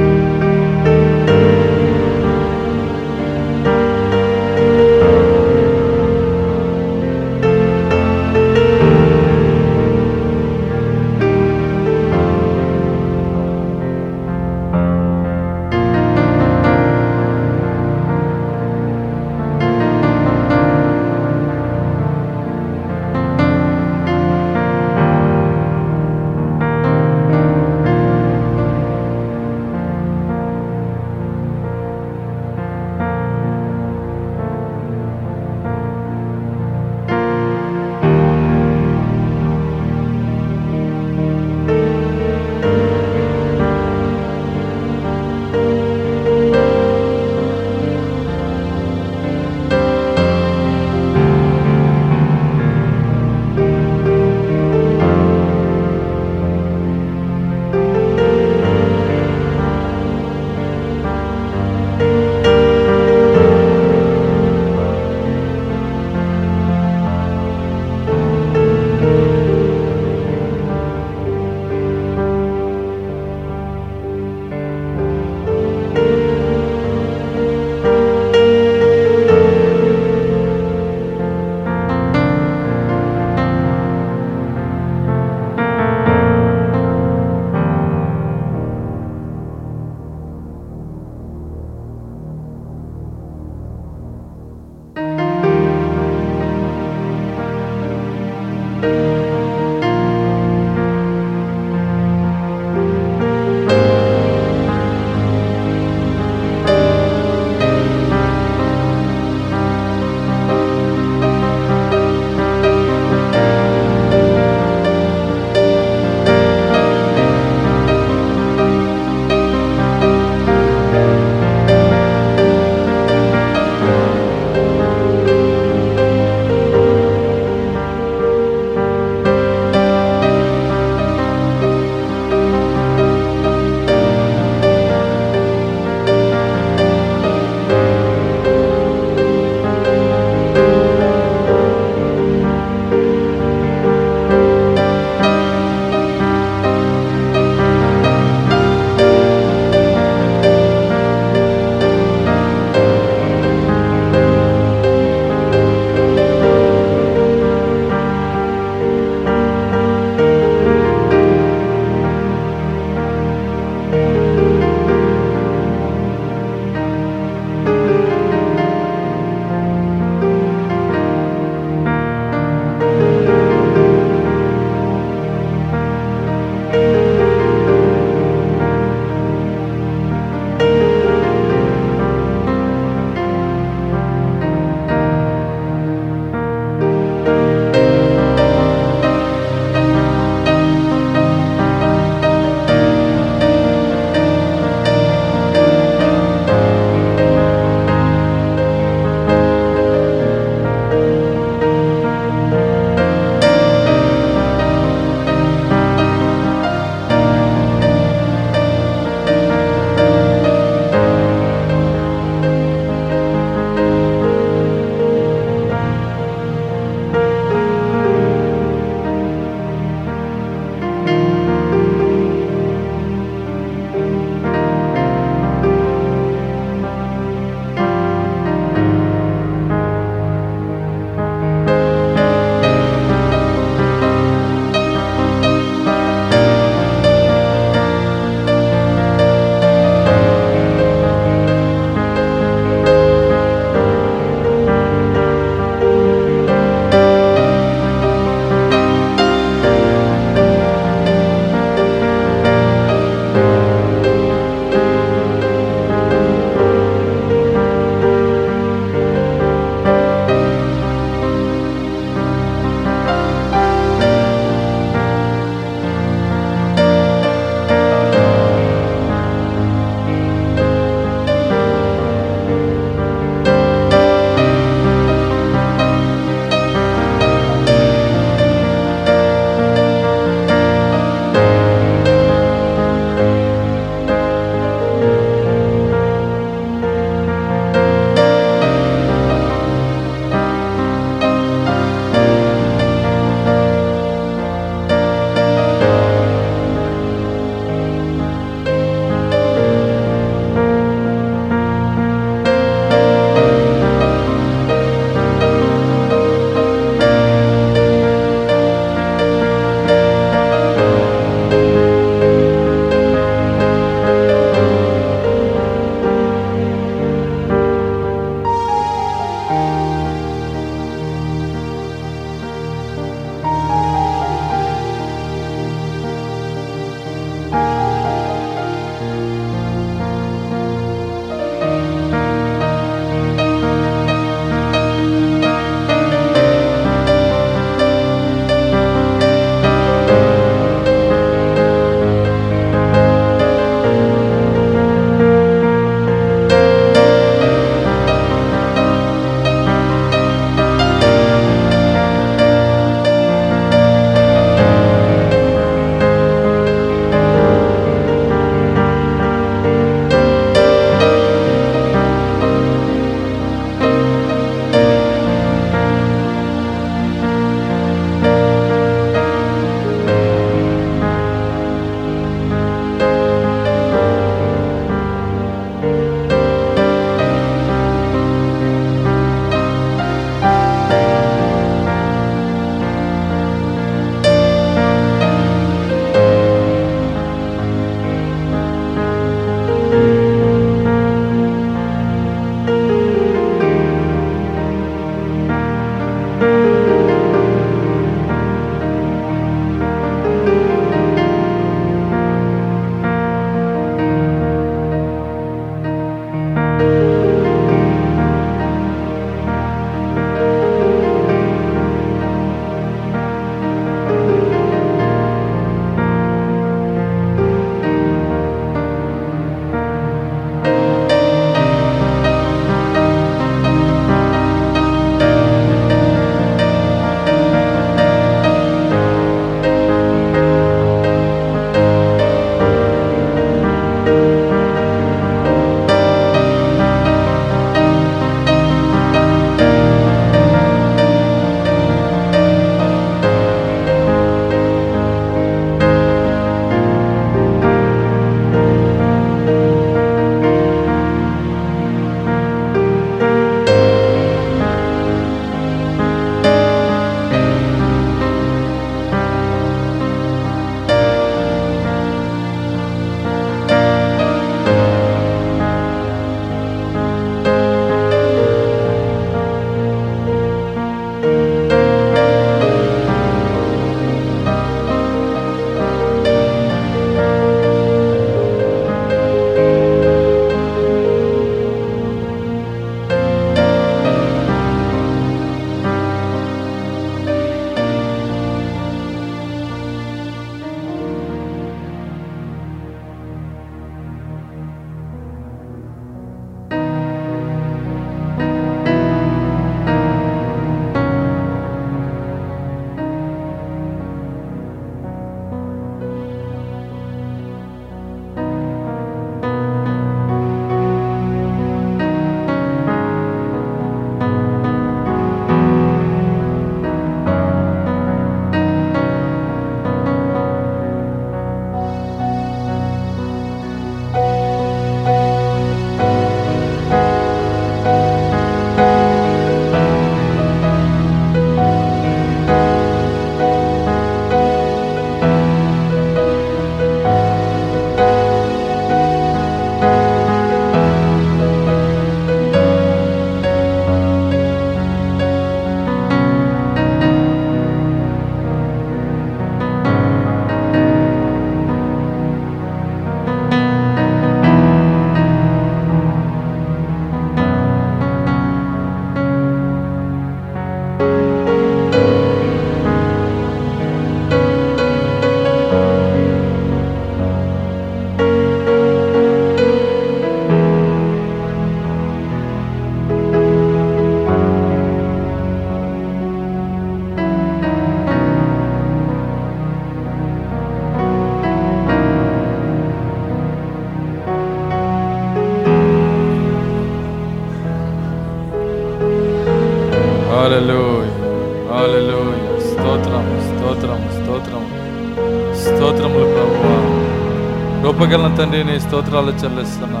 స్తోత్రాలు 598.98 599.32
చెల్లిస్తున్నా 599.32 600.00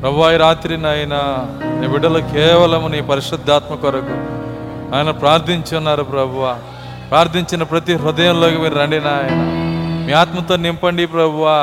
ప్రభు 0.00 0.18
ఈ 0.30 0.36
రాత్రి 0.36 0.74
నాయన 0.76 1.14
నీ 1.80 1.86
బిడ్డలు 1.92 2.20
కేవలము 2.32 2.88
నీ 2.88 3.00
పరిశుద్ధాత్మ 3.00 3.74
కొరకు. 3.74 4.16
ఆయన 4.96 5.10
ప్రార్థించున్నారు 5.10 6.02
ప్రభువ 6.02 6.42
ప్రార్థించిన 7.10 7.62
ప్రతి 7.62 7.94
హృదయంలోకి 7.94 8.58
మీరు 8.58 8.74
రండి 8.74 9.00
నాయన. 9.00 9.40
మీ 10.06 10.12
ఆత్మతో 10.12 10.56
నింపండి 10.56 11.06
ప్రభువా 11.06 11.56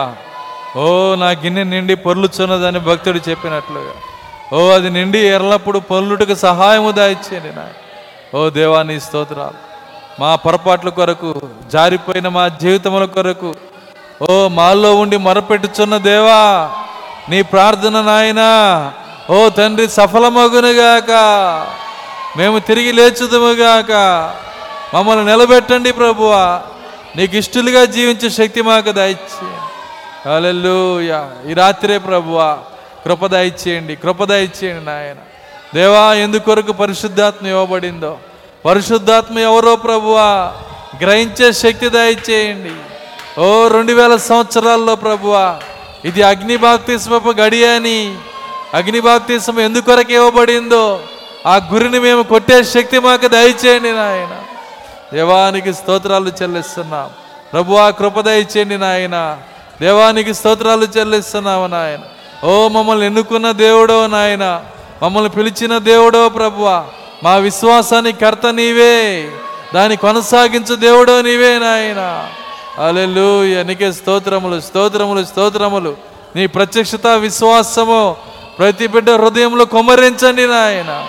ఓ 0.82 1.16
నా 1.16 1.30
గిన్నె 1.44 1.64
నిండి 1.64 1.96
పొర్లుచున్నదని 1.96 2.80
భక్తుడు 2.80 3.22
చెప్పినట్లుగా. 3.30 3.96
ఓ 4.58 4.68
అది 4.76 4.90
నిండి 4.90 5.20
ఎల్లప్పుడు 5.38 5.80
పొల్లుటకు 5.80 6.36
సహాయము 6.36 6.92
దాయిచ్చేయండి 6.92 7.56
నాయన. 7.56 8.38
ఓ 8.38 8.50
దేవా 8.50 8.82
నీ 8.84 9.00
స్తోత్రాలు. 9.00 9.60
మా 10.22 10.36
పొరపాట్ల 10.36 10.90
కొరకు 10.90 11.42
జారిపోయిన 11.74 12.28
మా 12.38 12.48
జీవితముల 12.48 13.06
కొరకు 13.06 13.52
ఓ 14.30 14.48
మాల్లో 14.48 14.96
ఉండి 14.96 15.18
మొరపెట్టుచున్న 15.18 15.98
దేవా 15.98 16.72
నీ 17.30 17.42
ప్రార్థన 17.42 18.02
నాయనా. 18.02 18.92
ఓ 19.30 19.50
తండ్రి 19.50 19.88
సఫలమగునుగాక. 19.88 21.12
మేము 22.38 22.60
తిరిగి 22.60 22.92
లేచుదముగాక. 22.92 23.92
మమ్మల్ని 24.94 25.26
నిలబెట్టండి 25.26 25.92
ప్రభువా. 25.92 26.62
నీకు 27.16 27.38
ఇష్టలుగా 27.38 27.86
జీవించే 27.86 28.30
శక్తి 28.30 28.62
మాకు 28.62 28.92
దయచి. 28.92 29.48
అలెల్లు 30.36 31.02
ఈ 31.50 31.54
రాత్రే 31.54 31.98
ప్రభువా 31.98 32.58
కృప 33.06 33.26
దయచేయండి 33.26 33.96
కృప 33.96 34.24
దయచేయండి 34.24 34.86
నాయన. 34.86 35.16
దేవా 35.76 36.14
ఎందుకొరకు 36.14 36.72
పరిశుద్ధాత్మ 36.72 37.48
ఇవ్వబడిందో. 37.48 38.18
పరిశుద్ధాత్మ 38.66 39.40
ఎవరో 39.40 39.76
ప్రభువా 39.76 40.54
గ్రహించే 41.02 41.54
శక్తి 41.54 41.90
దయచేయండి. 41.90 42.91
ఓ 43.40 43.68
రెండు 43.68 43.94
వేల 43.94 44.16
సంవత్సరాల్లో 44.16 44.96
ప్రభువా 44.96 45.60
ఇది 46.06 46.24
అగ్ని 46.24 46.58
బాప్తిస్మపు 46.58 47.30
గడి 47.30 47.66
అని. 47.66 48.16
అగ్ని 48.74 49.00
బాప్తిస్మ 49.00 49.60
ఎందుకొరకు 49.60 50.12
ఇవ్వబడిందో 50.12 51.00
ఆ 51.48 51.70
గురిని 51.74 52.00
మేము 52.00 52.24
కొట్టే 52.24 52.64
శక్తి 52.64 53.00
మాకు 53.00 53.28
దయచేయండి 53.28 53.92
నాయన. 53.92 54.30
దేవానికి 55.14 55.74
స్తోత్రాలు 55.74 56.32
చెల్లిస్తున్నాం. 56.42 57.10
ప్రభువా 57.54 57.90
కృప 57.90 58.20
దయచేయండి 58.20 58.78
నాయన. 58.78 59.38
దేవానికి 59.82 60.34
స్తోత్రాలు 60.34 60.88
చెల్లిస్తున్నాము 60.98 61.68
నాయన. 61.68 62.00
ఓ 62.46 62.68
మమ్మల్ని 62.68 63.06
ఎన్నుకున్న 63.06 63.52
దేవుడో 63.52 64.08
నాయన. 64.08 64.64
మమ్మల్ని 65.04 65.30
పిలిచిన 65.30 65.78
దేవుడో 65.78 66.30
ప్రభువా 66.30 66.86
మా 67.24 67.36
విశ్వాసానికి 67.36 68.20
కర్త 68.20 68.48
నీవే. 68.48 69.32
దాన్ని 69.76 69.98
కొనసాగించు 69.98 70.76
దేవుడో 70.76 71.22
నీవే 71.22 71.60
నాయన. 71.60 72.30
అలెలుయ 72.80 73.64
నీకే 73.64 73.92
స్తోత్రములు 73.92 74.62
స్తోత్రములు 74.62 75.26
స్తోత్రములు. 75.26 75.98
నీ 76.36 76.48
ప్రత్యక్షత 76.48 77.08
విశ్వాసము 77.08 78.16
ప్రతి 78.60 78.88
బిడ్డ 78.88 79.10
హృదయంలో 79.10 79.66
కొమ్మరించండి 79.66 80.48
నాయన. 80.48 81.08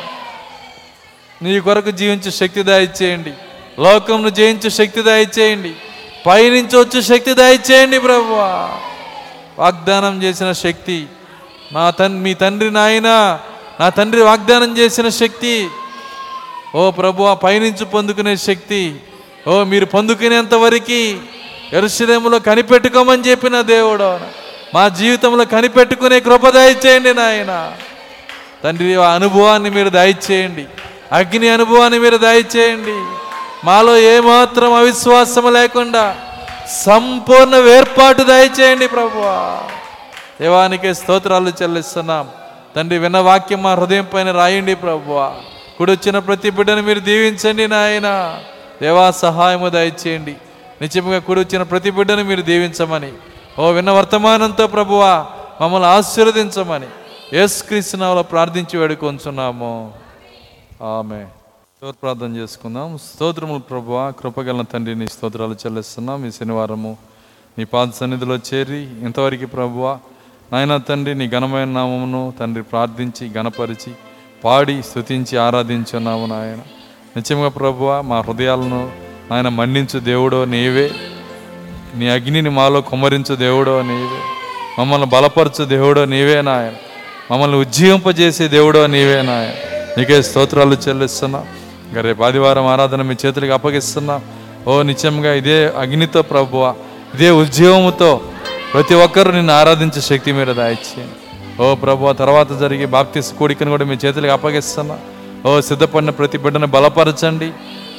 నీ 1.42 1.60
కొరకు 1.60 1.90
జీవించే 1.90 2.30
శక్తి 2.30 2.62
దాయిచ్చేయండి 2.62 3.32
లోకంను 3.78 4.28
జయించే 4.28 4.70
శక్తి 4.70 5.02
దాయిచ్చేయండి 5.02 5.72
పైనుంచి 6.26 6.76
వచ్చే 6.80 7.02
శక్తి 7.02 7.34
దాయిచ్చేయండి 7.34 7.98
ప్రభు 7.98 8.34
వాగ్దానం 9.58 10.22
చేసిన 10.22 10.52
శక్తి 10.52 11.06
నా 11.72 11.90
తన్ 11.90 12.22
మీ 12.22 12.34
తండ్రి 12.34 12.70
నాయన 12.70 13.38
నా 13.80 13.88
తండ్రి 13.88 14.22
వాగ్దానం 14.22 14.78
చేసిన 14.78 15.08
శక్తి. 15.08 15.68
ఓ 16.74 16.90
ప్రభు 16.90 17.34
పైనుంచి 17.34 17.84
పొందుకునే 17.84 18.36
శక్తి. 18.36 19.00
ఓ 19.48 19.64
మీరు 19.64 19.84
పొందుకునేంత 19.84 20.54
వరకు 20.54 21.20
ఎరుసలేములో 21.72 22.38
కనిపెట్టుకోమని 22.38 23.22
చెప్పిన 23.22 23.60
దేవుడు 23.60 24.20
మా 24.74 24.88
జీవితంలో 24.88 25.44
కనిపెట్టుకునే 25.44 26.20
కృప 26.20 26.48
దయచేయండి 26.48 27.14
నాయన. 27.14 27.72
తండ్రి 28.64 28.94
ఆ 28.94 29.14
అనుభవాన్ని 29.14 29.70
మీరు 29.70 29.88
దయచేయండి. 29.88 30.64
అగ్ని 31.12 31.48
అనుభవాన్ని 31.48 31.98
మీరు 31.98 32.16
దయచేయండి. 32.16 33.14
మాలో 33.66 33.98
ఏమాత్రం 33.98 34.72
అవిశ్వాసం 34.72 35.52
లేకుండా 35.52 36.16
సంపూర్ణ 36.84 37.56
వేర్పాటు 37.56 38.22
దయచేయండి 38.22 38.88
ప్రభువా. 38.88 39.62
దేవానికి 40.40 40.94
స్తోత్రాలు 40.94 41.52
చెల్లిస్తున్నాం. 41.62 42.28
తండ్రి 42.76 42.98
విన్న 42.98 43.18
వాక్యం 43.18 43.62
మా 43.62 43.74
హృదయం 43.74 44.08
పైన 44.14 44.32
రాయండి 44.32 44.74
ప్రభువా. 44.74 45.32
కుడొచ్చిన 45.78 46.18
ప్రతి 46.18 46.50
బిడ్డను 46.50 46.82
మీరు 46.82 47.00
దీవించండి 47.00 47.68
నాయన. 47.68 48.38
దేవా 48.82 49.10
సహాయము 49.10 49.68
దయచేయండి. 49.68 50.36
నిజంగా 50.82 51.18
కుడొచ్చిన 51.18 51.62
ప్రతి 51.62 51.90
బిడ్డను 51.90 52.24
మీరు 52.24 52.42
దీవించమని. 52.42 53.12
ఓ 53.58 53.70
విన్న 53.70 53.90
వర్తమానంతో 53.90 54.66
ప్రభువా 54.66 55.26
మమ్మల్ని 55.60 55.88
ఆశీర్వదించమని. 55.88 56.86
యేసుక్రీస్తునామలో 57.32 58.22
ప్రార్థించి 58.22 58.78
వేడుకొంచున్నాము. 58.78 59.92
ఆమె 60.82 61.24
స్తోత్ర 61.24 61.98
ప్రార్థన 62.02 62.36
చేసుకుందాం. 62.36 62.98
స్తోత్రములు 62.98 63.58
ప్రభువ 63.58 64.12
కృపగల 64.20 64.62
తండ్రి 64.62 64.94
నీ 64.94 65.06
స్తోత్రాలు 65.06 65.52
చెల్లిస్తున్నాం. 65.52 66.26
ఈ 66.26 66.30
శనివారము 66.30 66.96
నీ 67.58 67.64
పాద 67.64 67.88
సన్నిధిలో 68.00 68.36
చేరి 68.36 68.82
ఇంతవరకు 69.04 69.46
ప్రభువ 69.46 69.98
నాయన 70.52 70.76
తండ్రి 70.76 71.14
నీ 71.14 71.28
ఘనమైన 71.28 71.68
నామమును 71.68 72.32
తండ్రి 72.40 72.62
ప్రార్థించి 72.62 73.30
గణపరిచి 73.30 73.92
పాడి 74.44 74.82
స్తుతించి 74.82 75.38
ఆరాధించున్నాము 75.38 76.26
నాయన. 76.26 76.58
నిత్యముగా 77.16 77.48
ప్రభువ 77.48 78.00
మా 78.00 78.20
హృదయాలను 78.20 79.11
ఆయన 79.32 79.48
మన్నించు 79.48 80.00
దేవుడో 80.00 80.44
నీవే. 80.44 80.90
నీ 81.94 82.08
అగ్నిని 82.08 82.50
మాలో 82.50 82.80
కుమరించు 82.80 83.34
దేవుడో 83.34 83.82
నీవే. 83.82 84.20
మమ్మల్ని 84.78 85.06
బలపరచు 85.06 85.64
దేవుడో 85.64 86.04
నీవే 86.04 86.42
నాయన. 86.42 86.72
మమ్మల్ని 87.30 87.58
ఉజ్జీవింపజేసే 87.58 88.48
దేవుడో 88.48 88.86
నీవే 88.86 89.22
నాయన. 89.22 89.50
నీకే 89.98 90.22
స్తోత్రాలు 90.22 90.76
చెల్లిస్తున్నా. 90.88 91.44
ఇంకా 91.88 92.00
రేపు 92.00 92.22
ఆదివారం 92.22 92.66
ఆరాధన 92.66 93.02
మీ 93.02 93.14
చేతులకి 93.26 93.52
అప్పగిస్తున్నా. 93.52 94.20
ఓ 94.68 94.82
నిత్యంగా 94.82 95.34
ఇదే 95.34 95.66
అగ్నితో 95.66 96.22
ప్రభువ 96.22 96.74
ఇదే 97.14 97.30
ఉద్యోగముతో 97.30 98.20
ప్రతి 98.72 98.94
ఒక్కరూ 98.94 99.32
నిన్ను 99.32 99.52
ఆరాధించే 99.52 100.00
శక్తి 100.00 100.32
మీరు 100.32 100.52
దాయిచ్చేయండి. 100.52 101.14
ఓ 101.62 101.74
ప్రభు 101.74 102.12
తర్వాత 102.12 102.60
జరిగే 102.60 102.86
బాప్తిస్ 102.86 103.32
కోడికను 103.32 103.70
కూడా 103.70 103.84
మీ 103.84 103.96
చేతులకు 104.04 104.32
అప్పగిస్తున్నా. 104.32 104.98
ఓ 105.46 105.60
సిద్ధపడిన 105.60 106.10
ప్రతి 106.10 106.38
బిడ్డను 106.38 106.66
బలపరచండి. 106.66 107.50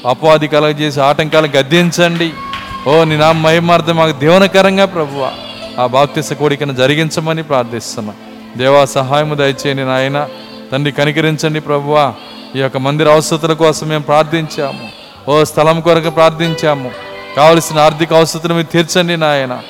అపవాది 0.08 0.48
కలగజేసి 0.48 1.02
ఆటంకాలు 1.02 1.48
గద్దించండి. 1.48 2.34
ఓ 2.88 3.04
నీ 3.04 3.18
నా 3.18 3.32
మహిమార్థం 3.32 3.96
మాకు 3.96 4.12
దీవనకరంగా 4.12 4.86
ప్రభువ. 4.86 5.32
ఆ 5.80 5.86
బాప్తిస 5.86 6.34
కోడికను 6.34 6.74
జరిగించమని 6.74 7.44
ప్రార్థిస్తున్నా. 7.44 8.14
దేవా 8.58 8.86
సహాయము 8.86 9.36
దయచేయండి 9.36 9.84
నాయన. 9.84 10.28
తండ్రి 10.72 10.92
కనికరించండి 10.92 11.60
ప్రభువా. 11.60 12.14
ఈ 12.56 12.60
యొక్క 12.60 12.78
మందిర 12.78 13.10
అవసరతల 13.10 13.54
కోసం 13.54 13.88
మేము 13.88 14.04
ప్రార్థించాము. 14.04 14.90
ఓ 15.30 15.44
స్థలం 15.44 15.82
కొరకు 15.82 16.10
ప్రార్థించాము. 16.10 16.92
కావలసిన 17.38 17.80
ఆర్థిక 17.80 18.14
అవసరతను 18.14 18.56
మీరు 18.56 18.68
తీర్చండి 18.68 19.18
నాయన. 19.18 19.62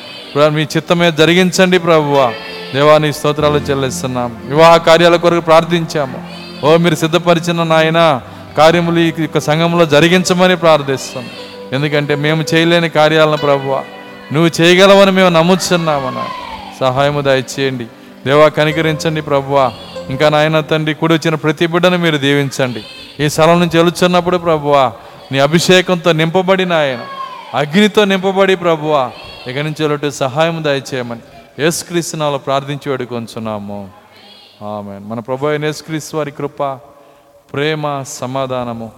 మీ 0.50 0.64
చిత్తమే 0.64 1.12
జరిగించండి 1.12 1.80
ప్రభువా. 1.80 2.34
దేవాని 2.74 3.14
స్తోత్రాలు 3.14 3.58
చెల్లిస్తున్నాం. 3.58 4.38
వివాహ 4.46 4.78
కార్యాల 4.78 5.16
కొరకు 5.16 5.42
ప్రార్థించాము. 5.42 6.24
ఓ 6.66 6.78
మీరు 6.78 6.96
సిద్ధపరిచిన 6.96 7.64
నాయనా 7.64 8.22
కార్యములు 8.58 8.99
ఈ 8.99 9.14
యొక్క 9.20 9.39
సంఘంలో 9.39 9.86
జరిగించమని 9.86 10.56
ప్రార్థిస్తాం. 10.56 11.26
ఎందుకంటే 11.74 12.16
మేము 12.16 12.45
చేయలేని 12.54 12.89
కార్యాలను 12.89 13.38
ప్రభువ 13.38 13.84
నువ్వు 14.34 14.62
చేయగలవని 14.62 15.12
మేము 15.12 15.30
నమ్ముతున్నామన్నా 15.30 16.26
సహాయము 16.80 17.22
దయచేయండి. 17.22 17.86
దేవా 18.26 18.47
కనికరించండి 18.47 19.22
ప్రభువా. 19.22 19.72
ఇంకా 20.10 20.30
నాయన 20.30 20.60
తండ్రి 20.60 20.93
కూడి 20.93 21.14
వచ్చిన 21.14 21.36
ప్రతి 21.36 21.68
బిడ్డను 21.68 21.97
మీరు 21.97 22.18
దీవించండి. 22.18 22.84
ఈ 23.20 23.30
స్థలం 23.30 23.60
నుంచి 23.60 23.78
వెలుచున్నప్పుడు 23.78 24.38
ప్రభువా 24.38 24.91
నీ 25.32 25.39
అభిషేకంతో 25.39 26.12
నింపబడి 26.12 26.66
నాయన 26.66 26.99
అగ్నితో 27.54 28.06
నింపబడి 28.06 28.56
ప్రభువా 28.56 29.12
ఇక 29.47 29.58
నుంచి 29.58 29.82
వెళ్ళట్టు 29.82 30.10
సహాయం 30.10 30.64
దయచేయమని 30.64 31.22
యేసుక్రీస్తునాలో 31.60 32.38
ప్రార్థించి 32.38 32.89
వేడుకొంచున్నాము. 32.91 33.89
ఆమె 34.64 34.99
మన 34.99 35.20
ప్రభు 35.20 35.47
అయిన 35.47 35.66
యేసుక్రీస్తు 35.66 36.18
వారి 36.18 36.32
కృప 36.32 36.64
ప్రేమ 37.54 38.04
సమాధానము 38.08 38.91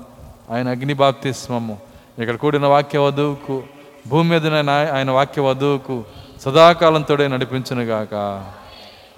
ఆయన 0.51 0.70
అగ్ని 0.70 0.93
బాప్తిస్మము. 0.93 1.78
ఇక్కడ 2.20 2.36
కూడిన 2.36 2.66
వాక్య 2.66 2.99
వధువుకు 2.99 3.64
భూమి 4.08 4.30
మీద 4.30 4.70
ఆయన 4.70 5.12
వాక్య 5.12 5.41
వధువుకు 5.41 6.03
సదాకాలంతోడే 6.41 7.28
నడిపించునుగాక 7.28 8.14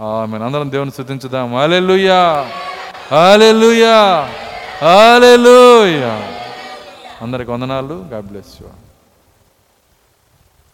ఆమె 0.01 0.37
అందరం 0.37 0.71
దేవుని 0.71 0.91
శృతించుదాం 0.91 1.53
హాలెలుయా 1.53 2.49
హాలెలుయా 3.11 3.97
హాలెలుయా 4.81 6.13
అందరికి 7.21 7.51
వందనాలు. 7.51 8.05
God 8.11 8.25
bless 8.25 8.61
you. 8.61 8.67